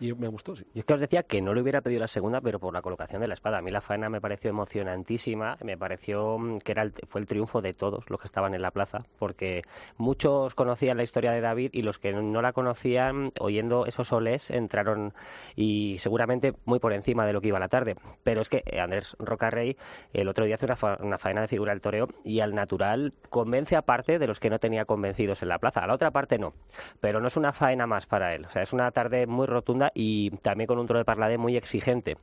y 0.00 0.12
me 0.14 0.28
gustó, 0.28 0.56
sí. 0.56 0.64
Yo 0.74 0.80
es 0.80 0.84
que 0.84 0.94
os 0.94 1.00
decía 1.00 1.22
que 1.22 1.40
no 1.42 1.54
le 1.54 1.60
hubiera 1.62 1.80
pedido 1.82 2.00
la 2.00 2.08
segunda, 2.08 2.40
pero 2.40 2.58
por 2.58 2.72
la 2.74 2.82
colocación 2.82 3.20
de 3.20 3.28
la 3.28 3.34
espada. 3.34 3.58
A 3.58 3.62
mí 3.62 3.70
la 3.70 3.80
faena 3.80 4.08
me 4.08 4.20
pareció 4.20 4.50
emocionantísima, 4.50 5.56
me 5.62 5.76
pareció 5.76 6.38
mm, 6.38 6.58
que 6.58 6.72
era 6.72 6.82
el- 6.82 6.92
fue 7.06 7.20
el 7.20 7.26
triunfo 7.26 7.60
de 7.62 7.74
todos 7.74 8.08
los 8.08 8.20
que 8.20 8.26
estaban 8.26 8.54
en 8.54 8.62
la 8.62 8.70
plaza, 8.70 8.98
porque 9.18 9.62
muchos 9.98 10.54
conocían 10.54 10.96
la 10.96 11.02
historia 11.02 11.32
de 11.32 11.40
David 11.40 11.70
y 11.74 11.82
los 11.82 11.98
que 11.98 12.12
no 12.12 12.42
la 12.42 12.52
conocían, 12.52 13.32
oyendo 13.40 13.86
esos 13.86 14.12
olés, 14.12 14.50
entraron 14.50 15.12
y 15.56 15.98
seguramente 15.98 16.54
muy 16.64 16.78
por 16.78 16.92
encima 16.92 17.26
de 17.26 17.32
lo 17.32 17.40
que 17.40 17.48
iba 17.48 17.58
la 17.58 17.68
tarde. 17.68 17.96
Pero 18.24 18.40
es 18.40 18.48
que 18.48 18.62
eh, 18.66 18.80
Andrés 18.80 19.16
Rocarrey 19.18 19.76
el 20.12 20.28
otro 20.28 20.44
día 20.44 20.54
hace 20.54 20.66
una, 20.66 20.76
fa- 20.76 20.98
una 21.00 21.18
faena 21.18 21.42
de 21.42 21.48
figura 21.48 21.72
del 21.72 21.80
toreo 21.80 22.08
y 22.24 22.40
al 22.40 22.54
natural 22.54 23.12
convence 23.28 23.76
aparte 23.76 24.18
de 24.18 24.26
los 24.26 24.40
que 24.40 24.50
no 24.50 24.58
tenía 24.58 24.84
convencidos 24.84 25.42
en 25.42 25.48
la 25.48 25.58
plaza. 25.58 25.80
A 25.84 25.86
la 25.86 25.94
otra 25.94 26.10
parte 26.10 26.38
no, 26.38 26.54
pero 27.00 27.20
no 27.20 27.26
es 27.28 27.36
una 27.36 27.52
faena 27.52 27.86
más 27.86 28.06
para 28.06 28.34
él. 28.34 28.44
O 28.46 28.50
sea, 28.50 28.62
es 28.62 28.72
una 28.72 28.90
tarde 28.90 29.26
muy 29.26 29.46
rotunda 29.46 29.89
y 29.94 30.30
también 30.38 30.66
con 30.66 30.78
un 30.78 30.86
toro 30.86 30.98
de 30.98 31.04
parladé 31.04 31.38
muy 31.38 31.56
exigente, 31.56 32.16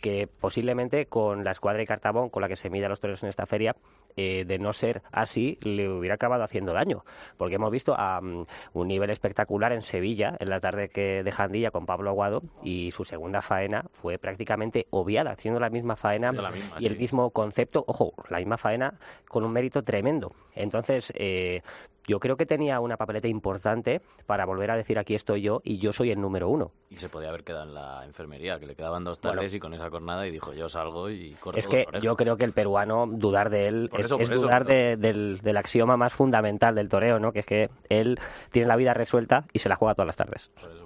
que 0.00 0.26
posiblemente 0.26 1.06
con 1.06 1.44
la 1.44 1.52
escuadra 1.52 1.82
y 1.82 1.86
cartabón 1.86 2.28
con 2.28 2.42
la 2.42 2.48
que 2.48 2.56
se 2.56 2.70
mide 2.70 2.86
a 2.86 2.88
los 2.88 3.00
toreros 3.00 3.22
en 3.22 3.28
esta 3.28 3.46
feria, 3.46 3.74
eh, 4.16 4.44
de 4.46 4.58
no 4.58 4.72
ser 4.72 5.02
así, 5.10 5.58
le 5.62 5.88
hubiera 5.88 6.14
acabado 6.14 6.44
haciendo 6.44 6.72
daño. 6.72 7.04
Porque 7.36 7.56
hemos 7.56 7.72
visto 7.72 7.94
a 7.98 8.20
un 8.20 8.88
nivel 8.88 9.10
espectacular 9.10 9.72
en 9.72 9.82
Sevilla, 9.82 10.36
en 10.38 10.50
la 10.50 10.60
tarde 10.60 10.88
que 10.88 11.24
de 11.24 11.32
Jandilla 11.32 11.72
con 11.72 11.84
Pablo 11.84 12.10
Aguado, 12.10 12.42
y 12.62 12.92
su 12.92 13.04
segunda 13.04 13.42
faena 13.42 13.86
fue 13.92 14.18
prácticamente 14.18 14.86
obviada, 14.90 15.32
haciendo 15.32 15.58
la 15.58 15.68
misma 15.68 15.96
faena 15.96 16.30
Sí, 16.30 16.36
la 16.36 16.50
misma, 16.50 16.76
y 16.78 16.86
el 16.86 16.96
mismo 16.96 17.30
concepto, 17.30 17.84
ojo, 17.88 18.12
la 18.28 18.38
misma 18.38 18.56
faena 18.56 18.94
con 19.28 19.42
un 19.42 19.52
mérito 19.52 19.82
tremendo. 19.82 20.32
Entonces, 20.54 21.12
eh, 21.16 21.62
yo 22.06 22.20
creo 22.20 22.36
que 22.36 22.46
tenía 22.46 22.80
una 22.80 22.96
papeleta 22.96 23.28
importante 23.28 24.00
para 24.26 24.44
volver 24.44 24.70
a 24.70 24.76
decir 24.76 24.98
aquí 24.98 25.14
estoy 25.14 25.42
yo 25.42 25.60
y 25.64 25.78
yo 25.78 25.92
soy 25.92 26.10
el 26.10 26.20
número 26.20 26.48
uno. 26.48 26.70
Y 26.90 26.96
se 26.96 27.08
podía 27.08 27.28
haber 27.30 27.44
quedado 27.44 27.64
en 27.64 27.74
la 27.74 28.04
enfermería, 28.04 28.58
que 28.60 28.66
le 28.66 28.74
quedaban 28.74 29.04
dos 29.04 29.20
Bueno. 29.20 29.36
tardes 29.36 29.54
y 29.54 29.58
con 29.60 29.74
esa 29.74 29.90
cornada 29.90 30.26
y 30.26 30.30
dijo 30.30 30.52
yo 30.52 30.68
salgo 30.68 31.10
y 31.10 31.32
corto 31.40 31.58
Es 31.58 31.66
que 31.68 31.86
yo 32.00 32.16
creo 32.16 32.36
que 32.36 32.44
el 32.44 32.52
peruano, 32.52 33.06
dudar 33.10 33.50
de 33.50 33.68
él, 33.68 33.88
Por 33.90 34.00
es, 34.00 34.06
eso, 34.06 34.18
es 34.18 34.28
por 34.28 34.36
eso, 34.36 34.46
dudar 34.46 34.64
pero- 34.66 34.78
de- 34.80 34.96
del, 34.96 35.40
del 35.42 35.56
axioma 35.56 35.96
más 35.96 36.12
fundamental 36.12 36.74
del 36.74 36.88
toreo, 36.88 37.18
¿no? 37.18 37.32
Que 37.32 37.40
es 37.40 37.46
que 37.46 37.70
él 37.88 38.18
tiene 38.50 38.68
la 38.68 38.76
vida 38.76 38.94
resuelta 38.94 39.44
y 39.52 39.58
se 39.58 39.68
la 39.68 39.76
juega 39.76 39.94
todas 39.94 40.06
las 40.06 40.16
tardes. 40.16 40.50
Por 40.60 40.70
eso. 40.70 40.83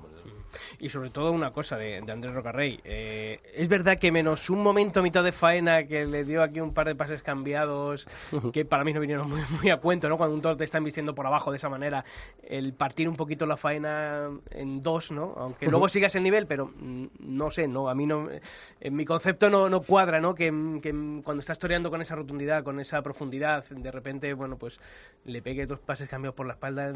Y 0.79 0.89
sobre 0.89 1.11
todo 1.11 1.33
una 1.33 1.51
cosa 1.53 1.77
de, 1.77 2.01
de 2.01 2.13
Andrés 2.13 2.35
Rocarrey. 2.35 2.81
eh, 2.85 3.39
es 3.55 3.69
verdad 3.69 3.99
que 3.99 4.11
menos 4.13 4.49
un 4.51 4.63
momento 4.63 5.01
a 5.01 5.03
mitad 5.03 5.23
de 5.25 5.33
faena 5.33 5.85
que 5.87 6.07
le 6.07 6.25
dio 6.25 6.43
aquí 6.43 6.61
un 6.61 6.73
par 6.75 6.87
de 6.87 6.95
pases 6.95 7.23
cambiados, 7.23 8.07
que 8.53 8.65
para 8.65 8.85
mí 8.85 8.93
no 8.93 9.01
vinieron 9.01 9.29
muy, 9.29 9.41
muy 9.61 9.71
a 9.71 9.79
cuento, 9.79 10.09
¿no? 10.09 10.17
Cuando 10.17 10.35
un 10.35 10.43
toro 10.43 10.57
te 10.57 10.65
está 10.65 10.79
vistiendo 10.81 11.15
por 11.15 11.27
abajo 11.27 11.51
de 11.51 11.57
esa 11.57 11.69
manera, 11.69 12.05
el 12.43 12.73
partir 12.73 13.09
un 13.09 13.17
poquito 13.17 13.47
la 13.47 13.57
faena 13.57 14.31
en 14.51 14.81
dos, 14.83 15.11
¿no? 15.11 15.35
Aunque 15.37 15.67
luego 15.67 15.89
sigas 15.89 16.15
el 16.15 16.23
nivel, 16.23 16.47
pero 16.47 16.73
mm, 16.77 17.07
no 17.21 17.51
sé, 17.51 17.69
¿no? 17.69 17.89
A 17.89 17.95
mí 17.95 18.07
no... 18.07 18.29
En 18.81 18.97
mi 18.97 19.05
concepto 19.05 19.51
no, 19.51 19.69
no 19.69 19.83
cuadra, 19.83 20.21
¿no? 20.21 20.35
Que, 20.35 20.47
que 20.83 20.91
cuando 21.25 21.41
estás 21.41 21.59
toreando 21.59 21.91
con 21.91 22.01
esa 22.03 22.15
rotundidad, 22.15 22.63
con 22.65 22.81
esa 22.81 23.03
profundidad, 23.03 23.65
de 23.69 23.91
repente, 23.91 24.33
bueno, 24.35 24.57
pues 24.57 24.79
le 25.25 25.43
pegue 25.43 25.67
dos 25.67 25.79
pases 25.81 26.09
cambiados 26.09 26.35
por 26.35 26.47
la 26.47 26.53
espalda 26.55 26.93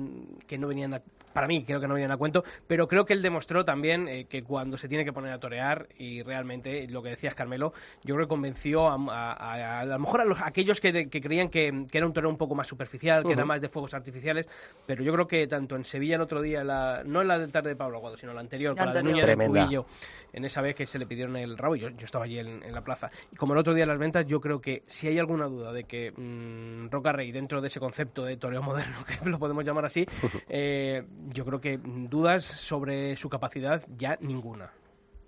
que 0.47 0.59
no 0.59 0.69
venían 0.69 0.95
a- 0.95 1.03
para 1.33 1.47
mí 1.47 1.65
creo 1.65 1.81
que 1.81 1.89
no 1.89 1.95
venían 1.95 2.13
a 2.13 2.17
cuento, 2.17 2.45
pero 2.67 2.87
creo 2.89 3.05
que 3.05 3.13
él 3.15 3.23
demostró 3.23 3.42
demostró 3.43 3.65
también 3.65 4.07
eh, 4.07 4.27
que 4.29 4.45
cuando 4.45 4.79
se 4.79 4.89
tiene 4.89 5.05
que 5.05 5.13
poner 5.13 5.33
a 5.33 5.41
torear, 5.41 5.89
y 5.99 6.23
realmente 6.23 6.87
lo 6.87 7.03
que 7.03 7.09
decías, 7.11 7.35
Carmelo, 7.35 7.73
yo 8.05 8.15
creo 8.15 8.27
que 8.27 8.29
convenció 8.29 8.89
a, 8.89 8.95
a- 8.95 9.33
a- 9.33 9.81
a 9.81 9.85
lo 9.85 9.99
mejor 9.99 10.21
a, 10.21 10.25
los, 10.25 10.41
a 10.41 10.47
aquellos 10.47 10.81
que, 10.81 11.09
que 11.11 11.21
creían 11.21 11.49
que, 11.49 11.87
que 11.91 11.99
era 11.99 12.07
un 12.07 12.13
toreo 12.13 12.31
un 12.31 12.37
poco 12.37 12.55
más 12.55 12.69
superficial, 12.69 13.25
que 13.25 13.33
era 13.33 13.43
Ujú. 13.43 13.49
más 13.49 13.61
de 13.61 13.69
fuegos 13.69 13.95
artificiales, 13.95 14.47
pero 14.87 15.03
yo 15.03 15.13
creo 15.13 15.27
que 15.27 15.49
tanto 15.49 15.75
en 15.75 15.85
Sevilla 15.85 16.15
el 16.15 16.21
otro 16.21 16.41
día, 16.41 16.63
la, 16.63 17.03
no 17.05 17.21
en 17.21 17.27
la 17.27 17.37
del 17.41 17.51
tarde 17.51 17.71
de 17.71 17.77
Pablo 17.77 17.97
Aguado, 17.97 18.17
sino 18.17 18.33
la 18.33 18.41
anterior, 18.43 18.77
La 18.77 18.85
con 18.85 18.95
la 18.95 19.01
de. 19.01 19.03
Núñez 19.03 19.25
Tremenda. 19.25 19.65
Cubillo, 19.65 19.87
en 20.33 20.45
esa 20.45 20.61
vez 20.63 20.77
que 20.77 20.87
se 20.87 21.01
le 21.01 21.07
pidieron 21.07 21.37
el 21.37 21.59
rabo, 21.59 21.75
y 21.75 21.81
yo, 21.81 21.89
yo 21.89 22.05
estaba 22.05 22.27
allí 22.27 22.39
en, 22.39 22.63
en 22.63 22.73
la 22.73 22.83
plaza. 22.83 23.11
Y 23.33 23.37
como 23.37 23.55
el 23.55 23.59
otro 23.59 23.75
día 23.75 23.83
en 23.83 23.89
las 23.89 23.99
ventas, 23.99 24.25
yo 24.25 24.41
creo 24.41 24.61
que 24.61 24.85
si 24.87 25.09
hay 25.09 25.19
alguna 25.19 25.47
duda 25.47 25.73
de 25.73 25.83
que 25.85 26.13
mm, 26.17 26.91
Roca 26.91 27.11
Rey, 27.11 27.33
dentro 27.33 27.61
de 27.61 27.67
ese 27.67 27.81
concepto 27.81 28.25
de 28.25 28.37
toreo 28.37 28.63
moderno, 28.63 28.99
que 29.25 29.29
lo 29.29 29.41
podemos 29.41 29.65
llamar 29.65 29.85
así, 29.87 30.07
eh, 30.49 31.03
yo 31.31 31.45
creo 31.45 31.61
que 31.61 31.81
dudas 31.83 32.45
sobre 32.45 33.17
su 33.17 33.29
capacidad 33.33 33.83
ya 33.99 34.17
ninguna. 34.21 34.71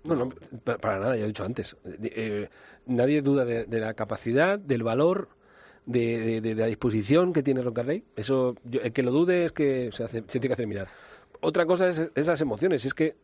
No, 0.03 0.13
no, 0.15 0.29
pa- 0.63 0.77
para 0.77 0.99
nada, 0.99 1.15
ya 1.17 1.23
he 1.23 1.27
dicho 1.27 1.43
antes. 1.43 1.75
Eh, 1.83 1.97
eh, 2.15 2.49
nadie 2.85 3.21
duda 3.23 3.43
de, 3.43 3.65
la 3.79 3.93
capacidad, 3.95 4.59
del 4.59 4.83
valor, 4.83 5.29
de, 5.87 6.19
de- 6.19 6.41
de- 6.41 6.55
la 6.55 6.67
disposición 6.67 7.33
que 7.33 7.41
tiene 7.43 7.61
Rocarrey. 7.63 8.03
Eso, 8.15 8.55
yo- 8.63 8.81
el 8.81 8.93
que 8.93 9.01
lo 9.03 9.11
dude 9.11 9.45
es 9.45 9.51
que 9.51 9.89
se, 9.91 10.03
hace- 10.03 10.19
se 10.27 10.39
tiene 10.39 10.47
que 10.49 10.53
hacer 10.53 10.67
mirar. 10.67 10.87
Otra 11.41 11.65
cosa 11.65 11.87
es, 11.89 12.11
es 12.13 12.27
las 12.27 12.39
emociones. 12.41 12.85
Es 12.85 12.93
que 12.93 13.15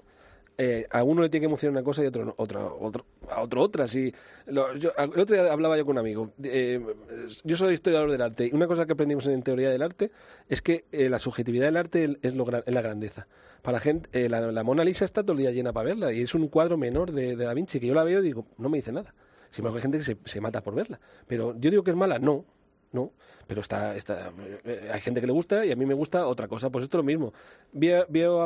eh, 0.63 0.85
a 0.91 1.03
uno 1.03 1.21
le 1.23 1.29
tiene 1.29 1.41
que 1.41 1.45
emocionar 1.47 1.71
una 1.71 1.83
cosa 1.83 2.03
y 2.03 2.05
a 2.05 2.09
otro, 2.09 2.35
otra, 2.37 2.65
otro, 2.65 3.05
a 3.29 3.41
otro 3.41 3.61
otra. 3.61 3.87
Si, 3.87 4.13
lo- 4.45 4.75
yo- 4.75 4.91
el 4.95 5.19
otro 5.19 5.35
día 5.35 5.51
hablaba 5.51 5.75
yo 5.77 5.85
con 5.85 5.93
un 5.93 5.99
amigo. 5.99 6.33
eh, 6.43 6.79
yo 7.43 7.57
soy 7.57 7.73
historiador 7.73 8.11
del 8.11 8.21
arte 8.21 8.47
y 8.47 8.53
una 8.53 8.67
cosa 8.67 8.85
que 8.85 8.93
aprendimos 8.93 9.25
en 9.25 9.41
teoría 9.41 9.69
del 9.71 9.81
arte 9.81 10.11
es 10.47 10.61
que 10.61 10.85
eh, 10.91 11.09
la 11.09 11.17
subjetividad 11.17 11.65
del 11.65 11.77
arte 11.77 12.17
es, 12.21 12.35
lo, 12.35 12.47
es 12.49 12.73
la 12.73 12.81
grandeza. 12.81 13.27
Para 13.63 13.77
la 13.77 13.79
gente, 13.79 14.29
la, 14.29 14.51
Mona 14.63 14.83
Lisa 14.83 15.05
está 15.05 15.23
todo 15.23 15.33
el 15.33 15.39
día 15.39 15.51
llena 15.51 15.73
para 15.73 15.89
verla 15.89 16.13
y 16.13 16.21
es 16.21 16.35
un 16.35 16.47
cuadro 16.47 16.77
menor 16.77 17.11
de, 17.11 17.35
Da 17.35 17.53
Vinci 17.53 17.79
que 17.79 17.87
yo 17.87 17.93
la 17.95 18.03
veo 18.03 18.19
y 18.19 18.23
digo, 18.23 18.45
no 18.57 18.69
me 18.69 18.77
dice 18.77 18.91
nada. 18.91 19.13
Embargo, 19.57 19.77
hay 19.77 19.81
gente 19.81 19.97
que 19.97 20.03
se, 20.25 20.41
mata 20.41 20.61
por 20.61 20.75
verla. 20.75 20.99
Pero 21.27 21.55
yo 21.59 21.69
digo 21.71 21.83
que 21.83 21.91
es 21.91 21.97
mala, 21.97 22.19
no. 22.19 22.45
No, 22.93 23.13
pero 23.47 23.61
está, 23.61 23.95
está, 23.95 24.33
hay 24.91 24.99
gente 24.99 25.21
que 25.21 25.27
le 25.27 25.31
gusta 25.31 25.65
y 25.65 25.71
a 25.71 25.77
mí 25.77 25.85
me 25.85 25.93
gusta 25.93 26.27
otra 26.27 26.49
cosa. 26.49 26.69
Pues 26.69 26.83
esto 26.83 26.97
es 26.97 26.99
lo 26.99 27.03
mismo. 27.05 27.31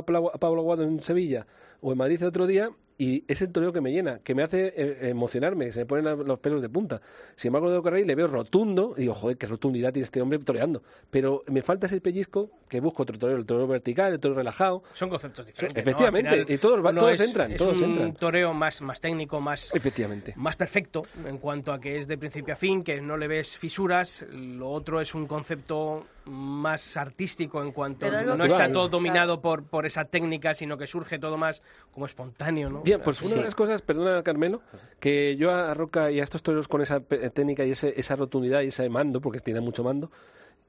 Pablo 0.05 0.27
a 0.29 0.37
Pablo 0.37 0.61
Aguado 0.61 0.83
en 0.83 1.01
Sevilla 1.01 1.47
o 1.85 1.91
en 1.91 1.99
Madrid 1.99 2.25
otro 2.25 2.47
día 2.47 2.71
y 2.97 3.23
es 3.27 3.41
el 3.41 3.51
toreo 3.51 3.73
que 3.73 3.81
me 3.81 3.91
llena, 3.91 4.19
que 4.19 4.33
me 4.33 4.43
hace 4.43 4.73
eh, 4.75 5.09
emocionarme, 5.09 5.71
se 5.71 5.79
me 5.79 5.85
ponen 5.85 6.05
la- 6.05 6.15
los 6.15 6.39
pelos 6.39 6.61
de 6.61 6.69
punta. 6.69 7.01
Sin 7.35 7.49
embargo, 7.49 7.69
de 7.71 7.81
Carrey 7.81 8.05
le 8.05 8.15
veo 8.15 8.27
rotundo 8.27 8.93
y 8.95 9.01
digo, 9.01 9.13
joder, 9.13 9.37
qué 9.37 9.47
rotundidad 9.47 9.91
tiene 9.91 10.05
este 10.05 10.21
hombre 10.21 10.39
toreando. 10.39 10.81
Pero 11.09 11.43
me 11.47 11.61
falta 11.61 11.87
ese 11.87 11.99
pellizco 11.99 12.49
que 12.69 12.79
busco 12.79 13.03
otro 13.03 13.19
torero, 13.19 13.37
el 13.39 13.45
torero 13.45 13.67
vertical, 13.67 14.13
el 14.13 14.19
torero 14.19 14.37
relajado. 14.37 14.83
Son 14.93 15.09
conceptos 15.09 15.45
diferentes. 15.45 15.75
¿no? 15.75 15.81
Efectivamente, 15.91 16.29
Al 16.29 16.35
final, 16.45 16.51
y 16.51 16.57
todos 16.57 16.95
todos 16.95 17.11
es- 17.11 17.19
entran, 17.21 17.51
es 17.51 17.57
todos 17.57 17.81
un 17.81 17.89
entran. 17.91 18.13
toreo 18.13 18.53
más, 18.53 18.81
más 18.81 19.01
técnico, 19.01 19.41
más, 19.41 19.73
Efectivamente. 19.75 20.33
más 20.37 20.55
perfecto 20.55 21.01
en 21.25 21.37
cuanto 21.37 21.73
a 21.73 21.79
que 21.81 21.97
es 21.97 22.07
de 22.07 22.17
principio 22.17 22.53
a 22.53 22.57
fin, 22.57 22.81
que 22.81 23.01
no 23.01 23.17
le 23.17 23.27
ves 23.27 23.57
fisuras. 23.57 24.25
Lo 24.31 24.69
otro 24.69 25.01
es 25.01 25.13
un 25.13 25.27
concepto 25.27 26.05
más 26.25 26.97
artístico 26.97 27.61
en 27.61 27.71
cuanto 27.71 28.09
no 28.09 28.43
está 28.45 28.71
todo 28.71 28.89
dominado 28.89 29.41
por, 29.41 29.63
por 29.63 29.85
esa 29.85 30.05
técnica, 30.05 30.55
sino 30.55 30.77
que 30.77 30.87
surge 30.87 31.19
todo 31.19 31.37
más 31.37 31.61
como 31.91 32.05
espontáneo, 32.07 32.69
¿no? 32.69 32.81
Bien, 32.85 33.01
pues 33.03 33.21
una 33.21 33.31
Sí. 33.31 33.35
de 33.37 33.43
las 33.43 33.55
cosas, 33.55 33.81
perdona 33.81 34.23
Carmelo, 34.23 34.61
que 34.99 35.35
yo 35.37 35.51
a 35.51 35.73
Roca 35.73 36.11
y 36.11 36.19
a 36.19 36.23
estos 36.23 36.41
toreros 36.43 36.67
con 36.67 36.81
esa 36.81 36.99
pe- 37.01 37.29
técnica 37.31 37.65
y 37.65 37.71
ese- 37.71 37.99
esa 37.99 38.15
rotundidad 38.15 38.61
y 38.61 38.67
ese 38.67 38.87
mando, 38.89 39.19
porque 39.21 39.39
tiene 39.39 39.59
mucho 39.61 39.83
mando, 39.83 40.11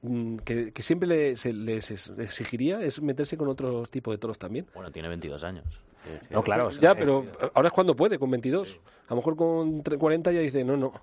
mm, 0.01 0.37
que, 0.37 0.71
que 0.73 0.81
siempre 0.83 1.07
le- 1.07 1.35
se- 1.35 1.53
les 1.53 1.91
es- 1.91 2.11
exigiría 2.17 2.81
es 2.81 3.01
meterse 3.01 3.37
con 3.37 3.47
otro 3.47 3.83
tipo 3.85 4.11
de 4.11 4.17
toros 4.17 4.37
también. 4.37 4.65
Bueno, 4.73 4.91
tiene 4.91 5.07
22 5.09 5.43
años. 5.43 5.81
No, 6.29 6.41
claro. 6.41 6.69
Ya, 6.71 6.91
eh, 6.91 6.95
pero 6.97 7.25
ahora 7.53 7.67
es 7.67 7.73
cuando 7.73 7.93
puede, 7.95 8.17
con 8.17 8.31
22. 8.31 8.79
A 9.07 9.09
lo 9.11 9.17
mejor 9.17 9.35
con 9.35 9.83
tre- 9.83 9.97
40 9.97 10.31
ya 10.31 10.39
dice, 10.39 10.63
no, 10.63 10.77
no. 10.77 10.93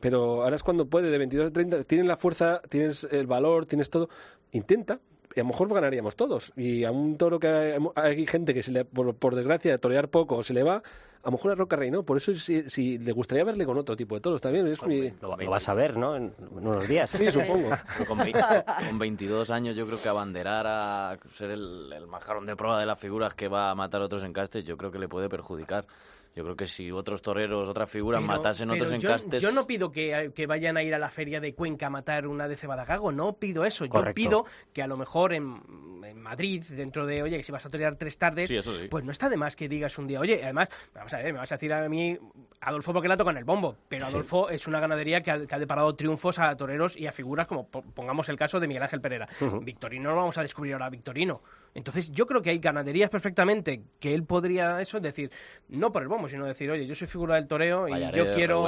Pero 0.00 0.42
ahora 0.42 0.56
es 0.56 0.62
cuando 0.62 0.86
puede, 0.86 1.10
de 1.10 1.18
22 1.18 1.48
a 1.48 1.52
30. 1.52 1.84
Tienes 1.84 2.06
la 2.06 2.16
fuerza, 2.16 2.62
tienes 2.70 3.04
el 3.10 3.26
valor, 3.26 3.66
tienes 3.66 3.90
todo. 3.90 4.08
Intenta. 4.52 5.00
Y 5.36 5.40
a 5.40 5.42
lo 5.42 5.48
mejor 5.48 5.72
ganaríamos 5.72 6.14
todos. 6.16 6.52
Y 6.56 6.84
a 6.84 6.90
un 6.92 7.16
toro 7.16 7.38
que 7.40 7.48
hay, 7.48 7.78
hay 7.96 8.26
gente 8.26 8.54
que, 8.54 8.62
se 8.62 8.70
le, 8.70 8.84
por, 8.84 9.14
por 9.16 9.34
desgracia, 9.34 9.76
torear 9.78 10.08
poco 10.08 10.42
se 10.42 10.54
le 10.54 10.62
va, 10.62 10.76
a 10.76 11.26
lo 11.26 11.32
mejor 11.32 11.52
a 11.52 11.54
Roca 11.54 11.74
Rey 11.76 11.90
no. 11.90 12.02
Por 12.04 12.18
eso, 12.18 12.34
si, 12.34 12.68
si 12.70 12.98
le 12.98 13.10
gustaría 13.12 13.42
verle 13.44 13.64
con 13.66 13.76
otro 13.78 13.96
tipo 13.96 14.14
de 14.14 14.20
toros 14.20 14.40
también. 14.40 14.66
Es 14.68 14.80
mi... 14.84 15.10
Lo, 15.20 15.30
va- 15.30 15.36
lo 15.36 15.50
vas 15.50 15.68
a 15.68 15.74
ver, 15.74 15.96
¿no? 15.96 16.14
En, 16.16 16.32
en 16.38 16.66
unos 16.68 16.86
días. 16.86 17.10
Sí, 17.10 17.32
supongo. 17.32 17.70
Con, 18.06 18.18
vei- 18.18 18.64
con 18.88 18.98
22 18.98 19.50
años 19.50 19.74
yo 19.74 19.86
creo 19.86 20.00
que 20.02 20.08
abanderar 20.08 20.66
a 20.68 21.18
ser 21.32 21.50
el, 21.50 21.90
el 21.92 22.06
majarón 22.06 22.44
de 22.46 22.54
prueba 22.56 22.78
de 22.78 22.86
las 22.86 22.98
figuras 22.98 23.34
que 23.34 23.48
va 23.48 23.70
a 23.70 23.74
matar 23.74 24.02
a 24.02 24.04
otros 24.04 24.22
encastes, 24.22 24.64
yo 24.64 24.76
creo 24.76 24.92
que 24.92 24.98
le 24.98 25.08
puede 25.08 25.28
perjudicar. 25.28 25.86
Yo 26.34 26.42
creo 26.42 26.56
que 26.56 26.66
si 26.66 26.90
otros 26.90 27.22
toreros, 27.22 27.68
otras 27.68 27.88
figuras 27.88 28.20
Pero- 28.20 28.32
matasen 28.32 28.68
pero 28.70 28.84
otros 28.84 29.00
yo, 29.02 29.08
encastes... 29.08 29.40
Yo 29.42 29.52
no 29.52 29.66
pido 29.68 29.92
que, 29.92 30.32
que 30.34 30.46
vayan 30.48 30.76
a 30.76 30.82
ir 30.82 30.92
a 30.94 30.98
la 30.98 31.08
feria 31.10 31.40
de 31.40 31.54
Cuenca 31.54 31.86
a 31.86 31.90
matar 31.90 32.26
una 32.26 32.48
de 32.48 32.56
Cebadagago, 32.56 33.12
no 33.12 33.34
pido 33.34 33.64
eso. 33.64 33.84
Yo 33.84 34.02
pido 34.14 34.44
que 34.72 34.82
a 34.82 34.86
lo 34.88 34.96
mejor 34.96 35.32
en, 35.32 35.60
en 36.04 36.20
Madrid, 36.20 36.64
dentro 36.70 37.06
de, 37.06 37.22
oye, 37.22 37.36
que 37.36 37.44
si 37.44 37.52
vas 37.52 37.64
a 37.66 37.70
torear 37.70 37.96
tres 37.96 38.18
tardes, 38.18 38.48
Sí, 38.48 38.56
eso 38.56 38.76
sí. 38.76 38.88
pues 38.90 39.04
no 39.04 39.12
está 39.12 39.28
de 39.28 39.36
más 39.36 39.54
que 39.54 39.68
digas 39.68 39.96
un 39.98 40.08
día, 40.08 40.18
oye, 40.18 40.40
además, 40.42 40.68
vamos 40.92 41.14
a 41.14 41.18
ver, 41.18 41.32
me 41.32 41.38
vas 41.38 41.52
a 41.52 41.54
decir 41.54 41.72
a 41.72 41.88
mí, 41.88 42.18
Adolfo 42.60 42.92
porque 42.92 43.06
la 43.08 43.16
toca 43.16 43.30
en 43.30 43.36
el 43.36 43.44
bombo, 43.44 43.76
pero 43.88 44.04
Adolfo 44.06 44.48
es 44.50 44.66
una 44.66 44.80
ganadería 44.80 45.20
que 45.20 45.30
ha, 45.30 45.46
que 45.46 45.54
ha 45.54 45.58
deparado 45.60 45.94
triunfos 45.94 46.40
a 46.40 46.56
toreros 46.56 46.96
y 46.96 47.06
a 47.06 47.12
figuras 47.12 47.46
como, 47.46 47.68
po- 47.68 47.82
pongamos 47.82 48.28
el 48.28 48.36
caso 48.36 48.58
de 48.58 48.66
Miguel 48.66 48.82
Ángel 48.82 49.00
Pereira. 49.00 49.28
Victorino 49.62 50.08
no 50.08 50.16
lo 50.16 50.20
vamos 50.22 50.38
a 50.38 50.42
descubrir 50.42 50.72
ahora 50.72 50.86
a 50.86 50.90
Victorino. 50.90 51.42
Entonces 51.74 52.12
yo 52.12 52.26
creo 52.26 52.40
que 52.40 52.50
hay 52.50 52.58
ganaderías 52.58 53.10
perfectamente 53.10 53.82
que 53.98 54.14
él 54.14 54.24
podría 54.24 54.80
eso 54.80 55.00
decir, 55.00 55.30
no 55.68 55.90
por 55.92 56.02
el 56.02 56.08
bombo, 56.08 56.28
sino 56.28 56.44
decir, 56.46 56.70
oye, 56.70 56.86
yo 56.86 56.94
soy 56.94 57.08
figura 57.08 57.34
del 57.34 57.48
toreo 57.48 57.88
y 57.88 57.92
Vallareda, 57.92 58.24
yo 58.24 58.32
quiero... 58.32 58.62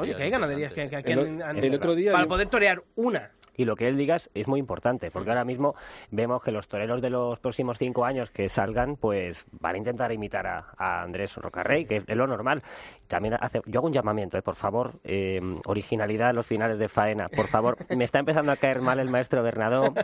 Oye, 0.00 0.14
que 0.14 0.22
hay 0.24 0.30
ganaderías 0.30 0.72
que, 0.72 0.88
que 0.90 0.96
aquí 0.96 1.12
El 1.12 1.18
o- 1.18 1.22
han- 1.22 1.42
han- 1.42 1.56
el 1.64 1.74
otro 1.74 1.94
día 1.94 2.12
Para 2.12 2.26
poder 2.26 2.48
torear 2.48 2.82
una. 2.94 3.30
Y 3.58 3.64
lo 3.64 3.74
que 3.74 3.88
él 3.88 3.96
digas 3.96 4.28
es 4.34 4.48
muy 4.48 4.60
importante, 4.60 5.10
porque 5.10 5.30
ahora 5.30 5.46
mismo 5.46 5.74
vemos 6.10 6.42
que 6.42 6.52
los 6.52 6.68
toreros 6.68 7.00
de 7.00 7.08
los 7.08 7.38
próximos 7.38 7.78
cinco 7.78 8.04
años 8.04 8.30
que 8.30 8.50
salgan, 8.50 8.96
pues 8.96 9.46
van 9.50 9.76
a 9.76 9.78
intentar 9.78 10.12
imitar 10.12 10.46
a, 10.46 10.66
a 10.76 11.00
Andrés 11.00 11.34
Rocarrey, 11.36 11.86
que 11.86 12.02
es 12.06 12.16
lo 12.16 12.26
normal. 12.26 12.62
También 13.08 13.38
hace, 13.40 13.62
yo 13.64 13.80
hago 13.80 13.86
un 13.86 13.94
llamamiento, 13.94 14.36
eh, 14.36 14.42
por 14.42 14.56
favor, 14.56 14.92
eh, 15.04 15.40
originalidad 15.64 16.30
en 16.30 16.36
los 16.36 16.44
finales 16.46 16.78
de 16.78 16.90
faena, 16.90 17.30
por 17.30 17.46
favor. 17.46 17.78
Me 17.96 18.04
está 18.04 18.18
empezando 18.18 18.52
a 18.52 18.56
caer 18.56 18.82
mal 18.82 18.98
el 18.98 19.08
maestro 19.08 19.42
Bernardo. 19.42 19.94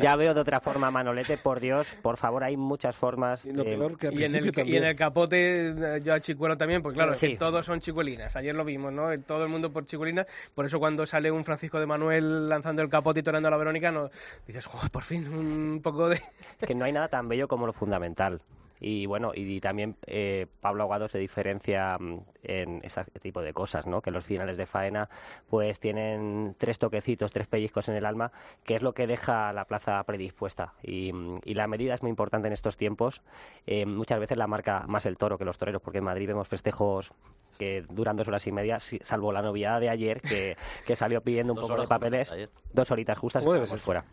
Ya 0.00 0.14
veo 0.14 0.32
de 0.32 0.40
otra 0.42 0.60
forma 0.60 0.86
a 0.86 0.90
Manolete, 0.92 1.36
por 1.36 1.58
Dios, 1.58 1.79
por 2.02 2.16
favor, 2.16 2.44
hay 2.44 2.56
muchas 2.56 2.96
formas. 2.96 3.44
Y 3.46 3.52
lo 3.52 3.64
peor 3.64 3.96
que 3.96 4.08
al 4.08 4.14
Y 4.14 4.24
en, 4.24 4.34
el, 4.36 4.46
y 4.46 4.52
también. 4.52 4.82
en 4.84 4.88
el 4.90 4.96
capote 4.96 5.68
eh, 5.70 6.00
yo 6.02 6.14
a 6.14 6.20
Chicuelo 6.20 6.56
también, 6.56 6.82
pues 6.82 6.94
claro, 6.94 7.12
es 7.12 7.20
que 7.20 7.36
todos 7.36 7.64
son 7.66 7.80
chicuelinas. 7.80 8.34
Ayer 8.36 8.54
lo 8.54 8.64
vimos, 8.64 8.92
¿no? 8.92 9.08
Todo 9.22 9.44
el 9.44 9.48
mundo 9.48 9.72
por 9.72 9.84
chicuelinas. 9.86 10.26
Por 10.54 10.66
eso 10.66 10.78
cuando 10.78 11.06
sale 11.06 11.30
un 11.30 11.44
Francisco 11.44 11.78
de 11.80 11.86
Manuel 11.86 12.48
lanzando 12.48 12.82
el 12.82 12.88
capote 12.88 13.20
y 13.20 13.22
torando 13.22 13.48
a 13.48 13.50
la 13.50 13.56
Verónica, 13.56 13.90
no, 13.90 14.10
dices, 14.46 14.66
"Joder, 14.66 14.90
por 14.90 15.02
fin, 15.02 15.26
un 15.28 15.80
poco 15.82 16.08
de... 16.08 16.20
que 16.66 16.74
no 16.74 16.84
hay 16.84 16.92
nada 16.92 17.08
tan 17.08 17.28
bello 17.28 17.48
como 17.48 17.66
lo 17.66 17.72
fundamental. 17.72 18.40
Y 18.80 19.06
bueno, 19.06 19.32
y, 19.34 19.60
también 19.60 19.96
eh, 20.06 20.46
Pablo 20.60 20.84
Aguado 20.84 21.08
se 21.08 21.18
diferencia 21.18 21.98
mm, 21.98 22.20
en 22.42 22.80
ese 22.82 23.04
tipo 23.20 23.42
de 23.42 23.52
cosas, 23.52 23.86
¿no? 23.86 24.00
Que 24.00 24.10
los 24.10 24.24
finales 24.24 24.56
de 24.56 24.66
faena 24.66 25.08
pues 25.48 25.80
tienen 25.80 26.56
tres 26.58 26.78
toquecitos, 26.78 27.30
tres 27.30 27.46
pellizcos 27.46 27.88
en 27.88 27.94
el 27.96 28.06
alma, 28.06 28.32
que 28.64 28.76
es 28.76 28.82
lo 28.82 28.94
que 28.94 29.06
deja 29.06 29.52
la 29.52 29.66
plaza 29.66 30.02
predispuesta. 30.04 30.72
Y, 30.82 31.12
mm, 31.12 31.40
y 31.44 31.54
la 31.54 31.66
medida 31.66 31.94
es 31.94 32.02
muy 32.02 32.10
importante 32.10 32.48
en 32.48 32.54
estos 32.54 32.76
tiempos. 32.76 33.22
Eh, 33.66 33.84
muchas 33.84 34.18
veces 34.18 34.38
la 34.38 34.46
marca 34.46 34.84
más 34.88 35.04
el 35.04 35.18
toro 35.18 35.36
que 35.36 35.44
los 35.44 35.58
toreros, 35.58 35.82
porque 35.82 35.98
en 35.98 36.04
Madrid 36.04 36.28
vemos 36.28 36.48
festejos 36.48 37.12
que 37.58 37.82
duran 37.82 38.16
dos 38.16 38.26
horas 38.26 38.46
y 38.46 38.52
media, 38.52 38.78
salvo 38.80 39.32
la 39.32 39.42
novedad 39.42 39.80
de 39.80 39.90
ayer, 39.90 40.22
que, 40.22 40.56
que 40.86 40.96
salió 40.96 41.20
pidiendo 41.20 41.52
un 41.52 41.60
poco 41.60 41.78
de 41.78 41.86
papeles. 41.86 42.32
Dos 42.72 42.90
horitas 42.90 43.18
justas, 43.18 43.42
¿Cómo 43.42 43.52
debe 43.52 43.64
estábamos 43.64 43.82
ser? 43.82 43.84
fuera. 43.84 44.04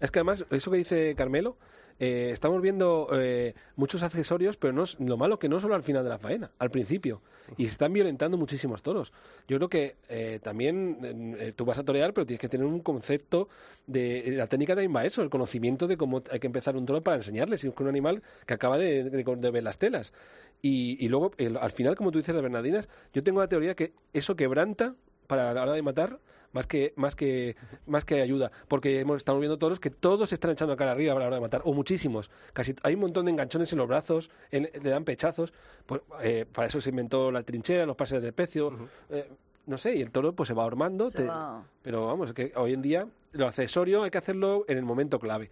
Es 0.00 0.10
que 0.10 0.18
además, 0.20 0.44
eso 0.50 0.70
que 0.70 0.76
dice 0.78 1.14
Carmelo, 1.16 1.56
eh, 1.98 2.30
estamos 2.30 2.60
viendo 2.60 3.08
eh, 3.14 3.54
muchos 3.74 4.02
accesorios, 4.02 4.58
pero 4.58 4.72
no 4.74 4.82
es, 4.82 5.00
lo 5.00 5.16
malo 5.16 5.38
que 5.38 5.48
no 5.48 5.60
solo 5.60 5.74
al 5.74 5.82
final 5.82 6.04
de 6.04 6.10
la 6.10 6.18
faena, 6.18 6.50
al 6.58 6.70
principio. 6.70 7.22
Y 7.56 7.64
se 7.64 7.70
están 7.70 7.92
violentando 7.92 8.36
muchísimos 8.36 8.82
toros. 8.82 9.12
Yo 9.48 9.56
creo 9.56 9.68
que 9.68 9.96
eh, 10.08 10.40
también 10.42 11.54
tú 11.56 11.64
vas 11.64 11.78
a 11.78 11.84
torear, 11.84 12.12
pero 12.12 12.26
tienes 12.26 12.40
que 12.40 12.48
tener 12.48 12.66
un 12.66 12.80
concepto 12.80 13.48
de... 13.86 14.34
La 14.36 14.46
técnica 14.46 14.74
también 14.74 14.94
va 14.94 15.00
a 15.00 15.06
eso, 15.06 15.22
el 15.22 15.30
conocimiento 15.30 15.86
de 15.86 15.96
cómo 15.96 16.22
hay 16.30 16.40
que 16.40 16.46
empezar 16.46 16.76
un 16.76 16.84
toro 16.84 17.02
para 17.02 17.16
enseñarle, 17.16 17.56
si 17.56 17.68
es 17.68 17.74
un 17.78 17.88
animal 17.88 18.22
que 18.46 18.54
acaba 18.54 18.76
de, 18.76 19.04
de- 19.04 19.50
ver 19.50 19.62
las 19.62 19.78
telas. 19.78 20.12
Y, 20.60 21.08
luego, 21.08 21.32
al 21.60 21.70
final, 21.70 21.96
como 21.96 22.10
tú 22.10 22.18
dices, 22.18 22.34
las 22.34 22.42
Bernardinas, 22.42 22.88
yo 23.12 23.22
tengo 23.22 23.40
la 23.40 23.48
teoría 23.48 23.74
que 23.74 23.92
eso 24.12 24.36
quebranta 24.36 24.94
para 25.26 25.52
la 25.54 25.62
hora 25.62 25.72
de 25.72 25.82
matar 25.82 26.18
más 26.56 26.66
que 26.66 26.92
más 26.96 27.14
que 27.14 27.54
más 27.86 28.04
que 28.04 28.20
ayuda 28.20 28.50
porque 28.66 28.98
hemos, 29.00 29.18
estamos 29.18 29.40
viendo 29.40 29.58
toros 29.58 29.78
que 29.78 29.90
todos 29.90 30.30
se 30.30 30.34
están 30.34 30.50
echando 30.50 30.72
a 30.72 30.76
cara 30.76 30.92
arriba 30.92 31.12
a 31.14 31.18
la 31.20 31.26
hora 31.26 31.36
de 31.36 31.40
matar 31.42 31.62
o 31.64 31.72
muchísimos. 31.72 32.30
Casi 32.52 32.74
hay 32.82 32.94
un 32.94 33.00
montón 33.02 33.26
de 33.26 33.30
enganchones 33.32 33.70
en 33.72 33.78
los 33.78 33.86
brazos 33.86 34.30
en- 34.50 34.68
le 34.82 34.90
dan 34.90 35.04
pechazos. 35.04 35.52
Pues, 35.86 36.00
eh, 36.22 36.46
para 36.50 36.66
eso 36.66 36.80
se 36.80 36.90
inventó 36.90 37.30
la 37.30 37.42
trinchera 37.44 37.86
los 37.86 37.94
pases 37.96 38.20
de 38.22 38.32
pecio 38.32 38.72
eh, 39.10 39.28
no 39.66 39.78
sé 39.78 39.94
y 39.94 40.02
el 40.02 40.10
toro 40.10 40.32
pues 40.32 40.48
se 40.48 40.54
va 40.54 40.64
armando 40.64 41.10
Se 41.10 41.18
te- 41.18 41.24
va- 41.26 41.62
pero 41.82 42.06
vamos 42.06 42.28
es 42.28 42.34
que 42.34 42.52
hoy 42.56 42.72
en 42.72 42.82
día 42.82 43.06
lo 43.32 43.46
accesorio 43.46 44.02
hay 44.02 44.10
que 44.10 44.18
hacerlo 44.18 44.64
en 44.68 44.78
el 44.78 44.84
momento 44.84 45.18
clave 45.20 45.50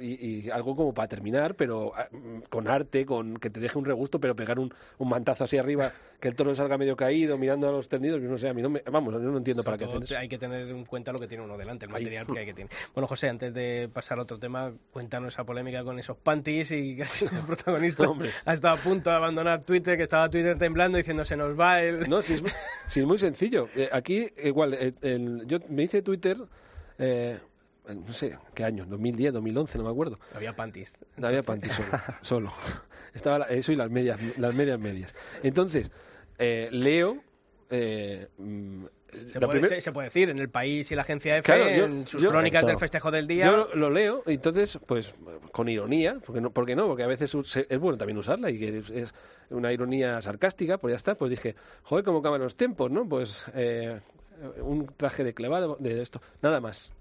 Y, 0.00 0.44
y 0.46 0.50
algo 0.50 0.76
como 0.76 0.94
para 0.94 1.08
terminar, 1.08 1.56
pero 1.56 1.92
ah, 1.96 2.06
mm, 2.12 2.42
con 2.48 2.68
arte, 2.68 3.04
con 3.04 3.36
que 3.36 3.50
te 3.50 3.58
deje 3.58 3.76
un 3.78 3.84
regusto, 3.84 4.20
pero 4.20 4.34
pegar 4.36 4.58
un, 4.60 4.72
un 4.98 5.08
mantazo 5.08 5.42
así 5.44 5.58
arriba, 5.58 5.92
que 6.20 6.28
el 6.28 6.36
toro 6.36 6.54
salga 6.54 6.78
medio 6.78 6.96
caído, 6.96 7.36
mirando 7.36 7.68
a 7.68 7.72
los 7.72 7.88
tendidos, 7.88 8.22
yo 8.22 8.28
no 8.28 8.38
sé, 8.38 8.48
a 8.48 8.54
mí 8.54 8.62
no 8.62 8.70
me, 8.70 8.80
vamos, 8.90 9.12
yo 9.12 9.18
no 9.18 9.36
entiendo 9.36 9.64
para 9.64 9.76
qué 9.76 9.84
hacen 9.86 10.04
eso. 10.04 10.16
Hay 10.16 10.28
que 10.28 10.38
tener 10.38 10.68
en 10.68 10.84
cuenta 10.84 11.12
lo 11.12 11.18
que 11.18 11.26
tiene 11.26 11.42
uno 11.44 11.58
delante, 11.58 11.84
el 11.86 11.90
Ahí. 11.94 12.04
material 12.04 12.26
que 12.28 12.38
hay 12.38 12.46
que 12.46 12.54
tener. 12.54 12.70
Bueno, 12.94 13.08
José, 13.08 13.28
antes 13.28 13.52
de 13.52 13.90
pasar 13.92 14.18
a 14.20 14.22
otro 14.22 14.38
tema, 14.38 14.72
cuéntanos 14.92 15.34
esa 15.34 15.44
polémica 15.44 15.82
con 15.82 15.98
esos 15.98 16.16
panties 16.16 16.70
y 16.70 16.94
que 16.96 17.02
ha 17.02 17.08
sido 17.08 17.32
el 17.36 17.44
protagonista. 17.44 18.08
Hombre. 18.08 18.30
ha 18.44 18.54
estado 18.54 18.74
a 18.76 18.78
punto 18.78 19.10
de 19.10 19.16
abandonar 19.16 19.64
Twitter, 19.64 19.96
que 19.96 20.04
estaba 20.04 20.30
Twitter 20.30 20.56
temblando 20.58 20.96
diciendo 20.96 21.24
se 21.24 21.36
nos 21.36 21.58
va 21.58 21.82
el... 21.82 22.08
No, 22.08 22.22
si 22.22 22.34
es, 22.34 22.42
si 22.86 23.00
es 23.00 23.06
muy 23.06 23.18
sencillo. 23.18 23.68
Eh, 23.74 23.88
aquí, 23.92 24.28
igual, 24.44 24.74
eh, 24.74 24.94
el- 25.02 25.44
yo 25.46 25.58
me 25.68 25.82
hice 25.82 26.02
Twitter, 26.02 26.36
eh, 26.98 27.38
no 27.88 28.12
sé, 28.12 28.38
¿qué 28.54 28.64
año? 28.64 28.84
2010, 28.86 29.32
2011, 29.32 29.78
no 29.78 29.84
me 29.84 29.90
acuerdo. 29.90 30.18
Había 30.34 30.54
panties. 30.54 30.96
No 31.16 31.26
había 31.28 31.42
panty 31.42 31.68
solo. 31.68 31.88
solo. 32.22 32.52
Estaba 33.14 33.40
la- 33.40 33.46
eso 33.46 33.72
y 33.72 33.76
las 33.76 33.90
medias, 33.90 34.20
las 34.38 34.54
medias 34.54 34.78
medias. 34.78 35.14
Entonces, 35.42 35.90
eh, 36.38 36.68
leo... 36.72 37.22
eh, 37.70 38.28
mm, 38.38 38.84
Se 39.26 39.40
puede, 39.40 39.52
primer- 39.60 39.68
se- 39.70 39.80
se 39.80 39.92
puede 39.92 40.06
decir, 40.06 40.30
en 40.30 40.38
el 40.38 40.48
país 40.48 40.90
y 40.92 40.94
la 40.94 41.02
agencia 41.02 41.40
Claro, 41.42 41.68
yo- 41.70 41.84
en 41.86 42.06
sus 42.06 42.22
yo- 42.22 42.30
crónicas 42.30 42.64
del 42.66 42.78
festejo 42.78 43.10
del 43.10 43.26
día... 43.26 43.46
Yo 43.46 43.56
lo, 43.56 43.74
lo 43.74 43.90
leo, 43.90 44.22
y 44.26 44.34
entonces, 44.34 44.78
pues, 44.86 45.14
con 45.52 45.68
ironía, 45.68 46.14
porque 46.24 46.40
no, 46.40 46.50
porque 46.52 46.76
no, 46.76 46.86
porque 46.86 47.02
a 47.02 47.08
veces 47.08 47.34
es 47.34 47.78
bueno 47.80 47.98
también 47.98 48.18
usarla 48.18 48.50
y 48.50 48.58
que 48.60 48.78
es, 48.78 48.90
es 48.90 49.14
una 49.50 49.72
ironía 49.72 50.22
sarcástica, 50.22 50.78
pues 50.78 50.92
ya 50.92 50.96
está, 50.96 51.16
pues 51.16 51.30
dije, 51.30 51.56
joder, 51.82 52.04
cómo 52.04 52.22
cambian 52.22 52.42
los 52.42 52.56
tiempos, 52.56 52.90
¿no? 52.92 53.08
Pues 53.08 53.44
eh, 53.54 54.00
un 54.62 54.86
traje 54.96 55.24
de 55.24 55.34
clevado 55.34 55.76
de 55.80 56.00
esto, 56.00 56.20
nada 56.42 56.60
más. 56.60 56.92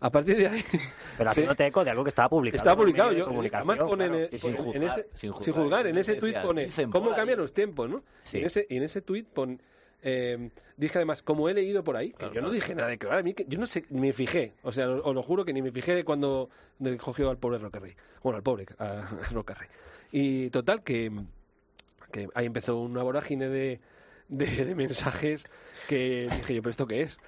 A 0.00 0.10
partir 0.10 0.36
de 0.36 0.46
ahí, 0.48 0.62
Pero 1.16 1.30
haciéndote 1.30 1.66
eco 1.66 1.84
de 1.84 1.90
algo 1.90 2.04
que 2.04 2.10
estaba 2.10 2.28
publicado. 2.28 2.70
un 2.72 2.76
publicado, 2.78 3.12
yo, 3.12 3.26
además 3.52 3.78
pone 3.78 4.04
en, 4.06 4.12
claro. 4.12 4.38
sin 4.38 4.50
en 4.50 4.56
juzgar, 4.56 4.82
ese, 4.84 5.08
sin 5.14 5.34
sin 5.40 5.52
juzgar, 5.54 5.86
en 5.86 5.98
ese 5.98 6.14
tuit 6.16 6.36
pone, 6.38 6.68
¿cómo 6.92 7.14
cambian 7.14 7.38
los 7.38 7.52
tiempos, 7.52 7.88
no? 7.88 8.02
Sí. 8.20 8.36
Y 8.36 8.40
en 8.40 8.46
ese, 8.46 8.66
y 8.68 8.76
en 8.76 8.82
ese 8.82 9.00
tuit 9.00 9.26
pon, 9.26 9.60
eh, 10.02 10.50
dije 10.76 10.98
además, 10.98 11.22
como 11.22 11.48
he 11.48 11.54
leído 11.54 11.82
por 11.82 11.96
ahí, 11.96 12.10
que 12.10 12.16
Claro, 12.18 12.34
yo 12.34 12.42
no 12.42 12.50
dije 12.50 12.74
nada 12.74 12.88
de 12.88 12.98
claro, 12.98 13.18
a 13.18 13.22
mí 13.22 13.32
que 13.32 13.46
yo 13.48 13.58
no 13.58 13.66
sé, 13.66 13.84
ni 13.88 14.00
me 14.00 14.12
fijé, 14.12 14.54
o 14.62 14.70
sea, 14.70 14.88
os 14.90 15.14
lo 15.14 15.22
juro 15.22 15.44
que 15.44 15.52
ni 15.54 15.62
me 15.62 15.72
fijé 15.72 16.04
cuando 16.04 16.50
de- 16.78 16.98
cogió 16.98 17.30
al 17.30 17.38
pobre 17.38 17.58
Rocarrey, 17.58 17.94
bueno, 18.22 18.36
al 18.36 18.42
pobre 18.42 18.66
a, 18.78 18.84
a 19.28 19.28
Rocarrey. 19.32 19.68
Y 20.12 20.50
total, 20.50 20.82
que, 20.84 21.10
que 22.12 22.28
ahí 22.34 22.46
empezó 22.46 22.78
una 22.78 23.02
vorágine 23.02 23.48
de, 23.48 23.80
de, 24.28 24.64
de 24.64 24.74
mensajes 24.74 25.46
que 25.88 26.28
dije 26.30 26.54
yo, 26.54 26.62
¿pero 26.62 26.70
esto 26.70 26.86
qué 26.86 27.02
es? 27.02 27.18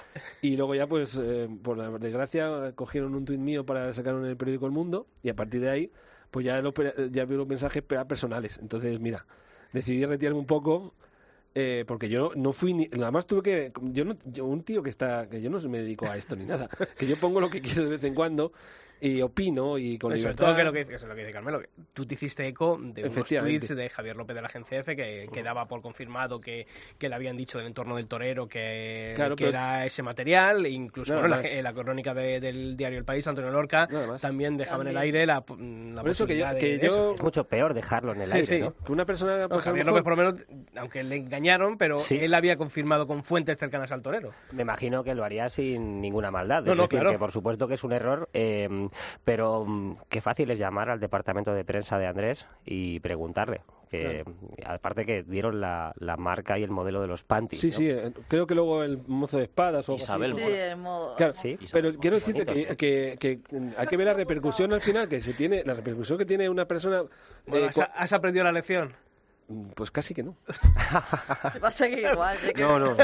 Y 0.43 0.57
luego 0.57 0.75
ya, 0.75 0.87
pues, 0.87 1.19
eh, 1.23 1.49
por 1.63 2.01
desgracia, 2.01 2.73
cogieron 2.75 3.15
un 3.15 3.25
tuit 3.25 3.39
mío 3.41 3.65
para 3.65 3.93
sacarlo 3.93 4.21
en 4.25 4.31
el 4.31 4.37
periódico 4.37 4.67
El 4.67 4.73
Mundo 4.73 5.07
y 5.23 5.29
a 5.29 5.37
partir 5.37 5.61
de 5.61 5.71
ahí, 5.71 5.93
pues 6.31 6.45
ya, 6.45 6.61
lo, 6.61 6.73
ya 7.11 7.25
vi 7.25 7.37
los 7.37 7.47
mensajes 7.47 7.83
pe- 7.83 8.05
personales. 8.05 8.59
Entonces, 8.59 8.99
mira, 9.01 9.27
decidí 9.73 10.05
retirarme 10.05 10.41
un 10.41 10.47
poco 10.47 10.95
eh, 11.55 11.85
porque 11.87 12.09
yo 12.09 12.33
no 12.37 12.53
fui 12.53 12.75
ni 12.75 12.89
nada 12.89 13.11
más 13.11 13.27
tuve 13.27 13.43
que 13.43 13.73
yo 13.81 14.05
no 14.05 14.15
yo 14.27 14.45
un 14.45 14.63
tío 14.63 14.83
que 14.83 14.91
está 14.91 15.29
que 15.31 15.41
yo 15.41 15.49
no 15.51 15.59
me 15.69 15.79
dedico 15.79 16.07
a 16.07 16.17
esto 16.17 16.37
ni 16.37 16.45
nada 16.45 16.69
que 16.99 17.07
yo 17.07 17.17
pongo 17.17 17.41
lo 17.41 17.49
que 17.49 17.63
quiero 17.63 17.85
de 17.85 17.89
vez 17.89 18.05
en 18.05 18.15
cuando 18.15 18.53
y 19.01 19.23
opino 19.23 19.79
y 19.79 19.99
con 19.99 20.11
Sobre 20.11 20.19
libertad 20.19 20.45
todo 20.47 20.57
que 20.57 20.65
lo 20.65 20.73
que, 20.73 20.81
eso 20.83 20.95
es 20.97 21.05
lo 21.05 21.15
que 21.15 21.21
dice 21.23 21.33
Carmelo, 21.33 21.61
que 21.61 21.69
tú 21.93 22.05
te 22.07 22.15
hiciste 22.15 22.47
eco 22.47 22.79
de 22.81 23.03
unos 23.09 23.25
tweets 23.29 23.69
de 23.77 23.89
Javier 23.91 24.17
López 24.17 24.35
de 24.37 24.43
la 24.43 24.49
Agencia 24.49 24.81
F 24.81 24.97
que, 24.97 25.29
que 25.33 25.43
daba 25.43 25.67
por 25.69 25.81
confirmado 25.83 26.41
que, 26.41 26.67
que 26.99 27.09
le 27.09 27.15
habían 27.15 27.37
dicho 27.37 27.59
del 27.59 27.67
entorno 27.69 27.97
del 27.97 28.07
torero 28.07 28.49
que, 28.49 29.13
Claro, 29.17 29.37
que 29.37 29.45
pero- 29.47 29.57
era 29.59 29.87
ese 29.87 30.03
material, 30.03 30.67
e 30.67 30.71
incluso 30.71 31.13
bueno, 31.19 31.37
en, 31.37 31.43
la, 31.43 31.49
en 31.49 31.65
la 31.65 31.73
crónica 31.73 32.15
de- 32.15 32.41
del 32.41 32.77
diario 32.77 32.99
El 32.99 33.05
País, 33.05 33.27
Antonio 33.27 33.51
Lorca, 33.51 33.89
también 34.21 34.57
dejaba 34.57 34.83
en 34.83 34.89
el 34.89 34.97
aire 34.99 35.27
la, 35.27 35.35
la 35.37 36.01
Por 36.03 36.11
eso 36.11 36.27
que 36.27 36.37
yo- 36.37 36.45
posibilidad 36.47 36.55
de- 36.55 36.79
yo- 36.79 36.87
eso. 36.87 37.15
Es 37.15 37.23
mucho 37.23 37.45
peor 37.45 37.75
dejarlo 37.75 38.13
en 38.13 38.23
el 38.23 38.29
Sí, 38.29 38.35
aire, 38.39 38.47
sí. 38.47 38.59
¿no? 38.61 38.75
que 38.75 38.93
una 38.93 39.05
persona 39.05 39.49
pues, 39.49 39.63
Javier 39.63 39.85
mejor- 39.85 40.01
López, 40.01 40.05
por 40.17 40.25
lo 40.25 40.33
menos, 40.33 40.69
aunque 40.77 41.03
le 41.05 41.17
engañaron, 41.17 41.79
pero 41.79 41.99
Sí. 41.99 42.19
él 42.21 42.35
había 42.35 42.57
confirmado 42.57 43.07
con 43.07 43.23
fuentes 43.23 43.57
cercanas 43.59 43.93
al 43.93 44.03
torero. 44.03 44.33
Me 44.55 44.63
imagino 44.63 45.05
que 45.05 45.15
lo 45.15 45.25
haría 45.25 45.49
sin 45.49 46.01
ninguna 46.01 46.31
maldad. 46.31 46.63
No, 46.65 46.73
es 46.73 46.77
no, 46.77 46.83
decir, 46.85 46.99
claro. 46.99 47.13
que 47.13 47.19
por 47.19 47.33
supuesto 47.33 47.69
que 47.69 47.75
es 47.75 47.85
un 47.85 47.93
error, 47.93 48.29
eh, 48.33 48.69
pero 49.25 49.65
mm, 49.67 49.97
qué 50.09 50.21
fácil 50.21 50.51
es 50.51 50.59
llamar 50.59 50.91
al 50.91 51.01
departamento 51.01 51.53
de 51.55 51.65
prensa 51.65 51.99
de 51.99 52.07
Andrés 52.07 52.47
y 52.65 53.01
preguntarle. 53.01 53.61
Que, 53.91 54.23
Aparte 54.67 55.07
que 55.07 55.23
dieron 55.23 55.63
la, 55.63 55.95
la 55.97 56.19
marca 56.19 56.59
y 56.59 56.63
el 56.63 56.71
modelo 56.71 57.01
de 57.01 57.07
los 57.07 57.25
panties. 57.25 57.59
sí 57.59 57.69
¿no? 57.69 57.73
sí 57.79 57.89
eh, 57.89 58.13
creo 58.29 58.47
que 58.47 58.55
luego 58.55 58.83
el 58.83 58.99
mozo 59.07 59.39
de 59.39 59.45
espadas 59.45 59.89
o 59.89 59.95
Isabel 59.95 60.33
así, 60.33 60.43
Sí, 60.43 60.51
el 60.51 60.77
modo... 60.77 61.17
Claro, 61.17 61.33
Sí. 61.33 61.59
pero 61.73 61.95
quiero 61.95 62.17
decirte 62.17 62.45
que, 62.45 62.77
que, 62.77 63.17
que 63.19 63.41
hay 63.79 63.87
que 63.87 63.97
ver 63.97 64.07
la 64.09 64.13
repercusión 64.13 64.75
al 64.75 64.83
final 64.83 65.09
que 65.09 65.21
se 65.23 65.33
tiene 65.33 65.63
la 65.65 65.73
repercusión 65.73 66.19
que 66.19 66.27
tiene 66.27 66.51
una 66.51 66.67
persona 66.67 67.03
Bueno, 67.47 67.65
eh, 67.65 67.69
¿has, 67.71 67.77
cua- 67.79 67.91
has 67.95 68.13
aprendido 68.13 68.45
la 68.45 68.53
lección? 68.53 68.93
Pues 69.75 69.91
casi 69.91 70.13
que 70.15 70.23
no 70.23 70.37
Va 71.63 71.69
a 71.69 71.71
seguir 71.71 72.01
igual. 72.13 72.37
que- 72.55 72.61
No, 72.63 72.79
no, 72.79 72.95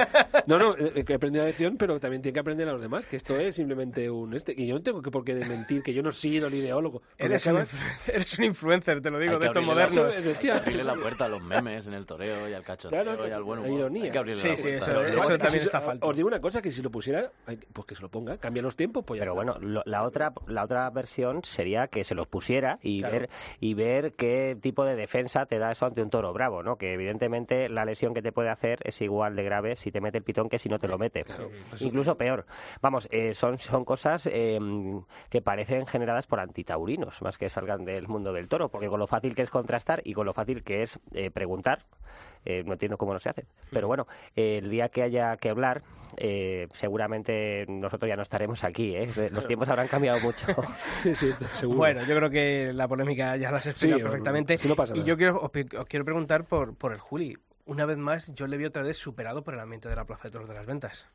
no, 0.46 0.58
no, 0.58 0.76
eh, 0.76 1.04
que 1.04 1.12
he 1.14 1.16
aprendido 1.16 1.42
la 1.44 1.48
lección, 1.48 1.76
pero 1.76 1.98
también 1.98 2.22
tiene 2.22 2.34
que 2.34 2.40
aprender 2.40 2.68
a 2.68 2.72
los 2.72 2.82
demás, 2.82 3.06
que 3.06 3.16
esto 3.16 3.36
es 3.38 3.54
simplemente 3.56 4.10
un 4.10 4.34
este. 4.34 4.54
Y 4.56 4.66
yo 4.66 4.74
no 4.74 4.82
tengo 4.82 5.00
que 5.02 5.10
por 5.10 5.24
qué 5.24 5.34
de 5.34 5.44
mentir, 5.46 5.82
que 5.82 5.92
yo 5.94 6.02
no 6.02 6.10
he 6.10 6.12
sido 6.12 6.48
el 6.48 6.54
ideólogo. 6.54 7.02
Eres 7.18 7.46
un, 7.46 7.56
acabas- 7.58 7.70
eres 8.08 8.38
un 8.38 8.44
influencer, 8.44 9.00
te 9.00 9.10
lo 9.10 9.18
digo, 9.18 9.34
Hay 9.34 9.38
de 9.40 9.46
estos 9.46 9.62
modernos. 9.64 9.96
Eso 9.96 10.22
decía. 10.22 10.54
Hay 10.54 10.60
que 10.60 10.64
abrirle 10.64 10.84
la 10.84 10.94
puerta 10.96 11.24
a 11.24 11.28
los 11.28 11.42
memes 11.42 11.86
en 11.86 11.94
el 11.94 12.04
toreo 12.06 12.48
y 12.48 12.52
al 12.54 12.62
cachoteo 12.62 13.02
Claro, 13.02 13.26
y 13.26 13.30
al 13.30 13.42
buen 13.42 13.60
la 13.60 13.66
humor. 13.66 13.78
ironía. 13.80 14.04
Hay 14.04 14.10
que 14.10 14.18
abrirle 14.18 14.42
Sí, 14.42 14.48
la 14.48 14.56
sí, 14.56 14.62
puerta. 14.62 14.76
eso- 14.84 14.86
Pero 14.86 15.18
eso 15.18 15.28
que 15.28 15.38
también 15.38 15.60
si- 15.60 15.66
está 15.66 15.80
falto. 15.80 16.06
Os 16.06 16.16
digo 16.16 16.28
una 16.28 16.40
cosa, 16.40 16.60
que 16.60 16.70
si 16.70 16.82
lo 16.82 16.90
pusiera, 16.90 17.30
pues 17.72 17.86
que 17.86 17.94
se 17.94 18.02
lo 18.02 18.10
ponga. 18.10 18.36
Cambian 18.38 18.64
los 18.64 18.76
tiempos, 18.76 19.04
pues 19.06 19.18
ya 19.18 19.24
Pero 19.24 19.40
está. 19.40 19.52
bueno, 19.52 19.66
lo- 19.66 19.82
la 19.86 20.02
otra 20.02 20.32
la 20.46 20.64
otra 20.64 20.90
versión 20.90 21.42
sería 21.44 21.86
que 21.88 22.04
se 22.04 22.14
los 22.14 22.26
pusiera 22.26 22.78
y 22.82 23.00
Claro. 23.00 23.12
ver 23.18 23.30
y 23.60 23.74
ver 23.74 24.12
qué 24.14 24.56
tipo 24.60 24.84
de 24.84 24.94
defensa 24.96 25.46
te 25.46 25.58
da 25.58 25.72
eso 25.72 25.86
ante 25.86 26.02
un 26.02 26.10
toro 26.10 26.33
bravo, 26.34 26.62
¿no? 26.62 26.76
Que 26.76 26.92
evidentemente 26.92 27.70
la 27.70 27.86
lesión 27.86 28.12
que 28.12 28.20
te 28.20 28.32
puede 28.32 28.50
hacer 28.50 28.80
es 28.84 29.00
igual 29.00 29.34
de 29.36 29.42
grave 29.42 29.76
si 29.76 29.90
te 29.90 30.02
mete 30.02 30.18
el 30.18 30.24
pitón 30.24 30.50
que 30.50 30.58
si 30.58 30.68
no 30.68 30.78
te 30.78 30.88
lo 30.88 30.98
mete. 30.98 31.24
Incluso 31.80 32.16
peor. 32.16 32.44
Vamos, 32.82 33.08
eh, 33.10 33.32
son 33.32 33.56
son 33.58 33.86
cosas 33.86 34.28
eh, 34.30 34.58
que 35.30 35.40
parecen 35.40 35.86
generadas 35.86 36.26
por 36.26 36.40
antitaurinos 36.40 37.22
más 37.22 37.38
que 37.38 37.48
salgan 37.48 37.86
del 37.86 38.08
mundo 38.08 38.32
del 38.32 38.48
toro, 38.48 38.68
porque 38.68 38.88
con 38.88 39.00
lo 39.00 39.06
fácil 39.06 39.34
que 39.34 39.42
es 39.42 39.50
contrastar 39.50 40.02
y 40.04 40.12
con 40.12 40.26
lo 40.26 40.34
fácil 40.34 40.62
que 40.62 40.82
es 40.82 41.00
eh, 41.12 41.30
preguntar, 41.30 41.86
eh, 42.44 42.62
no 42.64 42.72
entiendo 42.72 42.96
cómo 42.96 43.12
no 43.12 43.18
se 43.18 43.28
hace. 43.28 43.46
Pero 43.70 43.86
bueno, 43.86 44.06
eh, 44.36 44.58
el 44.58 44.70
día 44.70 44.88
que 44.88 45.02
haya 45.02 45.36
que 45.36 45.50
hablar, 45.50 45.82
eh, 46.16 46.68
seguramente 46.74 47.64
nosotros 47.68 48.08
ya 48.08 48.16
no 48.16 48.22
estaremos 48.22 48.62
aquí. 48.64 48.94
¿eh? 48.94 49.08
Los 49.32 49.46
tiempos 49.46 49.68
habrán 49.68 49.88
cambiado 49.88 50.20
mucho. 50.20 50.46
Sí, 51.02 51.14
sí, 51.14 51.28
estoy 51.28 51.48
seguro. 51.54 51.78
Bueno, 51.78 52.00
yo 52.06 52.16
creo 52.16 52.30
que 52.30 52.72
la 52.72 52.88
polémica 52.88 53.36
ya 53.36 53.50
la 53.50 53.58
has 53.58 53.66
explicado 53.66 53.98
Sí, 53.98 54.02
perfectamente. 54.04 54.56
sí, 54.58 54.68
no 54.68 54.74
pasa 54.76 54.96
y 54.96 55.04
yo 55.04 55.16
quiero, 55.16 55.40
os 55.40 55.86
quiero 55.86 56.04
preguntar 56.04 56.44
por, 56.44 56.76
por 56.76 56.92
el 56.92 56.98
Juli. 56.98 57.36
Una 57.66 57.86
vez 57.86 57.96
más, 57.98 58.32
yo 58.34 58.46
le 58.46 58.56
vi 58.56 58.64
otra 58.66 58.82
vez 58.82 58.96
superado 58.98 59.42
por 59.42 59.54
el 59.54 59.60
ambiente 59.60 59.88
de 59.88 59.96
la 59.96 60.04
Plaza 60.04 60.28
de 60.28 60.32
Toros 60.32 60.48
de 60.48 60.54
las 60.54 60.66
Ventas. 60.66 61.08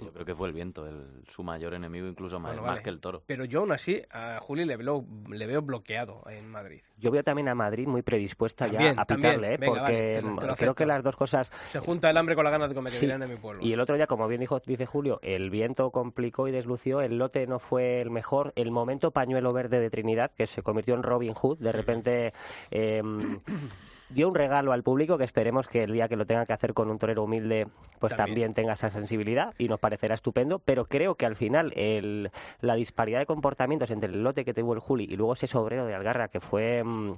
Yo 0.00 0.12
creo 0.12 0.24
que 0.26 0.34
fue 0.34 0.48
el 0.48 0.54
viento, 0.54 0.86
el, 0.86 1.06
su 1.28 1.42
mayor 1.42 1.74
enemigo, 1.74 2.06
incluso 2.06 2.38
más, 2.38 2.50
Bueno, 2.52 2.62
más 2.62 2.70
vale. 2.72 2.82
que 2.82 2.90
el 2.90 3.00
toro. 3.00 3.22
Pero 3.26 3.44
yo 3.44 3.60
aún 3.60 3.72
así 3.72 4.02
a 4.10 4.38
Juli 4.40 4.64
le 4.64 4.76
veo, 4.76 5.04
le 5.28 5.46
veo 5.46 5.62
bloqueado 5.62 6.22
en 6.30 6.48
Madrid. 6.48 6.80
Yo 6.98 7.10
veo 7.10 7.24
también 7.24 7.48
a 7.48 7.54
Madrid 7.54 7.86
muy 7.86 8.02
predispuesta 8.02 8.66
También, 8.66 8.94
ya 8.96 9.02
a 9.02 9.06
pitarle, 9.06 9.54
¿eh? 9.54 9.56
Venga, 9.56 9.80
porque 9.80 9.82
vale, 9.92 10.14
te 10.16 10.22
lo- 10.22 10.36
te 10.36 10.46
lo 10.46 10.56
creo 10.56 10.74
que 10.74 10.86
las 10.86 11.02
dos 11.02 11.16
cosas 11.16 11.50
Se 11.70 11.80
junta 11.80 12.10
el 12.10 12.16
hambre 12.18 12.34
con 12.34 12.44
la 12.44 12.50
ganas 12.50 12.68
de 12.68 12.74
comer, 12.74 12.92
Sí. 12.92 13.06
en 13.10 13.28
mi 13.28 13.36
pueblo. 13.36 13.64
Y 13.64 13.72
el 13.72 13.80
otro 13.80 13.96
día, 13.96 14.06
como 14.06 14.28
bien 14.28 14.40
dijo, 14.40 14.60
dice 14.66 14.84
Julio, 14.86 15.18
el 15.22 15.48
viento 15.50 15.90
complicó 15.90 16.46
y 16.46 16.52
deslució, 16.52 17.00
el 17.00 17.16
lote 17.18 17.46
no 17.46 17.58
fue 17.58 18.00
el 18.02 18.10
mejor, 18.10 18.52
el 18.56 18.70
momento 18.70 19.10
pañuelo 19.12 19.52
verde 19.52 19.80
de 19.80 19.90
Trinidad, 19.90 20.30
que 20.36 20.46
se 20.46 20.62
convirtió 20.62 20.94
en 20.94 21.02
Robin 21.02 21.32
Hood, 21.34 21.58
de 21.58 21.72
repente 21.72 22.32
eh, 22.70 23.02
dio 24.10 24.28
un 24.28 24.34
regalo 24.34 24.72
al 24.72 24.82
público 24.82 25.16
que 25.18 25.24
esperemos 25.24 25.68
que 25.68 25.84
el 25.84 25.92
día 25.92 26.08
que 26.08 26.16
lo 26.16 26.26
tenga 26.26 26.44
que 26.44 26.52
hacer 26.52 26.74
con 26.74 26.90
un 26.90 26.98
torero 26.98 27.24
humilde, 27.24 27.66
pues 27.98 28.10
También. 28.10 28.26
también, 28.26 28.54
tenga 28.54 28.72
esa 28.74 28.90
sensibilidad 28.90 29.54
y 29.58 29.68
nos 29.68 29.78
parecerá 29.78 30.14
estupendo, 30.14 30.58
pero 30.58 30.86
creo 30.86 31.14
que 31.14 31.26
al 31.26 31.36
final 31.36 31.72
el, 31.76 32.30
la 32.60 32.74
disparidad 32.74 33.20
de 33.20 33.26
comportamientos 33.26 33.90
entre 33.90 34.10
el 34.12 34.22
lote 34.22 34.44
que 34.44 34.54
tuvo 34.54 34.74
el 34.74 34.80
Juli 34.80 35.04
y 35.04 35.16
luego 35.16 35.34
ese 35.34 35.46
sobrero 35.46 35.86
de 35.86 35.94
Algarra, 35.94 36.28
que 36.28 36.40
fue, 36.40 36.82
mm, 36.84 37.14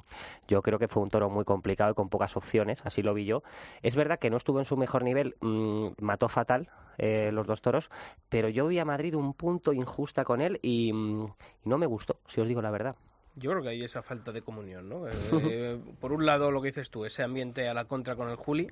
yo 0.48 0.62
creo 0.62 0.78
que 0.78 0.88
fue 0.88 1.02
un 1.02 1.10
toro 1.10 1.30
muy 1.30 1.44
complicado 1.44 1.92
y 1.92 1.94
con 1.94 2.08
pocas 2.08 2.36
opciones, 2.36 2.82
así 2.84 3.02
lo 3.02 3.14
vi 3.14 3.24
yo. 3.24 3.42
Es 3.82 3.96
verdad 3.96 4.18
que 4.18 4.30
no 4.30 4.36
estuvo 4.36 4.58
en 4.58 4.64
su 4.64 4.76
mejor 4.76 5.02
nivel, 5.02 5.36
mm, 5.40 5.88
mató 6.00 6.28
fatal 6.28 6.68
eh, 6.98 7.30
los 7.32 7.46
dos 7.46 7.62
toros, 7.62 7.90
pero 8.28 8.48
yo 8.48 8.66
vi 8.66 8.78
a 8.78 8.84
Madrid 8.84 9.14
un 9.14 9.32
punto 9.32 9.72
injusta 9.72 10.24
con 10.24 10.40
él 10.40 10.58
y, 10.62 10.92
mm, 10.92 11.24
y 11.64 11.68
no 11.68 11.78
me 11.78 11.86
gustó, 11.86 12.18
si 12.26 12.40
os 12.40 12.48
digo 12.48 12.60
la 12.60 12.70
verdad. 12.70 12.96
Yo 13.34 13.50
creo 13.50 13.62
que 13.62 13.70
hay 13.70 13.82
esa 13.82 14.02
falta 14.02 14.32
de 14.32 14.42
comunión, 14.42 14.88
¿no? 14.88 15.06
Eh, 15.08 15.12
por 16.00 16.12
un 16.12 16.26
lado, 16.26 16.50
lo 16.50 16.60
que 16.60 16.68
dices 16.68 16.90
tú, 16.90 17.04
ese 17.04 17.22
ambiente 17.22 17.68
a 17.68 17.74
la 17.74 17.86
contra 17.86 18.16
con 18.16 18.28
el 18.28 18.36
Juli, 18.36 18.70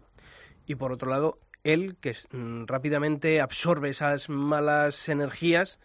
y 0.67 0.75
por 0.75 0.93
otro 0.93 1.11
lado, 1.11 1.37
él 1.65 1.97
que 2.01 2.15
mm, 2.33 2.67
rápidamente 2.67 3.41
absorbe 3.41 3.91
esas 3.91 4.29
malas 4.29 5.09
energías 5.09 5.79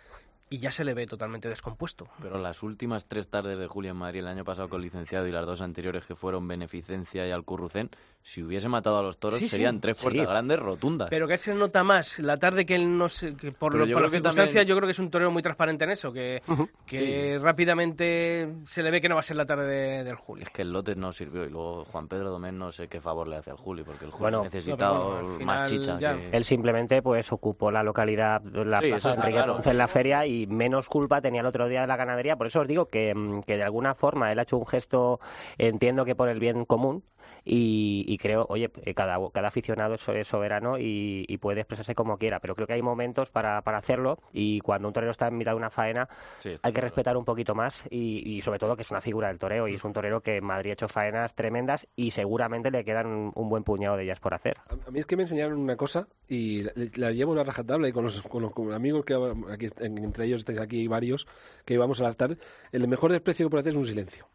y 0.49 0.59
ya 0.59 0.71
se 0.71 0.83
le 0.83 0.93
ve 0.93 1.07
totalmente 1.07 1.49
descompuesto. 1.49 2.07
Pero 2.21 2.37
las 2.37 2.61
últimas 2.63 3.05
tres 3.05 3.27
tardes 3.29 3.57
de 3.57 3.67
Julio 3.67 3.91
en 3.91 3.97
Madrid, 3.97 4.19
el 4.19 4.27
año 4.27 4.43
pasado 4.45 4.69
con 4.69 4.81
licenciado 4.81 5.27
y 5.27 5.31
las 5.31 5.45
dos 5.45 5.61
anteriores 5.61 6.05
que 6.05 6.15
fueron 6.15 6.47
Beneficencia 6.47 7.27
y 7.27 7.31
Alcurrucén, 7.31 7.89
si 8.21 8.41
hubiese 8.43 8.69
matado 8.69 8.97
a 8.99 9.03
los 9.03 9.17
toros 9.19 9.37
Sí, 9.39 9.45
sí. 9.45 9.49
serían 9.51 9.79
tres 9.81 10.01
puertas 10.01 10.25
Sí. 10.25 10.27
grandes 10.31 10.59
rotundas. 10.59 11.09
Pero 11.09 11.27
que 11.27 11.37
se 11.37 11.53
nota 11.53 11.83
más 11.83 12.17
la 12.19 12.37
tarde 12.37 12.65
que 12.65 12.75
él 12.75 12.97
no 12.97 13.07
sé, 13.09 13.35
que 13.35 13.51
por, 13.51 13.75
lo- 13.75 13.85
yo 13.85 13.95
por 13.95 14.03
las 14.03 14.11
que 14.11 14.17
circunstancias 14.17 14.53
también- 14.55 14.67
yo 14.67 14.75
creo 14.77 14.87
que 14.87 14.91
es 14.91 14.99
un 14.99 15.11
torero 15.11 15.31
muy 15.31 15.41
transparente 15.43 15.83
en 15.83 15.91
eso, 15.91 16.11
que, 16.11 16.41
que 16.87 17.39
rápidamente 17.41 18.49
se 18.65 18.81
le 18.83 18.91
ve 18.91 19.01
que 19.01 19.09
no 19.09 19.15
va 19.15 19.19
a 19.21 19.23
ser 19.23 19.37
la 19.37 19.45
tarde 19.45 19.67
de- 19.67 20.03
del 20.03 20.15
Julio. 20.15 20.43
Es 20.43 20.49
que 20.51 20.61
el 20.63 20.71
lote 20.71 20.95
no 20.95 21.11
sirvió 21.11 21.45
y 21.45 21.49
luego 21.49 21.85
Juan 21.85 22.07
Pedro 22.07 22.31
Domén 22.31 22.57
no 22.57 22.71
sé 22.71 22.87
qué 22.87 22.99
favor 23.01 23.27
le 23.27 23.35
hace 23.37 23.51
al 23.51 23.57
Juli, 23.57 23.83
porque 23.83 24.05
el 24.05 24.11
Juli 24.11 24.21
Bueno, 24.21 24.43
necesita 24.43 24.87
no, 24.87 25.21
bueno, 25.21 25.45
más 25.45 25.69
chicha. 25.69 25.97
que- 25.97 26.29
Él 26.31 26.43
simplemente 26.45 27.01
pues 27.01 27.31
ocupó 27.31 27.69
la 27.71 27.83
localidad, 27.83 28.41
la 28.43 28.79
Sí, 28.79 28.87
plaza 28.87 29.13
Enrique 29.13 29.31
claro. 29.33 29.59
En 29.63 29.77
la 29.77 29.87
feria 29.87 30.25
y 30.25 30.34
menos 30.47 30.89
culpa 30.89 31.21
tenía 31.21 31.41
el 31.41 31.47
otro 31.47 31.67
día 31.67 31.81
de 31.81 31.87
la 31.87 31.95
ganadería. 31.97 32.35
Por 32.35 32.47
eso 32.47 32.61
os 32.61 32.67
digo 32.67 32.87
que, 32.87 33.13
mm, 33.15 33.41
que 33.43 33.57
de 33.57 33.63
alguna 33.63 33.95
forma 33.95 34.31
él 34.31 34.39
ha 34.39 34.43
hecho 34.43 34.57
un 34.57 34.65
gesto, 34.67 35.19
entiendo 35.57 36.05
que 36.05 36.15
por 36.15 36.29
el 36.29 36.39
bien 36.39 36.65
común. 36.65 37.03
Y, 37.47 38.03
y 38.07 38.17
creo, 38.17 38.47
oye, 38.49 38.71
eh, 38.83 38.95
cada, 38.95 39.17
cada 39.31 39.49
aficionado 39.49 39.93
es 39.93 40.01
so- 40.01 40.13
es 40.13 40.27
soberano 40.27 40.79
y, 40.79 41.25
y 41.27 41.37
puede 41.37 41.61
expresarse 41.61 41.93
como 41.93 42.17
quiera, 42.17 42.39
pero 42.39 42.55
creo 42.55 42.65
que 42.65 42.73
hay 42.73 42.81
momentos 42.81 43.29
para, 43.29 43.61
para 43.61 43.77
hacerlo 43.77 44.17
y 44.33 44.61
cuando 44.61 44.87
un 44.87 44.93
torero 44.95 45.11
está 45.11 45.27
en 45.27 45.37
mitad 45.37 45.51
de 45.51 45.57
una 45.57 45.69
faena 45.69 46.09
Sí, 46.39 46.49
hay 46.49 46.55
que 46.57 46.71
claro. 46.71 46.87
respetar 46.87 47.17
un 47.17 47.23
poquito 47.23 47.53
más 47.53 47.85
y, 47.91 48.23
y 48.37 48.41
sobre 48.41 48.57
todo 48.57 48.75
que 48.75 48.81
es 48.81 48.89
una 48.89 48.99
figura 49.01 49.27
del 49.27 49.37
toreo 49.37 49.67
y 49.67 49.75
es 49.75 49.83
un 49.83 49.93
torero 49.93 50.21
que 50.21 50.37
en 50.37 50.43
Madrid 50.45 50.71
ha 50.71 50.73
hecho 50.73 50.87
faenas 50.87 51.35
tremendas 51.35 51.87
y 51.95 52.09
seguramente 52.11 52.71
le 52.71 52.83
quedan 52.83 53.05
un, 53.05 53.31
un 53.35 53.47
buen 53.49 53.63
puñado 53.63 53.95
de 53.95 54.05
ellas 54.05 54.19
por 54.19 54.33
hacer. 54.33 54.57
A 54.69 54.87
a 54.87 54.91
mí 54.91 54.99
es 54.99 55.05
que 55.05 55.15
me 55.15 55.21
enseñaron 55.23 55.59
una 55.59 55.75
cosa 55.77 56.07
y 56.27 56.63
la, 56.63 56.71
la 56.95 57.11
llevo 57.11 57.33
a 57.33 57.35
la 57.35 57.43
rajatabla 57.43 57.87
y 57.87 57.91
con 57.91 58.05
los, 58.05 58.23
con 58.23 58.41
los 58.41 58.51
con 58.53 58.73
amigos 58.73 59.05
que 59.05 59.13
aquí, 59.51 59.67
en- 59.81 59.99
entre 60.03 60.25
ellos 60.25 60.41
estáis 60.41 60.57
aquí 60.59 60.87
varios 60.87 61.27
que 61.63 61.77
vamos 61.77 62.01
a 62.01 62.05
las 62.05 62.15
tardes, 62.15 62.39
el 62.71 62.87
mejor 62.87 63.11
desprecio 63.11 63.45
que 63.45 63.51
puede 63.51 63.61
hacer 63.61 63.73
es 63.73 63.77
un 63.77 63.85
silencio. 63.85 64.27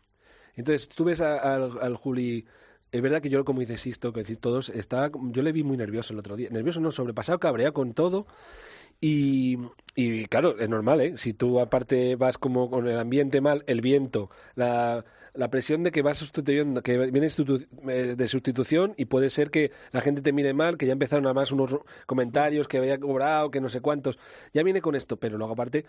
Entonces 0.54 0.88
tú 0.88 1.04
ves 1.04 1.20
a- 1.20 1.54
al, 1.54 1.72
al 1.80 1.96
Juli, 1.96 2.46
es 2.93 3.03
verdad 3.03 3.22
que 3.22 3.30
yo 3.30 3.45
como 3.45 3.61
dice 3.61 3.78
Sisto, 3.78 4.12
que 4.12 4.20
decir 4.20 4.38
todos, 4.38 4.68
está, 4.70 5.11
yo 5.30 5.43
le 5.43 5.53
vi 5.53 5.62
muy 5.62 5.76
nervioso 5.76 6.12
el 6.12 6.18
otro 6.18 6.36
día, 6.36 6.49
nervioso 6.51 6.80
no, 6.80 6.91
sobrepasado, 6.91 7.38
cabreado 7.38 7.72
con 7.72 7.95
todo 7.95 8.26
y, 9.01 9.59
y 9.95 10.26
claro, 10.26 10.59
es 10.59 10.68
normal, 10.68 11.01
¿eh? 11.01 11.16
Si 11.16 11.32
tú 11.32 11.59
aparte 11.61 12.16
vas 12.16 12.36
como 12.36 12.70
con 12.70 12.86
el 12.86 12.99
ambiente 12.99 13.41
mal, 13.41 13.64
el 13.66 13.80
viento, 13.80 14.30
la, 14.57 15.05
la 15.32 15.49
presión 15.49 15.82
de 15.82 15.91
que 15.91 16.03
vas 16.03 16.18
sustituyendo, 16.18 16.82
que 16.82 16.99
viene 16.99 17.28
eh, 17.28 18.14
de 18.16 18.28
sustitución 18.28 18.93
y 18.97 19.07
puede 19.07 19.30
ser 19.30 19.51
que 19.51 19.72
la 19.93 20.03
gente 20.03 20.20
te 20.20 20.32
mire 20.32 20.53
mal, 20.53 20.76
que 20.76 20.86
ya 20.86 20.93
empezaron 20.93 21.26
a 21.26 21.32
más 21.32 21.51
unos 21.51 21.78
comentarios 22.07 22.68
que 22.68 22.78
había 22.78 22.99
cobrado, 22.99 23.51
que 23.51 23.61
no 23.61 23.70
sé 23.70 23.80
cuántos. 23.80 24.18
Ya 24.53 24.62
viene 24.62 24.82
con 24.82 24.95
esto, 24.95 25.16
pero 25.16 25.38
luego 25.38 25.55
aparte, 25.55 25.86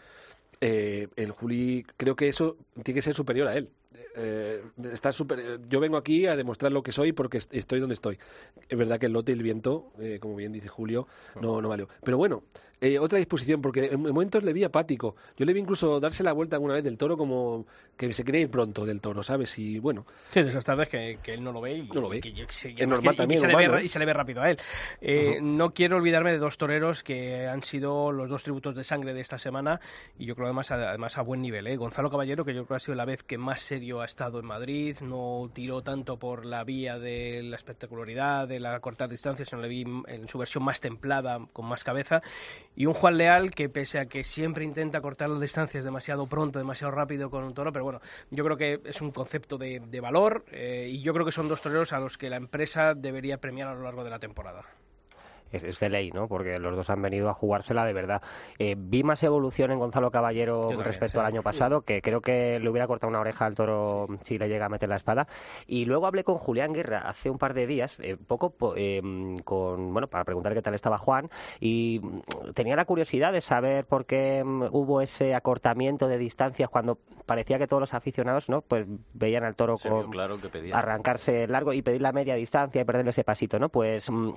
eh, 0.62 1.10
el 1.18 1.32
Juli, 1.32 1.86
creo 1.98 2.16
que 2.16 2.30
eso 2.30 2.58
tiene 2.84 3.00
que 3.00 3.02
ser 3.02 3.14
superior 3.14 3.48
a 3.48 3.58
él. 3.58 3.70
Eh, 4.16 4.62
está 4.92 5.12
super- 5.12 5.60
yo 5.70 5.80
vengo 5.80 5.98
aquí 5.98 6.26
a 6.28 6.36
demostrar 6.36 6.72
lo 6.72 6.84
que 6.84 6.92
soy 6.92 7.12
porque 7.12 7.38
est- 7.38 7.54
estoy 7.54 7.80
donde 7.80 7.94
estoy. 7.94 8.18
Es 8.70 8.78
verdad 8.78 9.00
que 9.00 9.06
el 9.08 9.14
lote 9.14 9.32
y 9.32 9.36
el 9.36 9.44
viento, 9.44 9.92
eh, 10.00 10.18
como 10.22 10.36
bien 10.36 10.52
dice 10.52 10.68
Julio, 10.68 11.08
no, 11.42 11.62
no 11.62 11.70
valió. 11.70 11.88
Pero 12.04 12.18
bueno, 12.18 12.44
eh, 12.82 12.98
otra 12.98 13.20
disposición, 13.20 13.62
porque 13.62 13.86
en 13.92 14.02
momentos 14.02 14.44
le 14.44 14.54
vi 14.54 14.64
apático. 14.64 15.16
Yo 15.38 15.46
le 15.46 15.54
vi 15.54 15.60
incluso 15.60 16.00
darse 16.00 16.24
la 16.24 16.34
vuelta 16.34 16.56
alguna 16.56 16.74
vez 16.74 16.84
del 16.84 16.98
toro 16.98 17.16
como 17.16 17.68
que 17.96 18.12
se 18.14 18.24
quería 18.24 18.42
ir 18.42 18.50
pronto 18.50 18.86
del 18.88 19.00
toro, 19.02 19.22
¿sabes? 19.22 19.60
Y 19.60 19.78
bueno, 19.78 20.06
Sí, 20.32 20.42
de 20.42 20.50
esas 20.50 20.66
tardes 20.66 20.90
que, 20.90 21.20
que 21.22 21.36
él 21.36 21.44
no 21.44 21.52
lo 21.52 21.62
ve 21.62 21.76
y, 21.78 21.84
No 21.84 22.02
lo 22.02 22.10
ve. 22.10 22.22
que 22.22 22.34
yo- 22.34 22.46
sí, 22.50 22.74
Es 22.76 22.88
normal 22.88 23.14
y- 23.14 23.16
y 23.16 23.18
también, 23.18 23.40
se 23.40 23.48
humano, 23.48 23.74
ve, 23.74 23.82
¿eh? 23.82 23.84
y 23.86 23.88
se 23.88 24.00
le 24.00 24.06
ve 24.06 24.14
rápido 24.14 24.42
a 24.42 24.50
él. 24.50 24.58
Eh, 25.00 25.38
No 25.44 25.74
quiero 25.76 25.98
olvidarme 25.98 26.32
de 26.32 26.40
dos 26.40 26.58
toreros 26.58 27.04
que 27.04 27.46
han 27.46 27.62
sido 27.62 28.12
los 28.12 28.30
dos 28.30 28.42
tributos 28.44 28.76
de 28.76 28.84
sangre 28.84 29.14
de 29.14 29.22
esta 29.22 29.38
semana 29.38 29.80
y 30.18 30.26
yo 30.26 30.34
creo 30.36 30.48
además 30.48 30.72
a, 30.72 30.90
además 30.90 31.20
a 31.20 31.22
buen 31.22 31.42
nivel. 31.44 31.68
¿eh? 31.68 31.78
Gonzalo 31.78 32.10
Caballero, 32.10 32.44
que 32.46 32.56
yo 32.56 32.66
creo 32.66 32.68
que 32.70 32.74
ha 32.82 32.86
sido 32.86 32.96
la 32.96 33.06
vez 33.06 33.22
que 33.22 33.38
más 33.38 33.60
serio 33.82 34.02
ha 34.02 34.06
estado 34.06 34.38
en 34.38 34.46
Madrid, 34.46 34.96
no 35.02 35.50
tiró 35.52 35.82
tanto 35.82 36.20
por 36.20 36.46
la 36.46 36.64
vía 36.64 37.00
de 37.00 37.42
la 37.42 37.56
espectacularidad, 37.56 38.48
de 38.48 38.60
la 38.60 38.80
cortar 38.80 39.10
distancias, 39.10 39.50
sino 39.50 39.60
le 39.60 39.68
vi 39.70 39.82
en 40.06 40.28
su 40.28 40.38
versión 40.38 40.64
más 40.64 40.80
templada, 40.80 41.40
con 41.52 41.66
más 41.66 41.84
cabeza. 41.84 42.22
Y 42.76 42.86
un 42.86 42.94
Juan 42.94 43.18
Leal 43.18 43.50
que 43.50 43.70
pese 43.70 43.98
a 43.98 44.06
que 44.06 44.24
siempre 44.24 44.66
intenta 44.66 45.02
cortar 45.02 45.32
las 45.32 45.42
distancias 45.42 45.84
demasiado 45.84 46.28
pronto, 46.28 46.60
demasiado 46.60 46.92
rápido 46.92 47.32
con 47.32 47.44
un 47.44 47.56
toro, 47.56 47.74
pero 47.74 47.84
bueno, 47.84 48.02
yo 48.30 48.44
creo 48.44 48.56
que 48.56 48.82
es 48.86 49.02
un 49.02 49.10
concepto 49.10 49.58
de, 49.58 49.80
de 49.80 50.00
valor 50.00 50.46
eh, 50.52 50.88
y 50.92 51.02
yo 51.02 51.12
creo 51.16 51.26
que 51.26 51.32
son 51.32 51.48
dos 51.48 51.64
toreros 51.64 51.92
a 51.92 52.00
los 52.00 52.20
que 52.20 52.30
la 52.30 52.38
empresa 52.38 52.94
debería 52.94 53.40
premiar 53.40 53.68
a 53.70 53.74
lo 53.74 53.82
largo 53.82 54.04
de 54.04 54.12
la 54.12 54.20
temporada. 54.20 54.64
Es, 55.52 55.64
es 55.64 55.80
de 55.80 55.90
ley, 55.90 56.12
¿no? 56.12 56.28
Porque 56.28 56.60
los 56.60 56.76
dos 56.76 56.90
han 56.90 57.02
venido 57.02 57.30
a 57.30 57.34
jugársela 57.34 57.86
de 57.86 57.94
verdad. 57.94 58.22
Eh, 58.60 58.76
vi 58.78 59.04
más 59.04 59.24
evolución 59.24 59.72
en 59.72 59.80
Gonzalo 59.80 60.12
Caballero 60.12 60.62
también, 60.62 60.84
respecto 60.84 61.14
sí. 61.14 61.20
al 61.20 61.26
año 61.26 61.44
pasado, 61.44 61.82
que 61.82 62.02
creo 62.02 62.22
que 62.22 62.60
le 62.60 62.70
hubiera 62.70 62.88
cortado 62.88 63.10
una 63.10 63.20
oreja 63.20 63.46
al 63.46 63.56
toro 63.56 64.08
si 64.22 64.38
le 64.38 64.48
llega 64.50 64.66
a 64.66 64.70
meter 64.70 64.90
la 64.90 64.96
espada. 64.96 65.28
Y 65.68 65.86
luego 65.86 66.08
hablé 66.08 66.24
con 66.24 66.38
Julián 66.38 66.74
Guerra 66.74 67.00
hace 67.00 67.30
un 67.30 67.38
par 67.38 67.54
de 67.54 67.68
días, 67.68 67.98
eh, 68.00 68.18
poco 68.18 68.52
po- 68.52 68.74
eh, 68.76 69.02
con, 69.44 69.94
bueno, 69.94 70.08
para 70.08 70.24
preguntar 70.24 70.54
qué 70.54 70.62
tal 70.62 70.74
estaba 70.74 70.98
Juan, 70.98 71.30
y 71.60 72.00
mm, 72.02 72.52
tenía 72.54 72.76
la 72.76 72.86
curiosidad 72.86 73.34
de 73.34 73.42
saber 73.42 73.86
por 73.86 74.06
qué 74.06 74.44
mm, 74.44 74.64
hubo 74.72 75.02
ese 75.02 75.36
acortamiento 75.36 76.08
de 76.08 76.18
distancias 76.18 76.70
cuando 76.70 76.98
parecía 77.26 77.58
que 77.58 77.68
todos 77.68 77.82
los 77.82 77.94
aficionados, 77.94 78.50
¿no? 78.50 78.62
Pues 78.62 78.86
veían 79.14 79.44
al 79.44 79.56
toro 79.56 79.76
con, 79.78 80.12
claro 80.12 80.38
que 80.40 80.72
arrancarse 80.74 81.48
largo 81.48 81.74
y 81.74 81.82
pedir 81.82 82.02
la 82.02 82.12
media 82.12 82.36
distancia 82.36 82.82
y 82.82 82.86
perderle 82.86 83.12
ese 83.12 83.24
pasito, 83.24 83.58
¿no? 83.60 83.70
Pues 83.70 84.10
mm, 84.10 84.30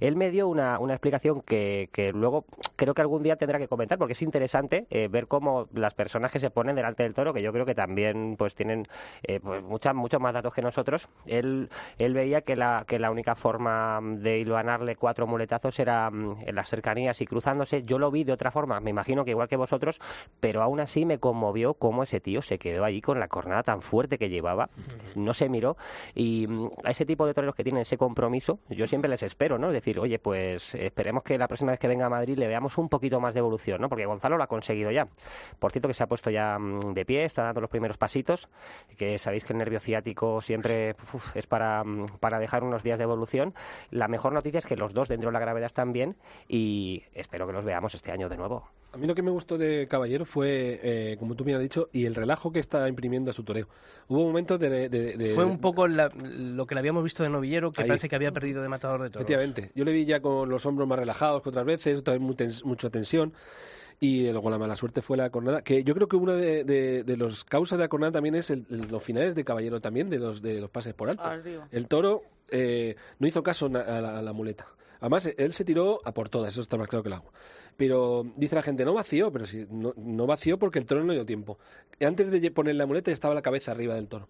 él 0.00 0.16
me 0.16 0.30
dio 0.30 0.48
una, 0.48 0.59
una 0.80 0.94
explicación 0.94 1.40
que, 1.40 1.88
que 1.92 2.12
luego 2.12 2.44
creo 2.76 2.94
que 2.94 3.00
algún 3.02 3.22
día 3.22 3.36
tendrá 3.36 3.58
que 3.58 3.68
comentar 3.68 3.98
porque 3.98 4.12
es 4.12 4.22
interesante 4.22 4.86
eh, 4.90 5.08
ver 5.08 5.26
cómo 5.26 5.68
las 5.74 5.94
personas 5.94 6.30
que 6.32 6.40
se 6.40 6.50
ponen 6.50 6.76
delante 6.76 7.02
del 7.02 7.14
toro, 7.14 7.32
que 7.32 7.42
yo 7.42 7.52
creo 7.52 7.66
que 7.66 7.74
también 7.74 8.36
pues 8.38 8.54
tienen 8.54 8.86
eh, 9.22 9.40
pues 9.40 9.62
mucha- 9.62 9.92
muchos 9.92 10.20
más 10.20 10.34
datos 10.34 10.54
que 10.54 10.62
nosotros, 10.62 11.08
él, 11.26 11.68
él 11.98 12.14
veía 12.14 12.40
que 12.42 12.56
la, 12.56 12.84
que 12.86 12.98
la 12.98 13.10
única 13.10 13.34
forma 13.34 14.00
de 14.02 14.38
hilvanarle 14.38 14.96
cuatro 14.96 15.26
muletazos 15.26 15.78
era 15.78 16.10
mm, 16.10 16.38
en 16.46 16.54
las 16.54 16.68
cercanías 16.68 17.20
y 17.20 17.26
cruzándose. 17.26 17.82
Yo 17.84 17.98
lo 17.98 18.10
vi 18.10 18.24
de 18.24 18.32
otra 18.32 18.50
forma, 18.50 18.80
me 18.80 18.90
imagino 18.90 19.24
que 19.24 19.30
igual 19.32 19.48
que 19.48 19.56
vosotros, 19.56 20.00
pero 20.40 20.62
aún 20.62 20.80
así 20.80 21.04
me 21.04 21.18
conmovió 21.18 21.74
cómo 21.74 22.02
ese 22.02 22.20
tío 22.20 22.42
se 22.42 22.58
quedó 22.58 22.84
allí 22.84 23.00
con 23.00 23.20
la 23.20 23.28
cornada 23.28 23.62
tan 23.62 23.82
fuerte 23.82 24.18
que 24.18 24.28
llevaba, 24.30 24.70
no 25.14 25.34
se 25.34 25.48
miró 25.48 25.76
y 26.14 26.46
mm, 26.48 26.68
a 26.84 26.90
ese 26.90 27.04
tipo 27.06 27.26
de 27.26 27.34
toreros 27.34 27.54
que 27.54 27.62
tienen 27.62 27.82
ese 27.82 27.96
compromiso, 27.98 28.58
yo 28.68 28.86
siempre 28.86 29.08
les 29.10 29.22
espero, 29.22 29.58
¿no? 29.58 29.68
Es 29.68 29.74
decir, 29.74 29.98
oye, 30.00 30.18
pues 30.18 30.49
esperemos 30.56 31.22
que 31.22 31.38
la 31.38 31.48
próxima 31.48 31.72
vez 31.72 31.80
que 31.80 31.88
venga 31.88 32.06
a 32.06 32.08
Madrid 32.08 32.36
le 32.38 32.48
veamos 32.48 32.76
un 32.78 32.88
poquito 32.88 33.20
más 33.20 33.34
de 33.34 33.40
evolución, 33.40 33.80
¿no? 33.80 33.88
Porque 33.88 34.06
Gonzalo 34.06 34.36
lo 34.36 34.42
ha 34.44 34.46
conseguido 34.46 34.90
ya. 34.90 35.06
Por 35.58 35.72
cierto 35.72 35.88
que 35.88 35.94
se 35.94 36.02
ha 36.02 36.06
puesto 36.06 36.30
ya 36.30 36.58
mm, 36.58 36.94
de 36.94 37.04
pie, 37.04 37.24
está 37.24 37.44
dando 37.44 37.60
los 37.60 37.70
primeros 37.70 37.96
pasitos, 37.98 38.48
que 38.96 39.18
sabéis 39.18 39.44
que 39.44 39.52
el 39.52 39.58
nervio 39.58 39.80
ciático 39.80 40.40
siempre 40.40 40.94
uf, 41.12 41.36
es 41.36 41.46
para, 41.46 41.84
mm, 41.84 42.06
para 42.20 42.38
dejar 42.38 42.64
unos 42.64 42.82
días 42.82 42.98
de 42.98 43.04
evolución. 43.04 43.54
La 43.90 44.08
mejor 44.08 44.32
noticia 44.32 44.58
es 44.58 44.66
que 44.66 44.76
los 44.76 44.92
dos 44.92 45.08
dentro 45.08 45.28
de 45.28 45.32
la 45.32 45.40
gravedad 45.40 45.66
están 45.66 45.92
bien 45.92 46.16
y 46.48 47.02
espero 47.14 47.46
que 47.46 47.52
los 47.52 47.64
veamos 47.64 47.94
este 47.94 48.12
año 48.12 48.28
de 48.28 48.36
nuevo. 48.36 48.68
A 48.92 48.96
mí 48.96 49.06
lo 49.06 49.14
que 49.14 49.22
me 49.22 49.30
gustó 49.30 49.56
de 49.56 49.86
Caballero 49.88 50.24
fue, 50.24 50.80
eh, 50.82 51.16
como 51.20 51.36
tú 51.36 51.44
me 51.44 51.54
has 51.54 51.60
dicho, 51.60 51.88
y 51.92 52.06
el 52.06 52.14
relajo 52.16 52.50
que 52.50 52.58
está 52.58 52.88
imprimiendo 52.88 53.30
a 53.30 53.32
su 53.32 53.44
toreo. 53.44 53.68
Hubo 54.08 54.24
momentos 54.26 54.58
de... 54.58 54.88
de- 54.88 54.88
de- 55.16 55.28
Fue 55.36 55.44
un 55.44 55.60
poco 55.60 55.86
la- 55.86 56.08
lo 56.08 56.66
que 56.66 56.74
le 56.74 56.80
habíamos 56.80 57.04
visto 57.04 57.22
de 57.22 57.28
Novillero, 57.28 57.70
que 57.70 57.82
Ahí. 57.82 57.88
parece 57.88 58.08
que 58.08 58.16
había 58.16 58.32
perdido 58.32 58.62
de 58.62 58.68
matador 58.68 59.02
de 59.02 59.10
toros. 59.10 59.22
Efectivamente. 59.30 59.70
Yo 59.76 59.84
le 59.84 59.92
vi 59.92 60.06
ya 60.06 60.18
con 60.18 60.39
los 60.46 60.66
hombros 60.66 60.86
más 60.88 60.98
relajados 60.98 61.42
que 61.42 61.48
otras 61.50 61.64
veces, 61.64 62.02
también 62.04 62.22
muy 62.22 62.34
tens- 62.34 62.64
mucha 62.64 62.90
tensión. 62.90 63.32
Y 64.02 64.30
luego 64.30 64.48
la 64.48 64.58
mala 64.58 64.76
suerte 64.76 65.02
fue 65.02 65.18
la 65.18 65.28
cornada, 65.28 65.60
que 65.62 65.84
yo 65.84 65.94
creo 65.94 66.08
que 66.08 66.16
una 66.16 66.32
de, 66.34 66.64
de, 66.64 67.04
de 67.04 67.16
los 67.18 67.44
causas 67.44 67.78
de 67.78 67.84
la 67.84 67.88
cornada 67.88 68.12
también 68.12 68.34
es 68.34 68.48
el- 68.50 68.64
los 68.90 69.02
finales 69.02 69.34
de 69.34 69.44
Caballero 69.44 69.80
también, 69.80 70.08
de 70.08 70.18
los, 70.18 70.40
de 70.40 70.58
los 70.60 70.70
pases 70.70 70.94
por 70.94 71.10
alto. 71.10 71.22
Arriba. 71.24 71.68
El 71.70 71.86
toro 71.86 72.22
eh, 72.48 72.96
no 73.18 73.26
hizo 73.28 73.42
caso 73.42 73.66
a 73.66 73.68
la, 73.68 74.18
a 74.18 74.22
la 74.22 74.32
muleta. 74.32 74.66
Además, 75.00 75.30
él 75.36 75.52
se 75.52 75.64
tiró 75.64 76.00
a 76.04 76.12
por 76.12 76.28
todas, 76.30 76.52
eso 76.52 76.60
está 76.62 76.76
más 76.76 76.88
claro 76.88 77.02
que 77.02 77.08
el 77.08 77.14
agua. 77.14 77.30
Pero 77.76 78.26
dice 78.36 78.54
la 78.54 78.62
gente, 78.62 78.84
no 78.84 78.92
vació, 78.94 79.30
pero 79.32 79.46
sí, 79.46 79.66
no, 79.70 79.94
no 79.96 80.26
vació 80.26 80.58
porque 80.58 80.78
el 80.78 80.84
toro 80.86 81.04
no 81.04 81.12
dio 81.12 81.24
tiempo. 81.24 81.58
Antes 82.00 82.30
de 82.30 82.50
poner 82.50 82.74
la 82.76 82.86
muleta 82.86 83.10
estaba 83.10 83.34
la 83.34 83.40
cabeza 83.42 83.70
arriba 83.72 83.94
del 83.94 84.08
toro. 84.08 84.28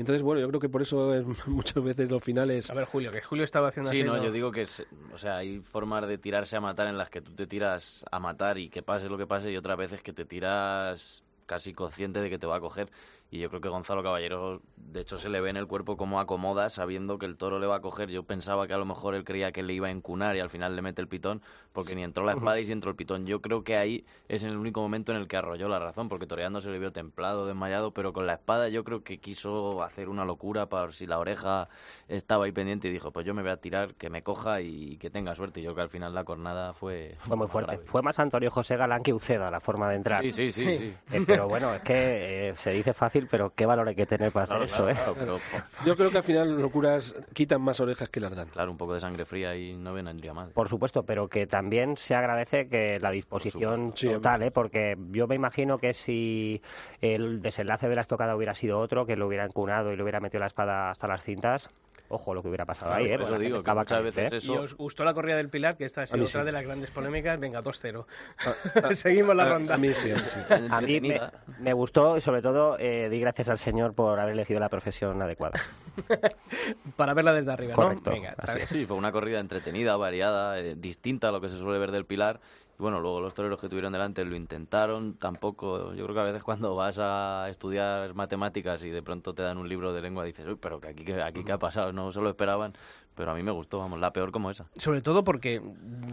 Entonces, 0.00 0.22
bueno, 0.22 0.40
yo 0.40 0.48
creo 0.48 0.60
que 0.60 0.68
por 0.70 0.80
eso 0.80 1.14
es- 1.14 1.24
muchas 1.46 1.84
veces 1.84 2.10
los 2.10 2.24
finales... 2.24 2.70
A 2.70 2.74
ver, 2.74 2.86
Julio, 2.86 3.12
que 3.12 3.20
Julio 3.20 3.44
estaba 3.44 3.68
haciendo 3.68 3.90
Sí, 3.90 3.98
así, 3.98 4.04
no, 4.06 4.16
yo 4.22 4.32
digo 4.32 4.50
que 4.50 4.62
es, 4.62 4.86
o 5.12 5.18
sea, 5.18 5.36
hay 5.36 5.60
formas 5.60 6.08
de 6.08 6.16
tirarse 6.16 6.56
a 6.56 6.60
matar 6.60 6.86
en 6.86 6.96
las 6.96 7.10
que 7.10 7.20
tú 7.20 7.32
te 7.32 7.46
tiras 7.46 8.04
a 8.10 8.18
matar 8.18 8.56
y 8.56 8.70
que 8.70 8.82
pase 8.82 9.10
lo 9.10 9.18
que 9.18 9.26
pase 9.26 9.52
y 9.52 9.56
otras 9.58 9.76
veces 9.76 10.02
que 10.02 10.14
te 10.14 10.24
tiras 10.24 11.22
casi 11.44 11.74
consciente 11.74 12.20
de 12.22 12.30
que 12.30 12.38
te 12.38 12.46
va 12.46 12.56
a 12.56 12.60
coger 12.60 12.88
Y 13.30 13.38
yo 13.38 13.48
creo 13.48 13.60
que 13.60 13.68
Gonzalo 13.68 14.02
Caballero, 14.02 14.60
de 14.76 15.00
hecho, 15.00 15.16
se 15.16 15.28
le 15.28 15.40
ve 15.40 15.50
en 15.50 15.56
el 15.56 15.66
cuerpo 15.68 15.96
como 15.96 16.18
acomoda, 16.18 16.68
sabiendo 16.68 17.16
que 17.18 17.26
el 17.26 17.36
toro 17.36 17.60
le 17.60 17.66
va 17.66 17.76
a 17.76 17.80
coger. 17.80 18.10
Yo 18.10 18.24
pensaba 18.24 18.66
que 18.66 18.74
a 18.74 18.78
lo 18.78 18.84
mejor 18.84 19.14
él 19.14 19.24
creía 19.24 19.52
que 19.52 19.62
le 19.62 19.72
iba 19.72 19.86
a 19.86 19.90
encunar 19.90 20.34
y 20.34 20.40
al 20.40 20.50
final 20.50 20.74
le 20.74 20.82
mete 20.82 21.00
el 21.00 21.08
pitón, 21.08 21.40
porque 21.72 21.94
ni 21.94 22.02
entró 22.02 22.24
la 22.24 22.32
espada 22.32 22.58
y 22.58 22.66
sí 22.66 22.72
entró 22.72 22.90
el 22.90 22.96
pitón. 22.96 23.26
Yo 23.26 23.40
creo 23.40 23.62
que 23.62 23.76
ahí 23.76 24.04
es 24.28 24.42
el 24.42 24.56
único 24.56 24.80
momento 24.80 25.12
en 25.12 25.18
el 25.18 25.28
que 25.28 25.36
arrolló 25.36 25.68
la 25.68 25.78
razón, 25.78 26.08
porque 26.08 26.26
toreando 26.26 26.60
se 26.60 26.70
le 26.70 26.78
vio 26.78 26.92
templado, 26.92 27.46
desmayado, 27.46 27.92
pero 27.92 28.12
con 28.12 28.26
la 28.26 28.34
espada 28.34 28.68
yo 28.68 28.82
creo 28.82 29.04
que 29.04 29.18
quiso 29.18 29.82
hacer 29.82 30.08
una 30.08 30.24
locura 30.24 30.66
para 30.66 30.90
si 30.90 31.06
la 31.06 31.18
oreja 31.18 31.68
estaba 32.08 32.46
ahí 32.46 32.52
pendiente 32.52 32.88
y 32.88 32.90
dijo, 32.90 33.12
pues 33.12 33.24
yo 33.24 33.34
me 33.34 33.42
voy 33.42 33.52
a 33.52 33.58
tirar, 33.58 33.94
que 33.94 34.10
me 34.10 34.22
coja 34.22 34.60
y 34.60 34.96
que 34.96 35.10
tenga 35.10 35.36
suerte. 35.36 35.60
Y 35.60 35.62
yo 35.62 35.70
creo 35.70 35.76
que 35.76 35.82
al 35.82 35.90
final 35.90 36.14
la 36.14 36.24
cornada 36.24 36.74
fue... 36.74 37.16
Fue 37.20 37.36
muy 37.36 37.46
fuerte. 37.46 37.72
grave. 37.72 37.86
Fue 37.86 38.02
más 38.02 38.18
Antonio 38.18 38.50
José 38.50 38.76
Galán 38.76 39.02
que 39.02 39.12
Uceda 39.12 39.50
la 39.50 39.60
forma 39.60 39.88
de 39.88 39.96
entrar. 39.96 40.22
Sí, 40.22 40.32
sí, 40.32 40.50
sí. 40.50 40.78
sí. 40.78 40.94
Eh, 41.12 41.22
pero 41.26 41.48
bueno, 41.48 41.72
es 41.74 41.82
que 41.82 42.48
eh, 42.48 42.54
se 42.56 42.70
dice 42.70 42.92
fácil, 42.92 43.19
pero 43.28 43.52
qué 43.54 43.66
valor 43.66 43.88
hay 43.88 43.94
que 43.94 44.06
tener 44.06 44.30
para 44.32 44.46
Claro, 44.46 44.64
hacer 44.64 44.76
claro, 44.76 44.90
eso, 44.90 45.00
¿eh? 45.10 45.14
claro, 45.14 45.38
pero, 45.50 45.66
Yo 45.86 45.96
creo 45.96 46.10
que 46.10 46.18
al 46.18 46.24
final 46.24 46.60
locuras 46.60 47.14
quitan 47.34 47.60
más 47.62 47.80
orejas 47.80 48.08
que 48.08 48.20
las 48.20 48.34
dan. 48.34 48.48
claro, 48.48 48.70
un 48.70 48.76
poco 48.76 48.94
de 48.94 49.00
sangre 49.00 49.24
fría 49.24 49.56
y 49.56 49.76
no 49.76 49.92
vendría 49.92 50.32
mal. 50.32 50.50
Por 50.50 50.68
supuesto, 50.68 51.02
pero 51.04 51.28
que 51.28 51.46
también 51.46 51.96
se 51.96 52.14
agradece 52.14 52.68
que 52.68 52.98
la 53.00 53.10
disposición 53.10 53.92
total, 53.92 54.42
¿eh? 54.42 54.50
porque 54.50 54.96
yo 55.10 55.26
me 55.26 55.34
imagino 55.34 55.78
que 55.78 55.94
si 55.94 56.62
el 57.00 57.42
desenlace 57.42 57.88
de 57.88 57.94
la 57.94 58.00
estocada 58.02 58.36
hubiera 58.36 58.54
sido 58.54 58.78
otro, 58.78 59.06
que 59.06 59.16
lo 59.16 59.26
hubiera 59.26 59.44
encunado 59.44 59.92
y 59.92 59.96
le 59.96 60.02
hubiera 60.02 60.20
metido 60.20 60.40
la 60.40 60.46
espada 60.46 60.90
hasta 60.90 61.08
las 61.08 61.22
cintas, 61.24 61.70
ojo 62.10 62.34
lo 62.34 62.42
que 62.42 62.48
hubiera 62.48 62.66
pasado 62.66 62.90
Claro, 62.90 63.04
ahí, 63.04 63.10
¿eh? 63.10 63.18
eso 63.20 63.38
digo 63.38 63.62
que 63.62 63.70
muchas 63.72 63.86
caliente, 63.98 64.20
veces 64.20 64.32
¿eh? 64.32 64.36
eso- 64.36 64.54
¿Y 64.54 64.56
os 64.58 64.74
gustó 64.76 65.04
la 65.04 65.14
corrida 65.14 65.36
del 65.36 65.48
Pilar? 65.48 65.76
Que 65.76 65.84
esta 65.86 66.02
ha 66.02 66.06
sido 66.06 66.24
otra 66.26 66.40
sí. 66.40 66.46
de 66.46 66.52
las 66.52 66.64
grandes 66.64 66.90
polémicas. 66.90 67.40
Venga, 67.40 67.62
2-0. 67.62 68.04
Ah, 68.84 68.94
Seguimos 68.94 69.34
la 69.36 69.44
A- 69.44 69.48
ronda. 69.48 69.74
A 69.74 69.78
mí 69.78 69.90
sí, 69.94 70.12
sí. 70.16 70.40
A 70.70 70.80
mí 70.80 71.00
me, 71.00 71.20
me 71.60 71.72
gustó 71.72 72.16
y 72.16 72.20
sobre 72.20 72.42
todo 72.42 72.76
eh, 72.78 73.08
di 73.08 73.20
gracias 73.20 73.48
al 73.48 73.58
Señor 73.58 73.94
por 73.94 74.18
haber 74.20 74.34
elegido 74.34 74.60
la 74.60 74.68
profesión 74.68 75.20
adecuada. 75.22 75.58
Para 76.96 77.14
verla 77.14 77.32
desde 77.32 77.52
arriba, 77.52 77.74
Correcto, 77.74 78.10
¿no? 78.10 78.16
Venga. 78.16 78.34
Sí, 78.66 78.86
fue 78.86 78.96
una 78.96 79.12
corrida 79.12 79.40
entretenida, 79.40 79.96
variada, 79.96 80.58
eh, 80.58 80.74
distinta 80.76 81.28
a 81.28 81.32
lo 81.32 81.40
que 81.40 81.48
se 81.48 81.56
suele 81.56 81.78
ver 81.78 81.90
del 81.90 82.04
Pilar. 82.06 82.40
Bueno, 82.80 82.98
luego 83.00 83.20
los 83.20 83.34
toreros 83.34 83.60
que 83.60 83.68
tuvieron 83.68 83.92
delante 83.92 84.24
lo 84.24 84.34
intentaron. 84.34 85.14
Tampoco, 85.18 85.92
yo 85.94 86.04
creo 86.04 86.14
que 86.14 86.20
a 86.20 86.24
veces 86.24 86.42
cuando 86.42 86.74
vas 86.74 86.96
a 86.98 87.46
estudiar 87.50 88.14
matemáticas 88.14 88.82
y 88.82 88.90
de 88.90 89.02
pronto 89.02 89.34
te 89.34 89.42
dan 89.42 89.58
un 89.58 89.68
libro 89.68 89.92
de 89.92 90.00
lengua 90.00 90.24
dices, 90.24 90.46
uy, 90.46 90.56
pero 90.60 90.80
aquí, 90.82 91.12
aquí 91.12 91.44
qué 91.44 91.52
ha 91.52 91.58
pasado, 91.58 91.92
no 91.92 92.12
se 92.12 92.20
lo 92.20 92.30
esperaban. 92.30 92.72
Pero 93.16 93.32
a 93.32 93.34
mí 93.34 93.42
me 93.42 93.50
gustó, 93.50 93.78
vamos, 93.78 93.98
la 94.00 94.12
peor 94.12 94.30
como 94.32 94.50
esa. 94.50 94.66
Sobre 94.76 95.02
todo 95.02 95.24
porque 95.24 95.60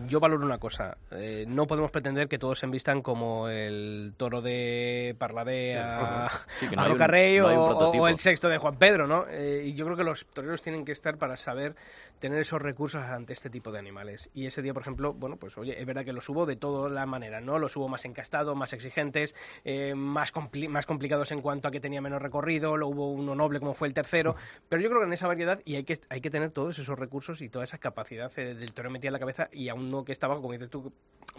yo 0.07 0.19
valoro 0.19 0.45
una 0.45 0.57
cosa. 0.57 0.97
eh, 1.11 1.45
no 1.47 1.65
podemos 1.67 1.89
pretender 1.91 2.27
que 2.27 2.37
todos 2.37 2.59
se 2.59 2.65
envistan 2.65 3.01
como 3.01 3.47
el 3.47 4.13
toro 4.17 4.41
de 4.41 5.15
Parladé 5.17 5.77
a, 5.79 6.29
Sí, 6.59 6.67
no 6.75 6.81
a 6.81 6.85
Rocarrey 6.87 7.39
no 7.39 7.47
o- 7.47 8.07
el 8.07 8.19
sexto 8.19 8.49
de 8.49 8.57
Juan 8.57 8.77
Pedro, 8.77 9.07
¿no? 9.07 9.25
Eh, 9.29 9.63
y 9.67 9.73
yo 9.73 9.85
creo 9.85 9.95
que 9.95 10.03
los 10.03 10.25
toreros 10.27 10.61
tienen 10.61 10.83
que 10.85 10.91
estar 10.91 11.17
para 11.17 11.37
saber 11.37 11.75
tener 12.19 12.39
esos 12.39 12.59
recursos 12.61 13.01
ante 13.03 13.31
este 13.33 13.49
tipo 13.51 13.71
de 13.71 13.77
animales. 13.79 14.29
Y 14.33 14.47
ese 14.47 14.61
día, 14.63 14.73
por 14.73 14.81
ejemplo, 14.81 15.13
bueno, 15.13 15.37
pues 15.37 15.55
oye, 15.57 15.79
es 15.79 15.85
verdad 15.85 16.03
que 16.03 16.13
los 16.13 16.27
hubo 16.29 16.45
de 16.47 16.55
todas 16.55 16.91
las 16.91 17.07
maneras, 17.07 17.43
¿no? 17.43 17.59
Los 17.59 17.77
hubo 17.77 17.87
más 17.87 18.05
encastados, 18.05 18.55
más 18.55 18.73
exigentes, 18.73 19.35
eh, 19.63 19.93
más, 19.95 20.33
compli- 20.33 20.67
más 20.67 20.85
complicados 20.87 21.31
en 21.31 21.39
cuanto 21.41 21.67
a 21.67 21.71
que 21.71 21.79
tenía 21.79 22.01
menos 22.01 22.21
recorrido, 22.21 22.75
lo 22.75 22.87
hubo 22.87 23.11
uno 23.11 23.35
noble 23.35 23.59
como 23.59 23.75
fue 23.75 23.87
el 23.87 23.93
tercero, 23.93 24.35
pero 24.67 24.81
yo 24.81 24.89
creo 24.89 25.01
que 25.01 25.07
en 25.07 25.13
esa 25.13 25.27
variedad 25.27 25.61
y 25.63 25.75
hay 25.75 25.83
que, 25.83 25.99
hay 26.09 26.19
que 26.21 26.31
tener 26.31 26.49
todos 26.49 26.79
esos 26.79 26.86
recursos 26.95 27.41
y 27.41 27.49
toda 27.49 27.65
esa 27.65 27.77
capacidad 27.79 28.31
eh, 28.37 28.53
del 28.55 28.73
toro 28.73 28.89
metida 28.89 29.09
en 29.09 29.13
la 29.13 29.19
cabeza 29.19 29.49
y 29.51 29.69
aún 29.69 29.89
no 29.89 30.05
que 30.05 30.11
está 30.11 30.27
abajo, 30.27 30.41
como 30.41 30.53
dices 30.53 30.69
tú, 30.69 30.91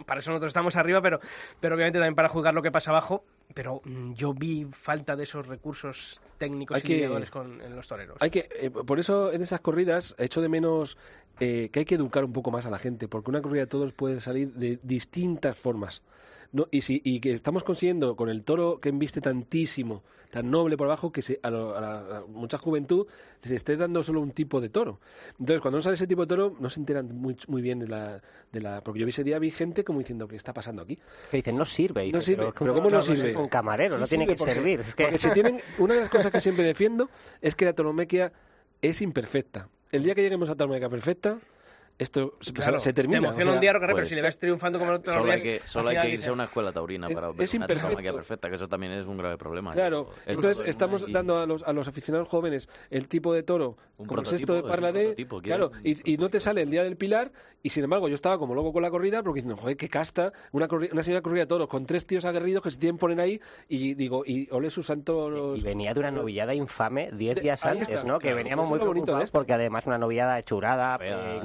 para 0.05 0.19
eso 0.19 0.31
nosotros 0.31 0.49
estamos 0.49 0.75
arriba, 0.75 1.01
pero, 1.01 1.19
pero 1.59 1.75
obviamente 1.75 1.99
también 1.99 2.15
para 2.15 2.29
juzgar 2.29 2.53
lo 2.53 2.61
que 2.61 2.71
pasa 2.71 2.91
abajo, 2.91 3.23
pero 3.53 3.81
mm, 3.83 4.13
yo 4.13 4.33
vi 4.33 4.65
falta 4.71 5.15
de 5.15 5.23
esos 5.23 5.47
recursos 5.47 6.21
técnicos 6.37 6.75
Hay 6.77 6.81
y 6.83 6.85
que- 6.85 7.27
con, 7.31 7.61
en 7.61 7.75
los 7.75 7.87
toreros. 7.87 8.17
Hay 8.19 8.29
que, 8.29 8.47
eh, 8.59 8.69
por 8.71 8.99
eso 8.99 9.31
en 9.31 9.41
esas 9.41 9.59
corridas 9.61 10.15
echo 10.17 10.41
de 10.41 10.49
menos 10.49 10.97
eh, 11.39 11.69
que 11.71 11.79
hay 11.79 11.85
que 11.85 11.95
educar 11.95 12.23
un 12.25 12.33
poco 12.33 12.51
más 12.51 12.65
a 12.65 12.69
la 12.69 12.79
gente, 12.79 13.07
porque 13.07 13.29
una 13.29 13.41
corrida 13.41 13.61
de 13.63 13.67
todos 13.67 13.93
puede 13.93 14.19
salir 14.21 14.53
de 14.53 14.79
distintas 14.83 15.57
formas. 15.57 16.03
No, 16.51 16.67
y, 16.71 16.81
si, 16.81 16.99
y 17.05 17.19
que 17.19 17.31
estamos 17.33 17.63
consiguiendo 17.63 18.15
con 18.15 18.27
el 18.27 18.43
toro 18.43 18.79
que 18.79 18.89
embiste 18.89 19.21
tantísimo, 19.21 20.01
tan 20.31 20.49
noble 20.49 20.77
por 20.77 20.87
abajo, 20.87 21.11
que 21.11 21.21
se, 21.21 21.39
a, 21.43 21.51
lo- 21.51 21.77
a 21.77 21.81
la- 21.81 22.17
a 22.17 22.21
mucha 22.27 22.57
juventud 22.57 23.05
se 23.39 23.53
esté 23.53 23.77
dando 23.77 24.01
solo 24.01 24.19
un 24.19 24.31
tipo 24.31 24.59
de 24.59 24.69
toro. 24.69 24.99
Entonces, 25.39 25.61
cuando 25.61 25.77
no 25.77 25.81
sale 25.83 25.93
ese 25.93 26.07
tipo 26.07 26.21
de 26.21 26.27
toro, 26.27 26.55
no 26.59 26.71
se 26.71 26.79
enteran 26.79 27.15
muy, 27.15 27.37
muy 27.47 27.61
bien 27.61 27.77
de 27.77 27.87
la, 27.87 28.19
de 28.51 28.61
la... 28.61 28.81
Porque 28.83 28.99
yo 28.99 29.07
ese 29.07 29.23
día 29.23 29.37
vi 29.37 29.51
gente 29.51 29.83
como 29.83 29.99
diciendo, 29.99 30.27
¿qué 30.27 30.35
está 30.37 30.51
pasando 30.51 30.81
aquí? 30.81 30.97
Que 31.29 31.37
dicen, 31.37 31.55
no 31.55 31.65
sirve. 31.65 32.07
Y 32.07 32.11
No 32.11 32.17
dice, 32.17 32.31
sirve, 32.31 32.51
pero 32.57 32.71
un- 32.71 32.77
¿cómo 32.79 32.89
no 32.89 32.97
claro, 32.99 33.15
sirve? 33.15 33.29
Es 33.31 33.37
un 33.37 33.47
camarero, 33.47 33.95
Sí 33.95 34.01
no 34.01 34.07
tiene 34.07 34.25
que 34.27 34.35
porque- 34.35 34.53
servir. 34.55 34.79
Es 34.79 34.95
que... 34.95 35.03
Porque 35.03 35.17
si 35.19 35.29
tienen, 35.29 35.59
una 35.77 35.93
de 35.93 35.99
las 36.01 36.09
cosas 36.09 36.31
que 36.31 36.41
siempre 36.41 36.63
defiendo 36.65 37.11
es 37.41 37.53
que 37.55 37.65
la 37.65 37.73
tauromaquia 37.73 38.33
es 38.81 39.03
imperfecta. 39.03 39.69
El 39.91 40.03
día 40.03 40.13
que 40.13 40.21
lleguemos 40.21 40.49
a 40.49 40.55
tauromaquia 40.55 40.87
perfecta, 40.87 41.39
esto 41.99 42.33
se, 42.39 42.53
Claro, 42.53 42.79
se 42.79 42.93
termina. 42.93 43.19
Te 43.19 43.25
o 43.25 43.29
emociona 43.29 43.51
sea, 43.51 43.53
un 43.55 43.59
día 43.61 43.73
pues, 43.73 43.91
pero 43.93 44.07
si 44.07 44.15
le 44.15 44.21
ves 44.21 44.39
triunfando 44.39 44.79
como 44.79 44.91
el 44.91 44.97
otro 44.97 45.13
Solo 45.13 45.31
hay 45.31 45.41
día, 45.41 45.59
que, 45.59 45.67
solo 45.67 45.89
hay 45.89 45.97
que 45.99 46.09
irse 46.09 46.29
a 46.29 46.33
una 46.33 46.45
escuela 46.45 46.71
taurina 46.71 47.07
Es- 47.07 47.13
para 47.15 47.27
ver 47.31 47.41
es 47.43 47.53
una 47.53 47.67
tauromaquia 47.67 48.13
perfecta, 48.13 48.49
que 48.49 48.55
eso 48.55 48.67
también 48.67 48.93
es 48.93 49.05
un 49.05 49.17
grave 49.17 49.37
problema. 49.37 49.73
Claro, 49.73 50.05
Yo- 50.07 50.11
esto 50.21 50.31
entonces 50.31 50.59
es 50.63 50.69
estamos 50.69 51.05
y- 51.07 51.11
dando 51.11 51.37
a 51.37 51.45
los, 51.45 51.61
a 51.63 51.73
los 51.73 51.87
aficionados 51.87 52.27
jóvenes 52.27 52.69
el 52.89 53.07
tipo 53.07 53.33
de 53.33 53.43
toro 53.43 53.77
Un 53.97 54.07
como 54.07 54.21
esto 54.21 54.53
de 54.53 54.63
Parla 54.63 54.91
de... 54.91 55.13
Claro, 55.43 55.71
y, 55.83 56.13
y 56.13 56.17
no 56.17 56.29
te 56.29 56.39
sale 56.39 56.61
el 56.61 56.71
día 56.71 56.83
del 56.83 56.95
Pilar 56.95 57.31
y 57.61 57.69
sin 57.71 57.83
embargo 57.83 58.07
yo 58.07 58.15
estaba 58.15 58.39
como 58.39 58.55
loco 58.55 58.71
con 58.71 58.81
la 58.81 58.89
corrida 58.89 59.21
porque 59.21 59.41
diciendo, 59.41 59.61
joder, 59.61 59.75
qué 59.75 59.89
casta, 59.89 60.31
una, 60.53 60.67
una 60.93 61.03
señora 61.03 61.21
corrida 61.21 61.41
de 61.41 61.47
toros 61.47 61.67
con 61.67 61.85
tres 61.85 62.05
tíos 62.05 62.23
aguerridos 62.23 62.63
que 62.63 62.71
se 62.71 62.77
tienen 62.77 62.97
ponen 62.97 63.19
ahí 63.19 63.41
y 63.67 63.93
digo, 63.95 64.23
y 64.25 64.47
ole 64.51 64.69
sus 64.69 64.85
santos... 64.87 65.59
Y 65.59 65.63
venía 65.63 65.93
de 65.93 65.99
una 65.99 66.11
novillada 66.11 66.53
infame 66.53 67.11
10 67.11 67.35
De- 67.35 67.41
días 67.41 67.65
antes, 67.65 68.05
¿no? 68.05 68.19
Que 68.19 68.27
claro, 68.27 68.37
veníamos 68.37 68.69
muy 68.69 68.79
preocupados 68.79 69.31
porque 69.31 69.51
además 69.53 69.85
una 69.85 69.97
novillada 69.97 70.39
hechurada, 70.39 70.97
Fea, 70.97 71.35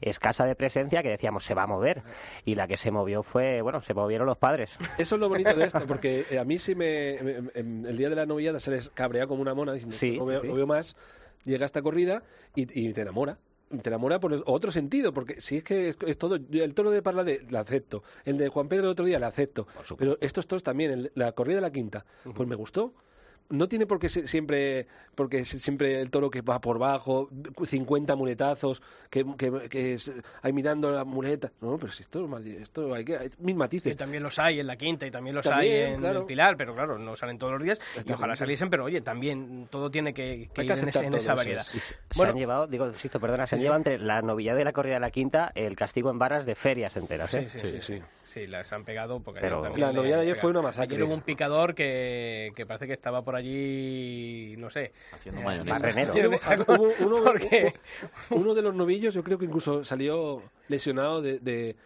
escasa 0.00 0.44
de 0.46 0.54
presencia, 0.54 1.02
que 1.02 1.08
decíamos 1.10 1.44
se 1.44 1.54
va 1.54 1.62
a 1.64 1.66
mover. 1.66 2.02
Y 2.44 2.54
la 2.54 2.66
que 2.68 2.76
se 2.76 2.90
movió 2.90 3.22
fue, 3.22 3.62
bueno, 3.62 3.80
se 3.82 3.94
movieron 3.94 4.26
los 4.26 4.38
padres. 4.38 4.78
Eso 4.98 5.14
es 5.16 5.20
lo 5.20 5.28
bonito 5.28 5.54
de 5.54 5.64
esto, 5.64 5.80
porque 5.88 6.24
eh, 6.30 6.38
a 6.38 6.44
mí 6.44 6.58
sí 6.58 6.74
me, 6.74 7.18
me- 7.22 7.40
me- 7.42 7.88
el 7.90 7.96
día 7.96 8.08
de 8.08 8.16
la 8.16 8.26
novillada 8.26 8.60
se 8.60 8.70
les 8.70 8.88
cabrea 8.90 9.26
como 9.26 9.42
una 9.42 9.54
mona 9.54 9.72
diciendo, 9.72 9.96
Sí, 9.96 10.16
no, 10.18 10.26
veo, 10.26 10.40
sí. 10.40 10.48
no 10.48 10.54
veo 10.54 10.66
más, 10.66 10.96
llega 11.44 11.66
esta 11.66 11.82
corrida 11.82 12.22
y, 12.54 12.62
y 12.88 12.92
te 12.92 13.00
enamora. 13.02 13.38
Te 13.82 13.88
enamora 13.90 14.20
por 14.20 14.32
otro 14.46 14.70
sentido, 14.70 15.12
porque 15.12 15.40
si 15.40 15.56
es 15.56 15.64
que 15.64 15.88
es, 15.88 15.96
es 16.06 16.16
todo, 16.18 16.36
el 16.36 16.74
toro 16.74 16.92
de 16.92 17.02
Parla 17.02 17.24
de 17.24 17.44
la 17.50 17.60
acepto, 17.60 18.04
el 18.24 18.38
de 18.38 18.48
Juan 18.48 18.68
Pedro 18.68 18.84
el 18.84 18.90
otro 18.90 19.04
día 19.04 19.18
la 19.18 19.26
acepto, 19.26 19.66
pero 19.98 20.16
estos 20.20 20.46
toros 20.46 20.62
también, 20.62 20.92
el- 20.92 21.12
la 21.16 21.32
corrida 21.32 21.56
de 21.56 21.62
la 21.62 21.72
quinta, 21.72 22.04
pues 22.34 22.48
me 22.48 22.54
gustó. 22.54 22.92
No 23.48 23.68
tiene 23.68 23.86
por 23.86 23.98
qué 23.98 24.08
ser 24.08 24.26
siempre, 24.26 24.86
porque 25.14 25.38
es 25.38 25.48
siempre 25.48 26.00
el 26.00 26.10
toro 26.10 26.30
que 26.30 26.40
va 26.42 26.60
por 26.60 26.78
bajo, 26.78 27.28
50 27.64 28.16
muletazos, 28.16 28.82
que, 29.10 29.24
que, 29.38 29.68
que 29.68 29.94
es, 29.94 30.12
ahí 30.42 30.52
mirando 30.52 30.90
la 30.90 31.04
muleta. 31.04 31.52
No, 31.60 31.78
pero 31.78 31.92
si 31.92 32.02
esto, 32.02 32.24
es 32.24 32.28
mal- 32.28 32.46
esto 32.46 32.94
hay 32.94 33.04
que, 33.04 33.16
hay 33.16 33.30
mil 33.38 33.54
Que 33.54 33.58
matices. 33.58 33.96
también 33.96 34.22
los 34.22 34.38
hay 34.38 34.60
en 34.60 34.66
la 34.66 34.76
quinta 34.76 35.06
y 35.06 35.10
también 35.10 35.36
los 35.36 35.44
También, 35.44 35.86
hay 35.88 35.92
en 35.94 36.00
claro. 36.00 36.20
el 36.20 36.26
Pilar, 36.26 36.56
pero 36.56 36.74
claro, 36.74 36.98
no 36.98 37.14
salen 37.16 37.38
todos 37.38 37.52
los 37.54 37.62
días 37.62 37.78
y 38.04 38.12
ojalá 38.12 38.34
saliesen, 38.36 38.68
pero 38.70 38.84
oye, 38.84 39.00
también 39.00 39.68
todo 39.70 39.90
tiene 39.90 40.12
que, 40.12 40.48
que 40.52 40.60
Hay 40.62 40.66
ir 40.66 40.72
en, 40.72 40.88
ese- 40.88 41.16
esa 41.16 41.34
variedad. 41.34 41.62
Y 41.74 41.78
se, 41.78 41.94
se 41.94 41.96
Bueno. 42.16 42.32
han 42.32 42.38
llevado, 42.38 42.66
digo, 42.66 42.86
insisto, 42.86 43.20
perdona, 43.20 43.46
se 43.46 43.56
han 43.56 43.60
llevado 43.62 43.78
entre 43.78 43.98
la 43.98 44.22
novillada 44.22 44.60
y 44.60 44.64
la 44.64 44.72
corrida 44.72 44.94
de 44.94 45.00
la 45.00 45.10
quinta 45.10 45.52
el 45.54 45.76
castigo 45.76 46.10
en 46.10 46.18
varas 46.18 46.46
de 46.46 46.54
ferias 46.54 46.96
enteras, 46.96 47.32
¿eh? 47.34 47.48
Sí, 47.48 47.58
sí, 47.58 47.66
sí, 47.70 47.76
Sí, 47.80 47.98
sí. 47.98 48.02
Sí, 48.26 48.46
las 48.48 48.70
han 48.72 48.84
pegado 48.84 49.20
porque 49.20 49.40
Pero- 49.40 49.62
La 49.76 49.92
novillada 49.92 50.20
de 50.22 50.28
ayer 50.30 50.36
fue 50.36 50.50
una 50.50 50.60
masacre. 50.60 50.96
Ayer 50.96 51.06
hubo 51.06 51.14
un 51.14 51.20
picador 51.22 51.74
que, 51.76 52.50
que 52.56 52.66
parece 52.66 52.86
que 52.88 52.92
estaba 52.92 53.22
por 53.22 53.35
allí, 53.36 54.54
no 54.58 54.70
sé. 54.70 54.92
Haciendo 55.12 55.40
eh, 55.40 55.44
mayonesa. 55.44 55.86
Hubo 56.68 56.88
uno, 57.00 57.24
Porque- 57.24 57.74
uno 58.30 58.54
de 58.54 58.62
los 58.62 58.74
novillos, 58.74 59.14
yo 59.14 59.22
creo 59.22 59.38
que 59.38 59.44
incluso 59.44 59.84
salió 59.84 60.42
lesionado 60.68 61.22
de, 61.22 61.38
de- 61.40 61.76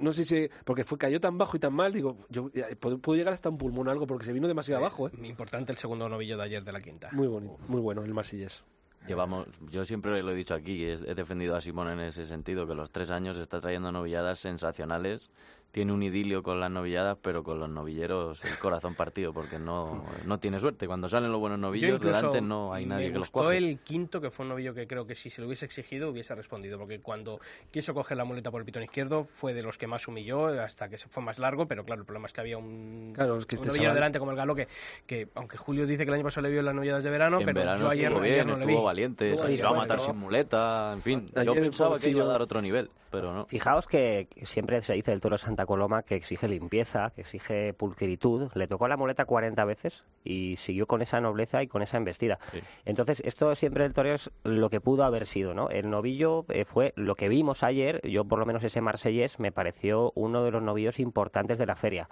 no 0.00 0.12
sé 0.12 0.24
si 0.24 0.48
porque 0.64 0.82
fue 0.84 0.98
cayó 0.98 1.20
tan 1.20 1.38
bajo 1.38 1.56
y 1.56 1.60
tan 1.60 1.72
mal, 1.72 1.92
digo, 1.92 2.16
yo 2.28 2.50
ya, 2.52 2.66
puedo, 2.80 3.14
llegar 3.16 3.32
hasta 3.32 3.48
un 3.48 3.58
pulmón 3.58 3.86
o 3.88 3.90
algo 3.92 4.06
porque 4.08 4.24
se 4.24 4.32
vino 4.32 4.48
demasiado 4.48 4.80
abajo, 4.80 5.08
¿eh? 5.08 5.12
Importante 5.22 5.70
el 5.72 5.78
segundo 5.78 6.08
novillo 6.08 6.36
de 6.36 6.42
ayer 6.44 6.64
de 6.64 6.72
la 6.72 6.80
quinta. 6.80 7.08
Muy 7.12 7.28
bonito, 7.28 7.56
muy 7.68 7.80
bueno 7.80 8.02
el 8.02 8.12
Marsillés. 8.12 8.64
Llevamos, 9.06 9.46
yo 9.70 9.84
siempre 9.84 10.20
lo 10.22 10.32
he 10.32 10.34
dicho 10.34 10.52
aquí, 10.54 10.84
he, 10.84 10.92
he 10.94 11.14
defendido 11.14 11.54
a 11.54 11.60
Simón 11.60 11.88
en 11.90 12.00
ese 12.00 12.26
sentido, 12.26 12.66
que 12.66 12.74
los 12.74 12.90
tres 12.90 13.10
años 13.10 13.38
está 13.38 13.60
trayendo 13.60 13.92
novilladas 13.92 14.40
sensacionales. 14.40 15.30
Tiene 15.70 15.92
un 15.92 16.02
idilio 16.02 16.42
con 16.42 16.58
las 16.60 16.70
novilladas, 16.70 17.18
pero 17.20 17.44
con 17.44 17.60
los 17.60 17.68
novilleros 17.68 18.42
el 18.44 18.58
corazón 18.58 18.94
partido, 18.94 19.34
porque 19.34 19.58
no, 19.58 20.02
no 20.24 20.38
tiene 20.40 20.58
suerte. 20.58 20.86
Cuando 20.86 21.10
salen 21.10 21.30
los 21.30 21.38
buenos 21.40 21.58
novillos, 21.58 22.00
delante 22.00 22.40
no 22.40 22.72
hay 22.72 22.86
nadie 22.86 23.08
me 23.08 23.12
que 23.12 23.18
los 23.18 23.30
cuaje. 23.30 23.58
el 23.58 23.78
quinto, 23.80 24.18
que 24.20 24.30
fue 24.30 24.44
un 24.44 24.48
novillo 24.48 24.72
que 24.72 24.86
creo 24.86 25.06
que 25.06 25.14
si 25.14 25.28
se 25.28 25.42
lo 25.42 25.46
hubiese 25.46 25.66
exigido 25.66 26.08
hubiese 26.08 26.34
respondido, 26.34 26.78
porque 26.78 27.00
cuando 27.00 27.38
quiso 27.70 27.92
coger 27.92 28.16
la 28.16 28.24
muleta 28.24 28.50
por 28.50 28.62
el 28.62 28.64
pitón 28.64 28.82
izquierdo 28.82 29.24
fue 29.24 29.52
de 29.52 29.62
los 29.62 29.76
que 29.76 29.86
más 29.86 30.08
humilló 30.08 30.46
hasta 30.60 30.88
que 30.88 30.96
se 30.96 31.06
fue 31.08 31.22
más 31.22 31.38
largo, 31.38 31.66
pero 31.66 31.84
claro, 31.84 32.00
el 32.00 32.06
problema 32.06 32.28
es 32.28 32.32
que 32.32 32.40
había 32.40 32.56
un, 32.56 33.12
Claro, 33.14 33.36
es 33.36 33.44
que 33.44 33.56
un 33.56 33.58
este 33.60 33.68
novillero 33.68 33.90
chaval- 33.90 33.94
delante 33.94 34.18
como 34.18 34.30
el 34.30 34.36
galo 34.38 34.54
que, 34.54 34.68
que, 35.06 35.28
aunque 35.34 35.58
Julio 35.58 35.86
dice 35.86 36.04
que 36.04 36.08
el 36.10 36.14
año 36.14 36.24
pasado 36.24 36.46
le 36.46 36.50
vio 36.50 36.60
en 36.60 36.66
las 36.66 36.74
novilladas 36.74 37.04
de 37.04 37.10
verano, 37.10 37.40
en 37.40 37.44
pero 37.46 37.58
verano 37.60 37.80
yo 37.84 37.90
ayer, 37.90 38.04
estuvo 38.06 38.22
ayer 38.22 38.34
bien, 38.34 38.46
no 38.46 38.54
le 38.54 38.60
estuvo 38.62 38.78
vi. 38.78 38.84
valiente, 38.84 39.36
se 39.36 39.52
iba 39.52 39.68
a 39.68 39.72
matar 39.74 40.00
sin 40.00 40.16
muleta, 40.16 40.92
en 40.94 41.02
fin. 41.02 41.30
Ayer 41.36 41.44
yo 41.44 41.54
pensaba 41.54 41.98
que 41.98 42.08
iba 42.08 42.24
a 42.24 42.26
dar 42.28 42.40
otro 42.40 42.62
nivel, 42.62 42.90
pero 43.10 43.34
no. 43.34 43.44
Fijaos 43.46 43.86
que 43.86 44.28
siempre 44.44 44.80
se 44.82 44.94
dice 44.94 45.12
el 45.12 45.20
toro 45.20 45.36
es 45.36 45.46
Santa 45.58 45.66
Coloma 45.66 46.04
que 46.04 46.14
exige 46.14 46.46
limpieza, 46.46 47.10
que 47.16 47.22
exige 47.22 47.74
pulcritud. 47.74 48.48
Le 48.54 48.68
tocó 48.68 48.86
la 48.86 48.96
muleta 48.96 49.24
40 49.24 49.64
veces 49.64 50.04
y 50.22 50.54
siguió 50.54 50.86
con 50.86 51.02
esa 51.02 51.20
nobleza 51.20 51.64
y 51.64 51.66
con 51.66 51.82
esa 51.82 51.96
embestida. 51.96 52.38
Entonces, 52.84 53.20
esto 53.24 53.52
siempre 53.56 53.82
del 53.82 53.92
toreo 53.92 54.14
es 54.14 54.30
lo 54.44 54.70
que 54.70 54.80
pudo 54.80 55.02
haber 55.02 55.26
sido, 55.26 55.54
¿no? 55.54 55.68
El 55.68 55.90
novillo 55.90 56.44
eh, 56.48 56.64
fue 56.64 56.92
lo 56.94 57.16
que 57.16 57.28
vimos 57.28 57.64
ayer, 57.64 58.00
yo 58.08 58.24
por 58.24 58.38
lo 58.38 58.46
menos 58.46 58.62
ese 58.62 58.80
marsellés 58.80 59.40
me 59.40 59.50
pareció 59.50 60.12
uno 60.14 60.44
de 60.44 60.52
los 60.52 60.62
novillos 60.62 61.00
importantes 61.00 61.58
de 61.58 61.66
la 61.66 61.74
feria. 61.74 62.08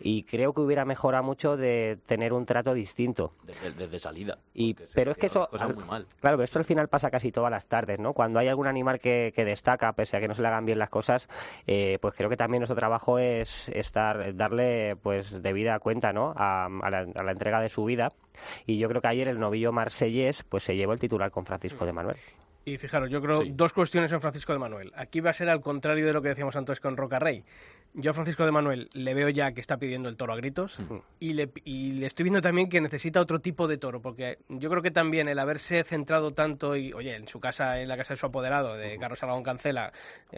Y 0.00 0.24
creo 0.24 0.52
que 0.52 0.60
hubiera 0.62 0.84
mejorado 0.84 1.22
mucho 1.22 1.56
de 1.56 1.98
tener 2.06 2.32
un 2.32 2.46
trato 2.46 2.74
distinto. 2.74 3.32
Desde, 3.44 3.70
desde 3.72 3.98
salida. 4.00 4.38
Y, 4.54 4.74
pero 4.94 5.12
es 5.12 5.18
que 5.18 5.26
eso, 5.26 5.48
al- 5.52 5.76
muy 5.76 5.84
mal. 5.84 6.06
claro, 6.20 6.36
pero 6.36 6.44
esto 6.46 6.58
al 6.58 6.64
final 6.64 6.88
pasa 6.88 7.12
casi 7.12 7.30
todas 7.30 7.50
las 7.52 7.66
tardes, 7.66 8.00
¿no? 8.00 8.12
Cuando 8.12 8.40
hay 8.40 8.48
algún 8.48 8.66
animal 8.66 8.98
que, 8.98 9.32
que 9.36 9.44
destaca, 9.44 9.92
pese 9.92 10.16
a 10.16 10.20
que 10.20 10.26
no 10.26 10.34
se 10.34 10.42
le 10.42 10.48
hagan 10.48 10.64
bien 10.66 10.80
las 10.80 10.90
cosas, 10.90 11.28
eh, 11.68 11.98
pues 12.00 12.14
creo 12.16 12.28
que 12.28 12.36
también 12.36 12.60
nuestro 12.62 12.74
trabajo 12.88 13.18
es 13.18 13.68
estar, 13.68 14.34
darle, 14.34 14.96
pues, 14.96 15.42
debida 15.42 15.78
cuenta, 15.78 16.14
¿no? 16.14 16.32
A, 16.34 16.64
a 16.66 16.90
la, 16.90 17.06
a 17.14 17.22
la 17.22 17.32
entrega 17.32 17.60
de 17.60 17.68
su 17.68 17.84
vida. 17.84 18.08
Y 18.64 18.78
yo 18.78 18.88
creo 18.88 19.02
que 19.02 19.08
ayer 19.08 19.28
el 19.28 19.38
novillo 19.38 19.72
marsellés, 19.72 20.42
pues, 20.42 20.64
se 20.64 20.74
llevó 20.74 20.94
el 20.94 20.98
titular 20.98 21.30
con 21.30 21.44
Francisco 21.44 21.84
de 21.84 21.92
Manuel. 21.92 22.16
Y 22.64 22.76
fijaros, 22.76 23.08
yo 23.10 23.22
creo 23.22 23.42
Sí. 23.42 23.52
dos 23.54 23.72
cuestiones 23.72 24.12
en 24.12 24.20
Francisco 24.20 24.52
de 24.52 24.58
Manuel. 24.58 24.92
Aquí 24.94 25.20
va 25.20 25.30
a 25.30 25.32
ser 25.32 25.48
al 25.48 25.62
contrario 25.62 26.04
de 26.04 26.12
lo 26.12 26.20
que 26.20 26.28
decíamos 26.28 26.54
antes 26.54 26.80
con 26.80 26.96
Roca 26.98 27.18
Rey. 27.18 27.42
Yo 27.94 28.10
a 28.10 28.14
Francisco 28.14 28.44
de 28.44 28.50
Manuel 28.50 28.90
le 28.92 29.14
veo 29.14 29.30
ya 29.30 29.52
que 29.52 29.62
está 29.62 29.78
pidiendo 29.78 30.10
el 30.10 30.18
toro 30.18 30.34
a 30.34 30.36
gritos 30.36 30.78
y, 31.18 31.32
le, 31.32 31.48
y 31.64 31.92
le 31.92 32.06
estoy 32.06 32.24
viendo 32.24 32.42
también 32.42 32.68
que 32.68 32.82
necesita 32.82 33.22
otro 33.22 33.38
tipo 33.40 33.66
de 33.66 33.78
toro, 33.78 34.02
porque 34.02 34.36
yo 34.50 34.68
creo 34.68 34.82
que 34.82 34.90
también 34.90 35.26
el 35.28 35.38
haberse 35.38 35.82
centrado 35.84 36.32
tanto, 36.32 36.76
y 36.76 36.92
oye, 36.92 37.16
en 37.16 37.26
su 37.26 37.40
casa, 37.40 37.80
en 37.80 37.88
la 37.88 37.96
casa 37.96 38.12
de 38.12 38.18
su 38.18 38.26
apoderado, 38.26 38.74
de 38.76 38.98
Carlos 38.98 39.22
Aragón 39.22 39.42
Cancela, 39.42 39.90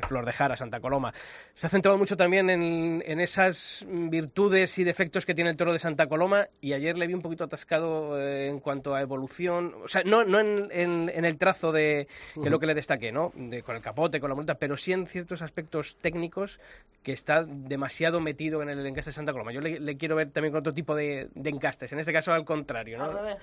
Flor 0.06 0.24
de 0.24 0.32
Jara, 0.32 0.56
Santa 0.56 0.78
Coloma, 0.78 1.12
se 1.54 1.66
ha 1.66 1.70
centrado 1.70 1.98
mucho 1.98 2.16
también 2.16 2.48
en, 2.48 3.02
en 3.04 3.20
esas 3.20 3.84
virtudes 3.88 4.78
y 4.78 4.84
defectos 4.84 5.26
que 5.26 5.34
tiene 5.34 5.50
el 5.50 5.56
toro 5.56 5.72
de 5.72 5.80
Santa 5.80 6.06
Coloma 6.06 6.46
y 6.60 6.74
ayer 6.74 6.96
le 6.96 7.08
vi 7.08 7.14
un 7.14 7.22
poquito 7.22 7.42
atascado 7.42 8.16
eh, 8.20 8.46
en 8.48 8.60
cuanto 8.60 8.94
a 8.94 9.02
evolución, 9.02 9.74
o 9.84 9.88
sea, 9.88 10.04
no, 10.04 10.24
no 10.24 10.38
en, 10.38 10.68
en- 10.70 11.10
en 11.12 11.24
el 11.24 11.36
trazo 11.36 11.72
de, 11.72 12.06
que 12.34 12.40
es 12.40 12.50
lo 12.50 12.58
que 12.58 12.66
le 12.66 12.74
destaqué, 12.74 13.12
¿no? 13.12 13.32
De- 13.34 13.62
con 13.62 13.76
el 13.76 13.82
capote, 13.82 14.20
con 14.20 14.28
la 14.30 14.34
multa, 14.36 14.54
pero 14.54 14.76
sí 14.76 14.92
en 14.92 15.06
ciertos 15.06 15.42
aspectos 15.42 15.96
técnicos 16.00 16.58
que 17.02 17.12
está 17.12 17.44
demasiado 17.44 18.20
metido 18.20 18.62
en 18.62 18.68
el 18.70 18.84
encaste 18.86 19.10
de 19.10 19.14
Santa 19.14 19.32
Coloma. 19.32 19.52
Yo 19.52 19.60
le, 19.60 19.80
le 19.80 19.96
quiero 19.96 20.16
ver 20.16 20.30
también 20.30 20.52
con 20.52 20.60
otro 20.60 20.74
tipo 20.74 20.94
de, 20.94 21.28
de 21.34 21.50
encastes, 21.50 21.92
en 21.92 21.98
este 21.98 22.12
caso 22.12 22.32
al 22.32 22.44
contrario, 22.44 22.98
¿no? 22.98 23.04
Al 23.04 23.14
revés. 23.14 23.36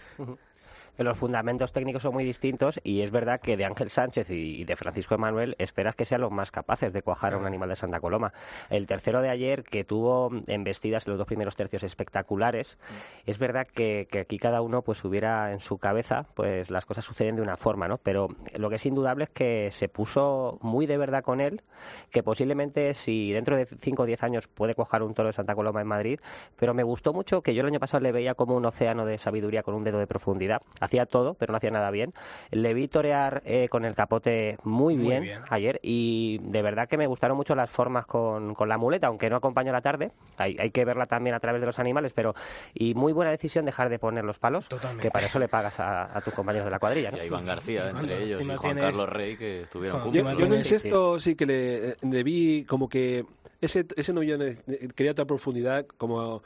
Que 0.98 1.04
los 1.04 1.18
fundamentos 1.18 1.72
técnicos 1.72 2.02
son 2.02 2.14
muy 2.14 2.26
distintos 2.26 2.80
y 2.84 3.02
es 3.02 3.12
verdad 3.12 3.40
que 3.40 3.56
de 3.56 3.66
Ángel 3.66 3.90
Sánchez 3.90 4.30
y 4.32 4.48
y 4.58 4.66
de 4.66 4.76
Francisco 4.76 5.16
Emanuel 5.16 5.56
esperas 5.60 5.96
que 5.96 6.06
sean 6.06 6.22
los 6.22 6.32
más 6.32 6.52
capaces 6.52 6.92
de 6.92 7.02
cuajar 7.02 7.34
a 7.34 7.38
un 7.38 7.46
animal 7.46 7.70
de 7.70 7.76
Santa 7.76 8.00
Coloma. 8.00 8.34
El 8.70 8.88
tercero 8.88 9.22
de 9.22 9.30
ayer, 9.30 9.64
que 9.64 9.84
tuvo 9.84 10.32
embestidas 10.48 11.06
en 11.06 11.12
los 11.12 11.18
dos 11.18 11.28
primeros 11.28 11.56
tercios 11.56 11.84
espectaculares, 11.84 12.78
es 13.26 13.38
verdad 13.38 13.68
que, 13.68 14.08
que 14.10 14.20
aquí 14.22 14.38
cada 14.38 14.62
uno 14.62 14.82
pues 14.82 15.04
hubiera 15.04 15.52
en 15.52 15.60
su 15.60 15.78
cabeza, 15.78 16.26
pues 16.34 16.72
las 16.72 16.86
cosas 16.86 17.06
suceden 17.06 17.36
de 17.36 17.42
una 17.42 17.58
forma, 17.58 17.88
¿no? 17.88 17.98
Pero 17.98 18.30
lo 18.56 18.70
que 18.70 18.78
es 18.78 18.86
indudable 18.86 19.26
es 19.26 19.30
que 19.30 19.70
se 19.72 19.90
puso 19.90 20.58
muy 20.62 20.86
de 20.86 20.98
verdad 20.98 21.24
con 21.24 21.42
él, 21.42 21.62
que 22.10 22.24
posiblemente 22.24 22.94
si 22.94 23.32
dentro 23.32 23.56
de 23.56 23.66
5 23.66 24.04
o 24.04 24.06
10 24.06 24.24
años 24.24 24.48
puede 24.48 24.76
cuajar 24.76 25.04
un 25.04 25.14
toro 25.14 25.28
de 25.28 25.34
Santa 25.34 25.56
Coloma 25.56 25.82
en 25.82 25.88
Madrid, 25.88 26.20
pero 26.56 26.74
me 26.74 26.84
gustó 26.84 27.14
mucho 27.14 27.42
que 27.42 27.54
yo 27.54 27.62
el 27.62 27.68
año 27.68 27.80
pasado 27.80 28.02
le 28.02 28.12
veía 28.12 28.34
como 28.34 28.56
un 28.56 28.66
océano 28.66 29.06
de 29.06 29.18
sabiduría 29.18 29.64
con 29.64 29.76
un 29.76 29.84
dedo 29.84 30.00
de 30.00 30.08
profundidad. 30.08 30.62
Hacía 30.88 31.06
todo, 31.06 31.34
pero 31.34 31.52
no 31.52 31.58
hacía 31.58 31.70
nada 31.70 31.92
bien. 31.92 32.14
Le 32.50 32.74
vi 32.74 32.88
torear 32.88 33.42
eh, 33.46 33.68
con 33.68 33.84
el 33.84 33.94
capote 33.94 34.58
muy, 34.64 34.96
Muy 34.96 35.06
bien, 35.08 35.22
bien. 35.24 35.42
ayer 35.50 35.82
y 35.84 36.40
de 36.44 36.62
verdad 36.62 36.88
que 36.88 36.98
me 36.98 37.08
gustaron 37.08 37.36
mucho 37.36 37.56
las 37.56 37.70
formas 37.70 38.06
con, 38.06 38.56
con 38.56 38.70
la 38.70 38.78
muleta, 38.78 39.08
aunque 39.08 39.30
no 39.30 39.36
acompañó 39.36 39.74
la 39.74 39.82
tarde. 39.82 40.12
Hay, 40.38 40.56
hay 40.58 40.72
que 40.72 40.86
verla 40.86 41.06
también 41.06 41.36
a 41.36 41.42
través 41.42 41.60
de 41.60 41.68
los 41.68 41.78
animales, 41.78 42.14
pero 42.14 42.34
y 42.74 42.94
muy 42.94 43.12
buena 43.12 43.32
decisión 43.32 43.66
dejar 43.66 43.90
de 43.90 44.00
poner 44.00 44.24
los 44.24 44.40
palos, 44.40 44.70
Totalmente. 44.70 45.02
que 45.04 45.12
para 45.12 45.26
eso 45.28 45.40
le 45.40 45.50
pagas 45.50 45.78
a, 45.82 46.18
a 46.18 46.22
tus 46.22 46.34
compañeros 46.34 46.64
de 46.64 46.72
la 46.72 46.80
cuadrilla. 46.80 47.12
¿no? 47.12 47.18
Y 47.18 47.20
a 47.20 47.26
Iván 47.26 47.46
García 47.46 47.90
entre 47.90 48.24
ellos 48.24 48.42
y 48.42 48.46
Juan 48.46 48.58
tienes- 48.60 48.84
Carlos 48.86 49.10
Rey 49.10 49.36
que 49.36 49.64
estuvieron 49.64 49.98
Yo- 50.00 50.04
juntos. 50.24 50.34
Yo, 50.36 50.40
yo 50.40 50.46
en 50.46 50.54
el 50.54 50.64
sí. 50.64 50.70
sexto 50.70 51.20
sí 51.20 51.36
que 51.36 51.46
le, 51.46 51.98
le 52.02 52.24
vi 52.24 52.64
como 52.64 52.88
que 52.88 53.26
ese, 53.60 53.86
ese 53.98 54.14
novillo 54.14 54.38
ne- 54.38 54.56
quería 54.96 55.12
otra 55.12 55.26
profundidad, 55.26 55.86
como 55.98 56.44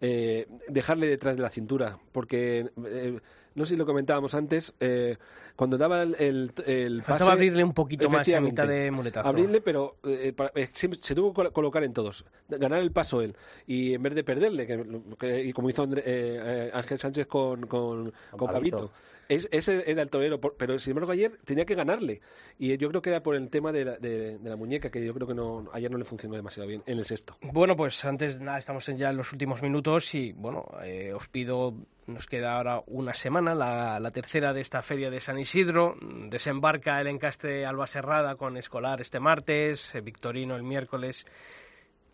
eh, 0.00 0.46
dejarle 0.68 1.06
detrás 1.06 1.36
de 1.36 1.42
la 1.42 1.48
cintura, 1.50 1.98
porque 2.12 2.70
eh, 2.84 3.18
no 3.56 3.64
sé 3.64 3.70
si 3.74 3.76
lo 3.76 3.84
comentábamos 3.84 4.34
antes, 4.34 4.72
eh, 4.78 5.16
cuando 5.56 5.76
daba 5.76 6.02
el, 6.02 6.14
el, 6.20 6.52
el 6.66 6.98
pase... 6.98 7.10
Faltaba 7.10 7.32
abrirle 7.32 7.64
un 7.64 7.72
poquito 7.72 8.08
más 8.08 8.18
a 8.18 8.20
Efectivamente. 8.22 8.62
mitad 8.62 8.68
de 8.72 8.90
muletazo. 8.92 9.28
Abrirle, 9.28 9.60
pero 9.60 9.96
eh, 10.04 10.32
para- 10.36 10.52
eh, 10.54 10.68
se 10.72 11.14
tuvo 11.14 11.30
que 11.32 11.34
col- 11.34 11.52
colocar 11.52 11.82
en 11.82 11.92
todos, 11.92 12.24
ganar 12.48 12.80
el 12.80 12.92
paso 12.92 13.20
él. 13.22 13.34
Y 13.66 13.94
en 13.94 14.02
vez 14.02 14.14
de 14.14 14.22
perderle, 14.22 14.66
que, 14.66 14.86
que- 15.18 15.42
y 15.44 15.52
como 15.52 15.68
hizo 15.70 15.82
André- 15.82 16.02
eh, 16.06 16.40
eh, 16.44 16.70
Ángel 16.72 16.98
Sánchez 16.98 17.26
con, 17.26 17.66
con, 17.66 18.12
con. 18.36 18.52
Pablito. 18.52 18.92
Es- 19.28 19.48
ese 19.50 19.90
era 19.90 20.02
el 20.02 20.10
torero, 20.10 20.40
por- 20.40 20.54
pero 20.56 20.78
sin 20.78 20.92
embargo 20.92 21.10
ayer 21.10 21.32
tenía 21.44 21.64
que 21.64 21.74
ganarle. 21.74 22.20
Y 22.60 22.76
yo 22.76 22.88
creo 22.90 23.02
que 23.02 23.10
era 23.10 23.22
por 23.24 23.34
el 23.34 23.48
tema 23.50 23.72
de 23.72 23.84
la, 23.84 23.96
de, 23.98 24.38
de 24.38 24.50
la 24.50 24.54
muñeca, 24.56 24.88
que 24.90 25.04
yo 25.04 25.12
creo 25.14 25.26
que 25.26 25.34
no, 25.34 25.68
ayer 25.72 25.90
no 25.90 25.98
le 25.98 26.04
funcionó 26.04 26.36
demasiado 26.36 26.68
bien 26.68 26.82
en 26.86 26.98
el 26.98 27.04
sexto. 27.04 27.36
Bueno, 27.40 27.74
pues 27.76 28.04
antes 28.04 28.38
nada, 28.38 28.58
estamos 28.58 28.88
en 28.88 28.98
ya 28.98 29.10
en 29.10 29.16
los 29.16 29.32
últimos 29.32 29.62
minutos 29.62 30.14
y 30.14 30.32
bueno, 30.32 30.66
eh, 30.84 31.12
os 31.12 31.26
pido, 31.26 31.74
nos 32.06 32.26
queda 32.26 32.56
ahora 32.56 32.82
una 32.86 33.14
semana, 33.14 33.54
la, 33.54 34.10
tercera 34.10 34.52
de 34.52 34.60
esta 34.60 34.82
feria 34.82 35.10
de 35.10 35.20
San 35.20 35.38
Isidro. 35.38 35.96
Desembarca 36.00 37.00
el 37.00 37.08
encaste 37.08 37.66
Alba 37.66 37.86
Serrada 37.86 38.36
con 38.36 38.56
Escolar 38.56 39.00
este 39.00 39.20
martes, 39.20 39.94
eh, 39.94 40.00
Victorino 40.00 40.56
el 40.56 40.62
miércoles 40.62 41.26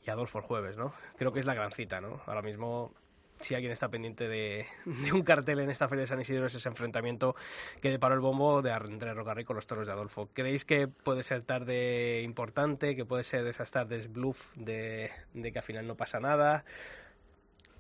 y 0.05 0.11
Adolfo 0.11 0.39
el 0.39 0.45
jueves, 0.45 0.77
¿no? 0.77 0.95
Creo 1.17 1.33
que 1.33 1.41
es 1.41 1.47
la 1.47 1.55
gran 1.55 1.73
cita, 1.73 2.01
¿no? 2.01 2.23
Ahora 2.27 2.43
mismo, 2.43 2.95
si 3.41 3.55
alguien 3.55 3.73
está 3.73 3.89
pendiente 3.89 4.29
de, 4.29 4.67
de 4.87 5.13
un 5.13 5.23
cartel 5.23 5.61
en 5.61 5.71
esta 5.71 5.89
feria 5.89 6.03
de 6.03 6.09
San 6.09 6.21
Isidro, 6.21 6.47
es 6.47 6.55
ese 6.55 6.69
enfrentamiento 6.69 7.37
que 7.81 7.91
deparó 7.91 8.15
el 8.15 8.21
bombo 8.21 8.63
de 8.63 8.73
Andrés 8.73 9.15
Rocarrey 9.15 9.45
con 9.45 9.57
los 9.57 9.67
toros 9.67 9.87
de 9.87 9.93
Adolfo. 9.93 10.31
¿Creéis 10.33 10.65
que 10.65 10.89
puede 10.89 11.23
ser 11.23 11.43
tarde 11.43 12.23
importante, 12.23 12.97
que 12.97 13.05
puede 13.05 13.25
ser 13.25 13.45
de 13.45 13.51
esas 13.51 13.71
tardes 13.71 14.11
bluff 14.11 14.51
de, 14.57 15.11
de 15.35 15.53
que 15.53 15.59
al 15.59 15.65
final 15.65 15.87
no 15.87 15.97
pasa 15.97 16.19
nada? 16.19 16.65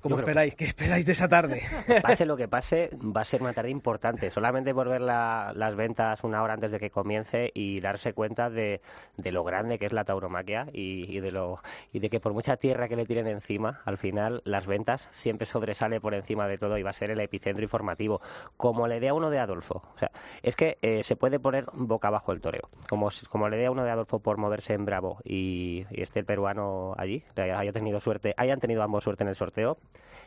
¿Cómo 0.03 0.18
esperáis? 0.18 0.55
¿Qué 0.57 0.64
esperáis 0.64 1.07
de 1.07 1.12
esa 1.12 1.28
tarde? 1.28 1.62
Pase 2.03 2.26
lo 2.26 2.36
que 2.36 2.48
pase, 2.48 2.90
va 2.94 3.20
a 3.20 3.24
ser 3.24 3.40
una 3.42 3.53
tarde 3.53 3.70
importante. 3.70 4.30
Solamente 4.30 4.74
por 4.74 4.88
ver 4.88 5.00
la- 5.00 5.53
las 5.55 5.76
ventas 5.76 6.24
una 6.24 6.42
hora 6.42 6.55
antes 6.55 6.70
de 6.72 6.78
que 6.80 6.90
comience 6.90 7.50
y 7.55 7.80
darse 7.80 8.12
cuenta 8.12 8.50
de, 8.50 8.80
de 9.16 9.32
lo 9.32 9.44
grande 9.44 9.78
que 9.78 9.86
es 9.86 9.92
la 9.92 10.05
tauromaquia 10.05 10.66
y, 10.72 11.05
y 11.16 11.20
de 11.20 11.30
lo 11.32 11.61
y 11.92 12.00
de 12.00 12.11
que 12.11 12.18
por 12.20 12.32
mucha 12.32 12.57
tierra 12.57 12.88
que 12.88 12.96
le 12.96 13.07
tiren 13.07 13.26
encima, 13.28 13.80
al 13.84 13.96
final 13.96 14.42
las 14.44 14.66
ventas 14.66 15.09
siempre 15.12 15.46
sobresale 15.46 16.00
por 16.00 16.14
encima 16.14 16.48
de 16.48 16.59
todo 16.59 16.76
y 16.78 16.82
va 16.82 16.90
a 16.90 16.94
ser 16.94 17.11
el 17.11 17.20
epicentro 17.20 17.62
informativo. 17.62 18.20
Como 18.57 18.88
le 18.88 18.98
dé 19.00 19.09
a 19.09 19.14
uno 19.14 19.30
de 19.30 19.38
Adolfo. 19.38 19.82
O 19.94 19.98
sea, 19.98 20.11
es 20.42 20.57
que 20.57 20.78
eh, 20.82 21.03
se 21.05 21.16
puede 21.16 21.38
poner 21.38 21.66
boca 21.72 22.09
abajo 22.09 22.32
el 22.32 22.40
toreo. 22.40 22.68
Como, 22.88 23.09
como 23.28 23.48
le 23.48 23.57
dé 23.57 23.66
a 23.66 23.70
uno 23.70 23.84
de 23.84 23.90
Adolfo 23.90 24.18
por 24.18 24.36
moverse 24.38 24.74
en 24.74 24.84
Bravo 24.84 25.18
y, 25.24 25.86
y 25.90 26.03
esté 26.03 26.18
el 26.20 26.26
peruano 26.26 26.94
allí, 26.98 27.22
haya 27.36 27.72
tenido 27.72 28.00
suerte, 28.00 28.34
hayan 28.36 28.59
tenido 28.59 28.82
ambos 28.82 29.05
suerte 29.05 29.22
en 29.22 29.28
el 29.28 29.36
sorteo, 29.36 29.78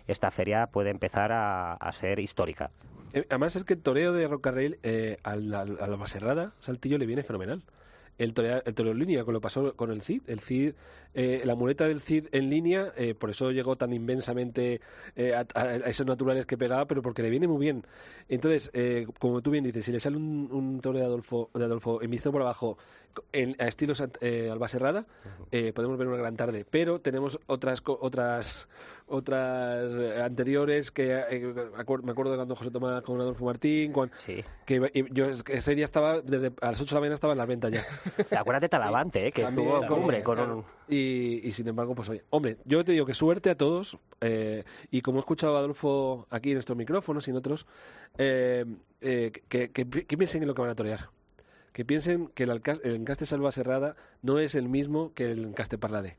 esta 0.08 0.32
feria 0.32 0.68
puede 0.68 0.90
empezar 0.90 1.32
a, 1.32 1.74
a 1.74 1.92
ser 1.92 2.20
histórica. 2.20 2.72
Eh, 3.14 3.26
Además 3.30 3.56
es 3.56 3.64
que 3.64 3.74
el 3.74 3.82
toreo 3.82 4.14
de 4.14 4.28
Rocarrey 4.28 4.78
eh, 4.84 5.18
al, 5.24 5.54
al, 5.54 5.78
a 5.80 5.88
la 5.88 5.96
Baserrada, 5.96 6.54
Saltillo, 6.60 6.98
le 6.98 7.06
viene 7.06 7.24
fenomenal. 7.24 7.64
El 8.18 8.34
toreo, 8.34 8.62
el 8.66 8.98
línea, 9.00 9.26
con 9.26 9.34
lo 9.34 9.42
pasó 9.42 9.76
con 9.76 9.92
el 9.92 10.02
CID. 10.02 10.22
El 10.28 10.40
CID, 10.40 10.74
eh, 11.16 11.42
la 11.46 11.56
muleta 11.56 11.88
del 11.88 12.02
CID 12.02 12.28
en 12.34 12.50
línea, 12.50 12.94
eh, 12.98 13.16
por 13.16 13.30
eso 13.32 13.50
llegó 13.52 13.76
tan 13.76 13.92
inmensamente 13.94 14.82
eh, 15.16 15.34
a, 15.34 15.46
a- 15.60 15.76
esos 15.78 16.06
naturales 16.06 16.46
que 16.46 16.58
pegaba, 16.58 16.86
pero 16.86 17.02
porque 17.02 17.24
le 17.24 17.30
viene 17.30 17.48
muy 17.48 17.60
bien. 17.60 17.84
Entonces, 18.30 18.70
eh, 18.74 19.08
como 19.20 19.42
tú 19.42 19.50
bien 19.52 19.64
dices, 19.64 19.86
si 19.86 19.92
le 19.92 20.00
sale 20.00 20.18
un, 20.18 20.50
un 20.52 20.80
toro 20.82 21.00
de 21.00 21.06
Adolfo, 21.06 21.50
de 21.54 21.64
Adolfo 21.66 22.02
en 22.02 22.12
visto 22.12 22.32
por 22.32 22.42
abajo, 22.42 22.78
en, 23.32 23.56
a 23.60 23.68
estilo 23.68 23.94
Sant- 23.96 24.18
eh, 24.22 24.50
Albaserrada, 24.52 25.06
eh, 25.52 25.72
podemos 25.74 25.98
ver 25.98 26.08
una 26.08 26.18
gran 26.18 26.36
tarde. 26.36 26.66
Pero 26.70 27.00
tenemos 27.00 27.40
otras 27.48 27.82
otras 27.86 28.68
otras 29.08 29.94
anteriores 30.20 30.90
que 30.92 31.24
me 32.04 32.12
acuerdo 32.12 32.32
de 32.32 32.38
cuando 32.38 32.56
José 32.56 32.72
Tomás 32.72 33.02
con 33.04 33.22
Adolfo 33.22 33.46
Martín, 33.46 33.94
cuan- 33.94 34.12
Sí. 34.18 34.44
que 34.66 35.06
yo 35.12 35.28
ese 35.30 35.76
día 35.76 35.86
estaba 35.86 36.22
desde 36.22 36.52
a 36.62 36.72
las 36.72 36.82
8 36.82 36.90
de 36.90 36.96
la 36.96 37.00
mañana 37.02 37.14
estaba 37.16 37.34
en 37.34 37.38
las 37.38 37.48
ventas 37.48 37.72
ya. 37.72 37.84
Acuérdate 38.40 38.68
Talavante, 38.70 39.28
¿eh? 39.28 39.32
que 39.32 39.44
También, 39.44 39.68
estuvo 39.68 39.80
también, 39.82 40.00
cumbre 40.02 40.24
con 40.24 40.36
claro. 40.36 40.58
un... 40.58 40.66
Y, 40.88 41.48
y 41.48 41.52
sin 41.52 41.68
embargo, 41.68 41.96
pues 41.96 42.10
oye, 42.10 42.24
hombre, 42.30 42.58
yo 42.66 42.84
te 42.86 42.92
digo 42.92 43.06
que 43.06 43.14
suerte 43.14 43.50
a 43.50 43.56
todos. 43.58 43.98
eh, 44.22 44.64
y 44.92 45.02
como 45.02 45.18
he 45.18 45.22
escuchado 45.22 45.56
a 45.56 45.60
Adolfo 45.60 46.28
aquí 46.30 46.52
en 46.52 46.58
estos 46.60 46.78
micrófonos 46.78 47.28
y 47.28 47.32
en 47.32 47.38
otros, 47.38 47.66
eh, 48.18 48.66
eh, 49.02 49.32
que, 49.50 49.72
que, 49.72 49.88
que 49.90 50.18
piensen 50.18 50.44
en 50.44 50.48
lo 50.48 50.56
que 50.56 50.62
van 50.62 50.72
a 50.72 50.76
torear. 50.76 51.10
Que 51.74 51.84
piensen 51.86 52.28
que 52.28 52.44
el, 52.44 52.62
el 52.84 52.96
encaste 52.96 53.26
Salva 53.26 53.52
Serrada 53.52 53.96
no 54.22 54.40
es 54.40 54.56
el 54.56 54.70
mismo 54.70 55.14
que 55.14 55.32
el 55.32 55.44
encaste 55.44 55.78
Parlade. 55.78 56.18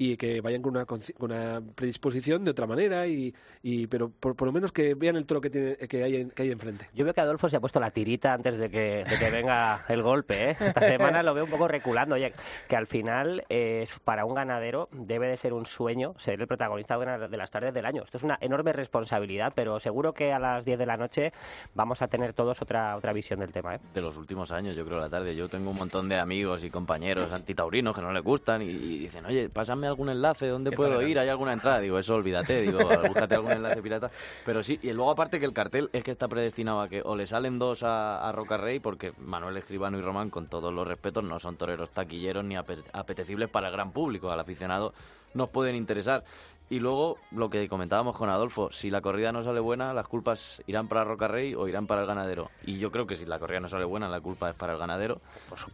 Y 0.00 0.16
que 0.16 0.40
vayan 0.40 0.62
con 0.62 0.74
una, 0.74 0.86
con 0.86 1.02
una 1.18 1.60
predisposición 1.74 2.42
de 2.42 2.52
otra 2.52 2.66
manera, 2.66 3.06
y, 3.06 3.34
y 3.62 3.86
pero 3.86 4.08
por, 4.08 4.34
por 4.34 4.46
lo 4.46 4.52
menos 4.52 4.72
que 4.72 4.94
vean 4.94 5.16
el 5.16 5.26
toro 5.26 5.42
que, 5.42 5.50
tiene, 5.50 5.76
que, 5.76 6.02
hay, 6.02 6.26
que 6.30 6.42
hay 6.42 6.50
enfrente. 6.50 6.88
Yo 6.94 7.04
veo 7.04 7.12
que 7.12 7.20
Adolfo 7.20 7.50
se 7.50 7.58
ha 7.58 7.60
puesto 7.60 7.78
la 7.80 7.90
tirita 7.90 8.32
antes 8.32 8.56
de 8.56 8.70
que, 8.70 9.04
de 9.04 9.18
que 9.18 9.30
venga 9.30 9.84
el 9.88 10.02
golpe. 10.02 10.52
¿eh? 10.52 10.56
Esta 10.58 10.80
semana 10.80 11.22
lo 11.22 11.34
veo 11.34 11.44
un 11.44 11.50
poco 11.50 11.68
reculando. 11.68 12.14
Oye, 12.14 12.32
que 12.66 12.76
al 12.76 12.86
final, 12.86 13.44
eh, 13.50 13.86
para 14.02 14.24
un 14.24 14.34
ganadero, 14.34 14.88
debe 14.90 15.28
de 15.28 15.36
ser 15.36 15.52
un 15.52 15.66
sueño 15.66 16.14
ser 16.16 16.40
el 16.40 16.46
protagonista 16.46 16.96
de 16.96 17.02
una 17.02 17.18
de 17.28 17.36
las 17.36 17.50
tardes 17.50 17.74
del 17.74 17.84
año. 17.84 18.02
Esto 18.02 18.16
es 18.16 18.22
una 18.22 18.38
enorme 18.40 18.72
responsabilidad, 18.72 19.52
pero 19.54 19.80
seguro 19.80 20.14
que 20.14 20.32
a 20.32 20.38
las 20.38 20.64
10 20.64 20.78
de 20.78 20.86
la 20.86 20.96
noche 20.96 21.30
vamos 21.74 22.00
a 22.00 22.08
tener 22.08 22.32
todos 22.32 22.62
otra, 22.62 22.96
otra 22.96 23.12
visión 23.12 23.40
del 23.40 23.52
tema. 23.52 23.74
¿eh? 23.74 23.80
de 23.92 24.00
los 24.00 24.16
últimos 24.16 24.50
años, 24.50 24.74
yo 24.74 24.86
creo, 24.86 24.98
la 24.98 25.10
tarde. 25.10 25.36
Yo 25.36 25.50
tengo 25.50 25.72
un 25.72 25.76
montón 25.76 26.08
de 26.08 26.18
amigos 26.18 26.64
y 26.64 26.70
compañeros 26.70 27.30
antitaurinos 27.34 27.94
que 27.94 28.00
no 28.00 28.12
le 28.12 28.20
gustan 28.20 28.62
y, 28.62 28.70
y 28.70 28.98
dicen, 29.00 29.26
oye, 29.26 29.50
pásame 29.50 29.89
algún 29.90 30.08
enlace, 30.08 30.46
¿dónde 30.48 30.70
puedo 30.72 31.02
ir? 31.02 31.18
¿Hay 31.18 31.28
alguna 31.28 31.52
entrada? 31.52 31.80
Digo, 31.80 31.98
eso 31.98 32.14
olvídate, 32.14 32.62
digo, 32.62 32.78
búscate 33.08 33.34
algún 33.34 33.52
enlace 33.52 33.82
pirata. 33.82 34.10
Pero 34.44 34.62
sí, 34.62 34.78
y 34.82 34.92
luego 34.92 35.10
aparte 35.10 35.38
que 35.38 35.46
el 35.46 35.52
cartel 35.52 35.90
es 35.92 36.02
que 36.02 36.10
está 36.12 36.28
predestinado 36.28 36.80
a 36.80 36.88
que 36.88 37.02
o 37.04 37.14
le 37.16 37.26
salen 37.26 37.58
dos 37.58 37.82
a, 37.82 38.26
a 38.26 38.32
Roca 38.32 38.56
Rey, 38.56 38.80
porque 38.80 39.12
Manuel 39.18 39.56
Escribano 39.56 39.98
y 39.98 40.02
Román, 40.02 40.30
con 40.30 40.46
todos 40.46 40.72
los 40.72 40.86
respetos, 40.86 41.22
no 41.24 41.38
son 41.38 41.56
toreros 41.56 41.90
taquilleros 41.90 42.44
ni 42.44 42.56
ape- 42.56 42.82
apetecibles 42.92 43.48
para 43.48 43.66
el 43.68 43.72
gran 43.72 43.92
público, 43.92 44.30
al 44.30 44.40
aficionado 44.40 44.92
nos 45.34 45.48
pueden 45.50 45.76
interesar. 45.76 46.24
Y 46.70 46.78
luego, 46.78 47.18
lo 47.32 47.50
que 47.50 47.68
comentábamos 47.68 48.16
con 48.16 48.30
Adolfo, 48.30 48.70
si 48.70 48.90
la 48.90 49.00
corrida 49.00 49.32
no 49.32 49.42
sale 49.42 49.58
buena, 49.58 49.92
las 49.92 50.06
culpas 50.06 50.62
irán 50.68 50.86
para 50.86 51.02
Roca 51.02 51.26
Rey 51.26 51.52
o 51.52 51.66
irán 51.66 51.88
para 51.88 52.02
el 52.02 52.06
ganadero. 52.06 52.48
Y 52.64 52.78
yo 52.78 52.92
creo 52.92 53.08
que 53.08 53.16
si 53.16 53.26
la 53.26 53.40
corrida 53.40 53.58
no 53.58 53.66
sale 53.68 53.84
buena, 53.84 54.08
la 54.08 54.20
culpa 54.20 54.50
es 54.50 54.54
para 54.54 54.74
el 54.74 54.78
ganadero, 54.78 55.20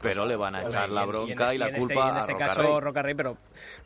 pero 0.00 0.24
le 0.24 0.36
van 0.36 0.54
a 0.54 0.62
echar 0.62 0.88
la 0.88 1.02
en- 1.02 1.08
bronca 1.08 1.52
y, 1.52 1.56
en 1.56 1.60
la 1.60 1.66
este- 1.66 1.78
culpa 1.80 2.08
en 2.10 2.16
este 2.16 2.32
a 2.32 2.34
Roca 2.34 2.46
caso 2.46 2.62
Rey. 2.62 2.80
Roca 2.80 3.02
Rey, 3.02 3.14
pero 3.14 3.36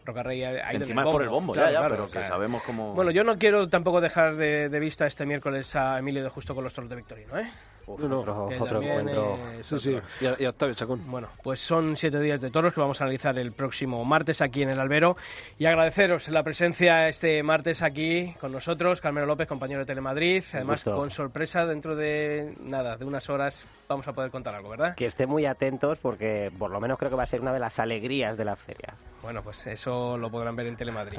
Roca 0.05 0.23
Rey 0.23 0.45
ha 0.45 0.73
ido 0.73 0.83
Encima 0.83 1.03
en 1.03 1.09
es 1.09 1.13
por 1.13 1.23
el 1.23 1.29
bombo, 1.29 1.53
Claro, 1.53 1.69
ya, 1.69 1.73
ya, 1.73 1.79
claro, 1.81 1.95
pero 1.95 2.05
o 2.05 2.11
que 2.11 2.25
sabemos 2.25 2.63
cómo... 2.63 2.95
Bueno, 2.95 3.11
yo 3.11 3.25
no 3.25 3.37
quiero 3.39 3.69
tampoco 3.69 4.01
dejar 4.01 4.37
de, 4.37 4.69
de 4.69 4.79
vista 4.79 5.05
este 5.05 5.27
miércoles 5.27 5.75
a 5.75 5.99
Emilio 5.99 6.23
de 6.23 6.29
Justo 6.29 6.55
con 6.55 6.63
los 6.63 6.73
toros 6.73 6.89
de 6.91 6.95
Victorino, 6.95 7.37
¿eh? 7.37 7.51
No, 7.99 8.09
no. 8.09 8.21
Otro, 8.21 8.49
Que 8.49 8.55
otro 8.57 8.67
también, 8.81 8.93
encuentro. 9.09 9.35
eh, 9.53 9.61
Sí, 9.63 9.79
sí. 9.79 9.99
Y 10.39 10.45
Octavio 10.47 10.75
Chacón. 10.75 11.03
Bueno, 11.11 11.29
pues 11.43 11.61
son 11.61 11.97
siete 11.97 12.21
días 12.21 12.41
de 12.41 12.51
toros 12.51 12.73
que 12.73 12.81
vamos 12.81 13.01
a 13.01 13.05
analizar 13.05 13.39
el 13.39 13.53
próximo 13.53 14.05
martes 14.05 14.41
aquí 14.41 14.63
en 14.63 14.71
el 14.71 14.81
Albero. 14.81 15.17
Y 15.59 15.67
agradeceros 15.67 16.29
la 16.29 16.43
presencia 16.43 17.09
este 17.09 17.43
martes 17.43 17.83
aquí 17.83 18.35
con 18.41 18.53
nosotros, 18.53 19.01
Carmelo 19.01 19.27
López, 19.27 19.49
compañero 19.49 19.81
de 19.81 19.87
Telemadrid. 19.87 20.43
Además, 20.53 20.85
con 20.85 21.11
sorpresa, 21.11 21.67
dentro 21.67 21.97
de 21.97 22.55
nada, 22.63 22.97
de 22.97 23.05
unas 23.05 23.29
horas 23.31 23.67
vamos 23.89 24.07
a 24.09 24.13
poder 24.13 24.31
contar 24.31 24.55
algo, 24.55 24.69
¿verdad? 24.71 24.95
Que 24.95 25.07
estén 25.07 25.29
muy 25.29 25.47
atentos 25.47 25.99
porque 25.99 26.53
por 26.59 26.71
lo 26.71 26.81
menos 26.81 26.99
creo 26.99 27.11
que 27.11 27.17
va 27.17 27.25
a 27.25 27.27
ser 27.27 27.41
una 27.41 27.53
de 27.53 27.59
las 27.59 27.79
alegrías 27.79 28.37
de 28.37 28.45
la 28.45 28.57
feria. 28.57 28.95
Bueno, 29.23 29.43
pues 29.43 29.67
eso 29.67 30.17
lo 30.17 30.31
podrán 30.31 30.57
ver 30.57 30.67
en 30.67 30.77
Telemadrid. 30.77 31.19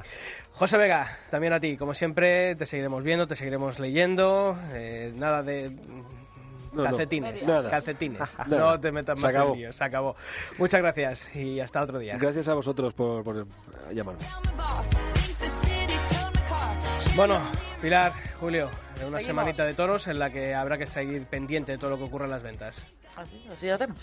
José 0.53 0.77
Vega, 0.77 1.17
también 1.29 1.53
a 1.53 1.59
ti, 1.59 1.77
como 1.77 1.93
siempre, 1.93 2.55
te 2.55 2.65
seguiremos 2.65 3.03
viendo, 3.03 3.27
te 3.27 3.35
seguiremos 3.35 3.77
leyendo. 3.79 4.57
eh, 4.73 5.11
nada 5.15 5.43
de. 5.43 5.71
No, 6.73 6.83
no, 6.83 6.89
calcetines, 6.89 7.43
nada. 7.45 7.69
calcetines. 7.69 8.19
Nada. 8.47 8.57
No 8.73 8.79
te 8.79 8.91
metas 8.91 9.21
más 9.21 9.33
en 9.35 9.53
lío, 9.53 9.73
se 9.73 9.83
acabó. 9.83 10.15
Muchas 10.57 10.81
gracias 10.81 11.35
y 11.35 11.59
hasta 11.59 11.81
otro 11.81 11.99
día. 11.99 12.17
Gracias 12.17 12.47
a 12.47 12.53
vosotros 12.53 12.93
por, 12.93 13.23
por 13.23 13.45
llamarme. 13.93 14.23
Bueno, 17.15 17.39
Pilar, 17.81 18.13
Julio, 18.39 18.65
una 18.67 19.17
Seguimos. 19.19 19.23
semanita 19.25 19.65
de 19.65 19.73
toros 19.73 20.07
en 20.07 20.17
la 20.19 20.29
que 20.29 20.53
habrá 20.55 20.77
que 20.77 20.87
seguir 20.87 21.25
pendiente 21.25 21.73
de 21.73 21.77
todo 21.77 21.89
lo 21.89 21.97
que 21.97 22.03
ocurra 22.03 22.25
en 22.25 22.31
las 22.31 22.43
ventas. 22.43 22.85
Así, 23.17 23.45
así 23.51 23.67
lo 23.67 23.75
hacemos. 23.75 23.97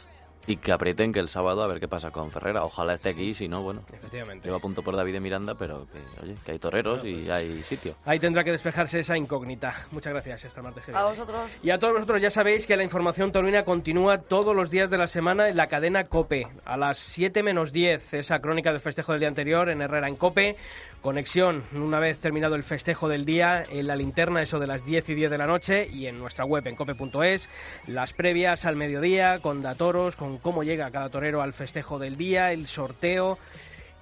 Y 0.48 0.56
que 0.56 0.72
aprieten 0.72 1.12
que 1.12 1.20
el 1.20 1.28
sábado 1.28 1.62
a 1.62 1.66
ver 1.66 1.78
qué 1.78 1.88
pasa 1.88 2.10
con 2.10 2.30
Ferrera. 2.30 2.64
Ojalá 2.64 2.94
esté 2.94 3.10
aquí, 3.10 3.34
si 3.34 3.48
no, 3.48 3.62
bueno. 3.62 3.82
Efectivamente. 3.92 4.48
Lleva 4.48 4.56
a 4.56 4.60
punto 4.60 4.82
por 4.82 4.96
David 4.96 5.20
Miranda, 5.20 5.54
pero 5.54 5.86
que, 5.92 6.22
oye, 6.24 6.34
que 6.44 6.52
hay 6.52 6.58
toreros 6.58 7.04
y 7.04 7.30
hay 7.30 7.62
sitio. 7.62 7.96
Ahí 8.06 8.18
tendrá 8.18 8.42
que 8.42 8.50
despejarse 8.50 9.00
esa 9.00 9.16
incógnita. 9.16 9.74
Muchas 9.90 10.12
gracias. 10.14 10.46
Hasta 10.46 10.60
el 10.60 10.64
martes 10.64 10.86
que 10.86 10.92
A 10.94 11.04
vosotros. 11.04 11.50
Y 11.62 11.70
a 11.70 11.78
todos 11.78 11.92
vosotros 11.92 12.22
ya 12.22 12.30
sabéis 12.30 12.66
que 12.66 12.76
la 12.78 12.82
información 12.82 13.30
taurina 13.30 13.64
continúa 13.64 14.22
todos 14.22 14.56
los 14.56 14.70
días 14.70 14.88
de 14.88 14.96
la 14.96 15.06
semana 15.06 15.50
en 15.50 15.56
la 15.58 15.66
cadena 15.66 16.04
COPE. 16.04 16.48
A 16.64 16.78
las 16.78 16.96
7 16.98 17.42
menos 17.42 17.70
10, 17.70 18.14
esa 18.14 18.40
crónica 18.40 18.72
del 18.72 18.80
festejo 18.80 19.12
del 19.12 19.20
día 19.20 19.28
anterior 19.28 19.68
en 19.68 19.82
Herrera 19.82 20.08
en 20.08 20.16
COPE. 20.16 20.56
Conexión, 21.00 21.62
una 21.74 22.00
vez 22.00 22.18
terminado 22.18 22.56
el 22.56 22.64
festejo 22.64 23.08
del 23.08 23.24
día, 23.24 23.64
en 23.70 23.86
la 23.86 23.94
linterna, 23.94 24.42
eso 24.42 24.58
de 24.58 24.66
las 24.66 24.84
10 24.84 25.10
y 25.10 25.14
10 25.14 25.30
de 25.30 25.38
la 25.38 25.46
noche, 25.46 25.86
y 25.86 26.06
en 26.06 26.18
nuestra 26.18 26.44
web 26.44 26.66
en 26.66 26.74
cope.es. 26.74 27.48
Las 27.86 28.12
previas 28.12 28.64
al 28.64 28.74
mediodía, 28.74 29.38
con 29.38 29.62
datoros, 29.62 30.16
cómo 30.38 30.62
llega 30.62 30.90
cada 30.90 31.08
torero 31.08 31.42
al 31.42 31.52
festejo 31.52 31.98
del 31.98 32.16
día, 32.16 32.52
el 32.52 32.66
sorteo. 32.66 33.38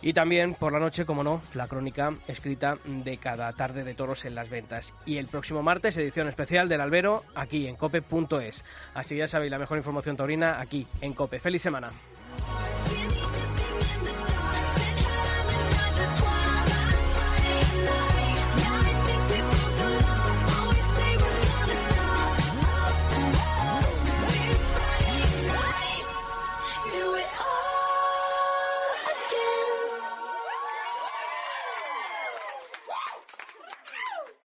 Y 0.02 0.12
también 0.12 0.54
por 0.54 0.72
la 0.72 0.78
noche, 0.78 1.06
como 1.06 1.24
no, 1.24 1.40
la 1.54 1.68
crónica 1.68 2.12
escrita 2.28 2.78
de 2.84 3.16
cada 3.16 3.52
tarde 3.54 3.82
de 3.82 3.94
toros 3.94 4.24
en 4.24 4.34
las 4.34 4.50
ventas. 4.50 4.92
Y 5.06 5.16
el 5.16 5.26
próximo 5.26 5.62
martes, 5.62 5.96
edición 5.96 6.28
especial 6.28 6.68
del 6.68 6.82
Albero, 6.82 7.24
aquí 7.34 7.66
en 7.66 7.76
cope.es. 7.76 8.62
Así 8.94 9.16
ya 9.16 9.26
sabéis, 9.26 9.50
la 9.50 9.58
mejor 9.58 9.78
información 9.78 10.16
taurina 10.16 10.60
aquí 10.60 10.86
en 11.00 11.14
Cope. 11.14 11.40
¡Feliz 11.40 11.62
semana! 11.62 11.90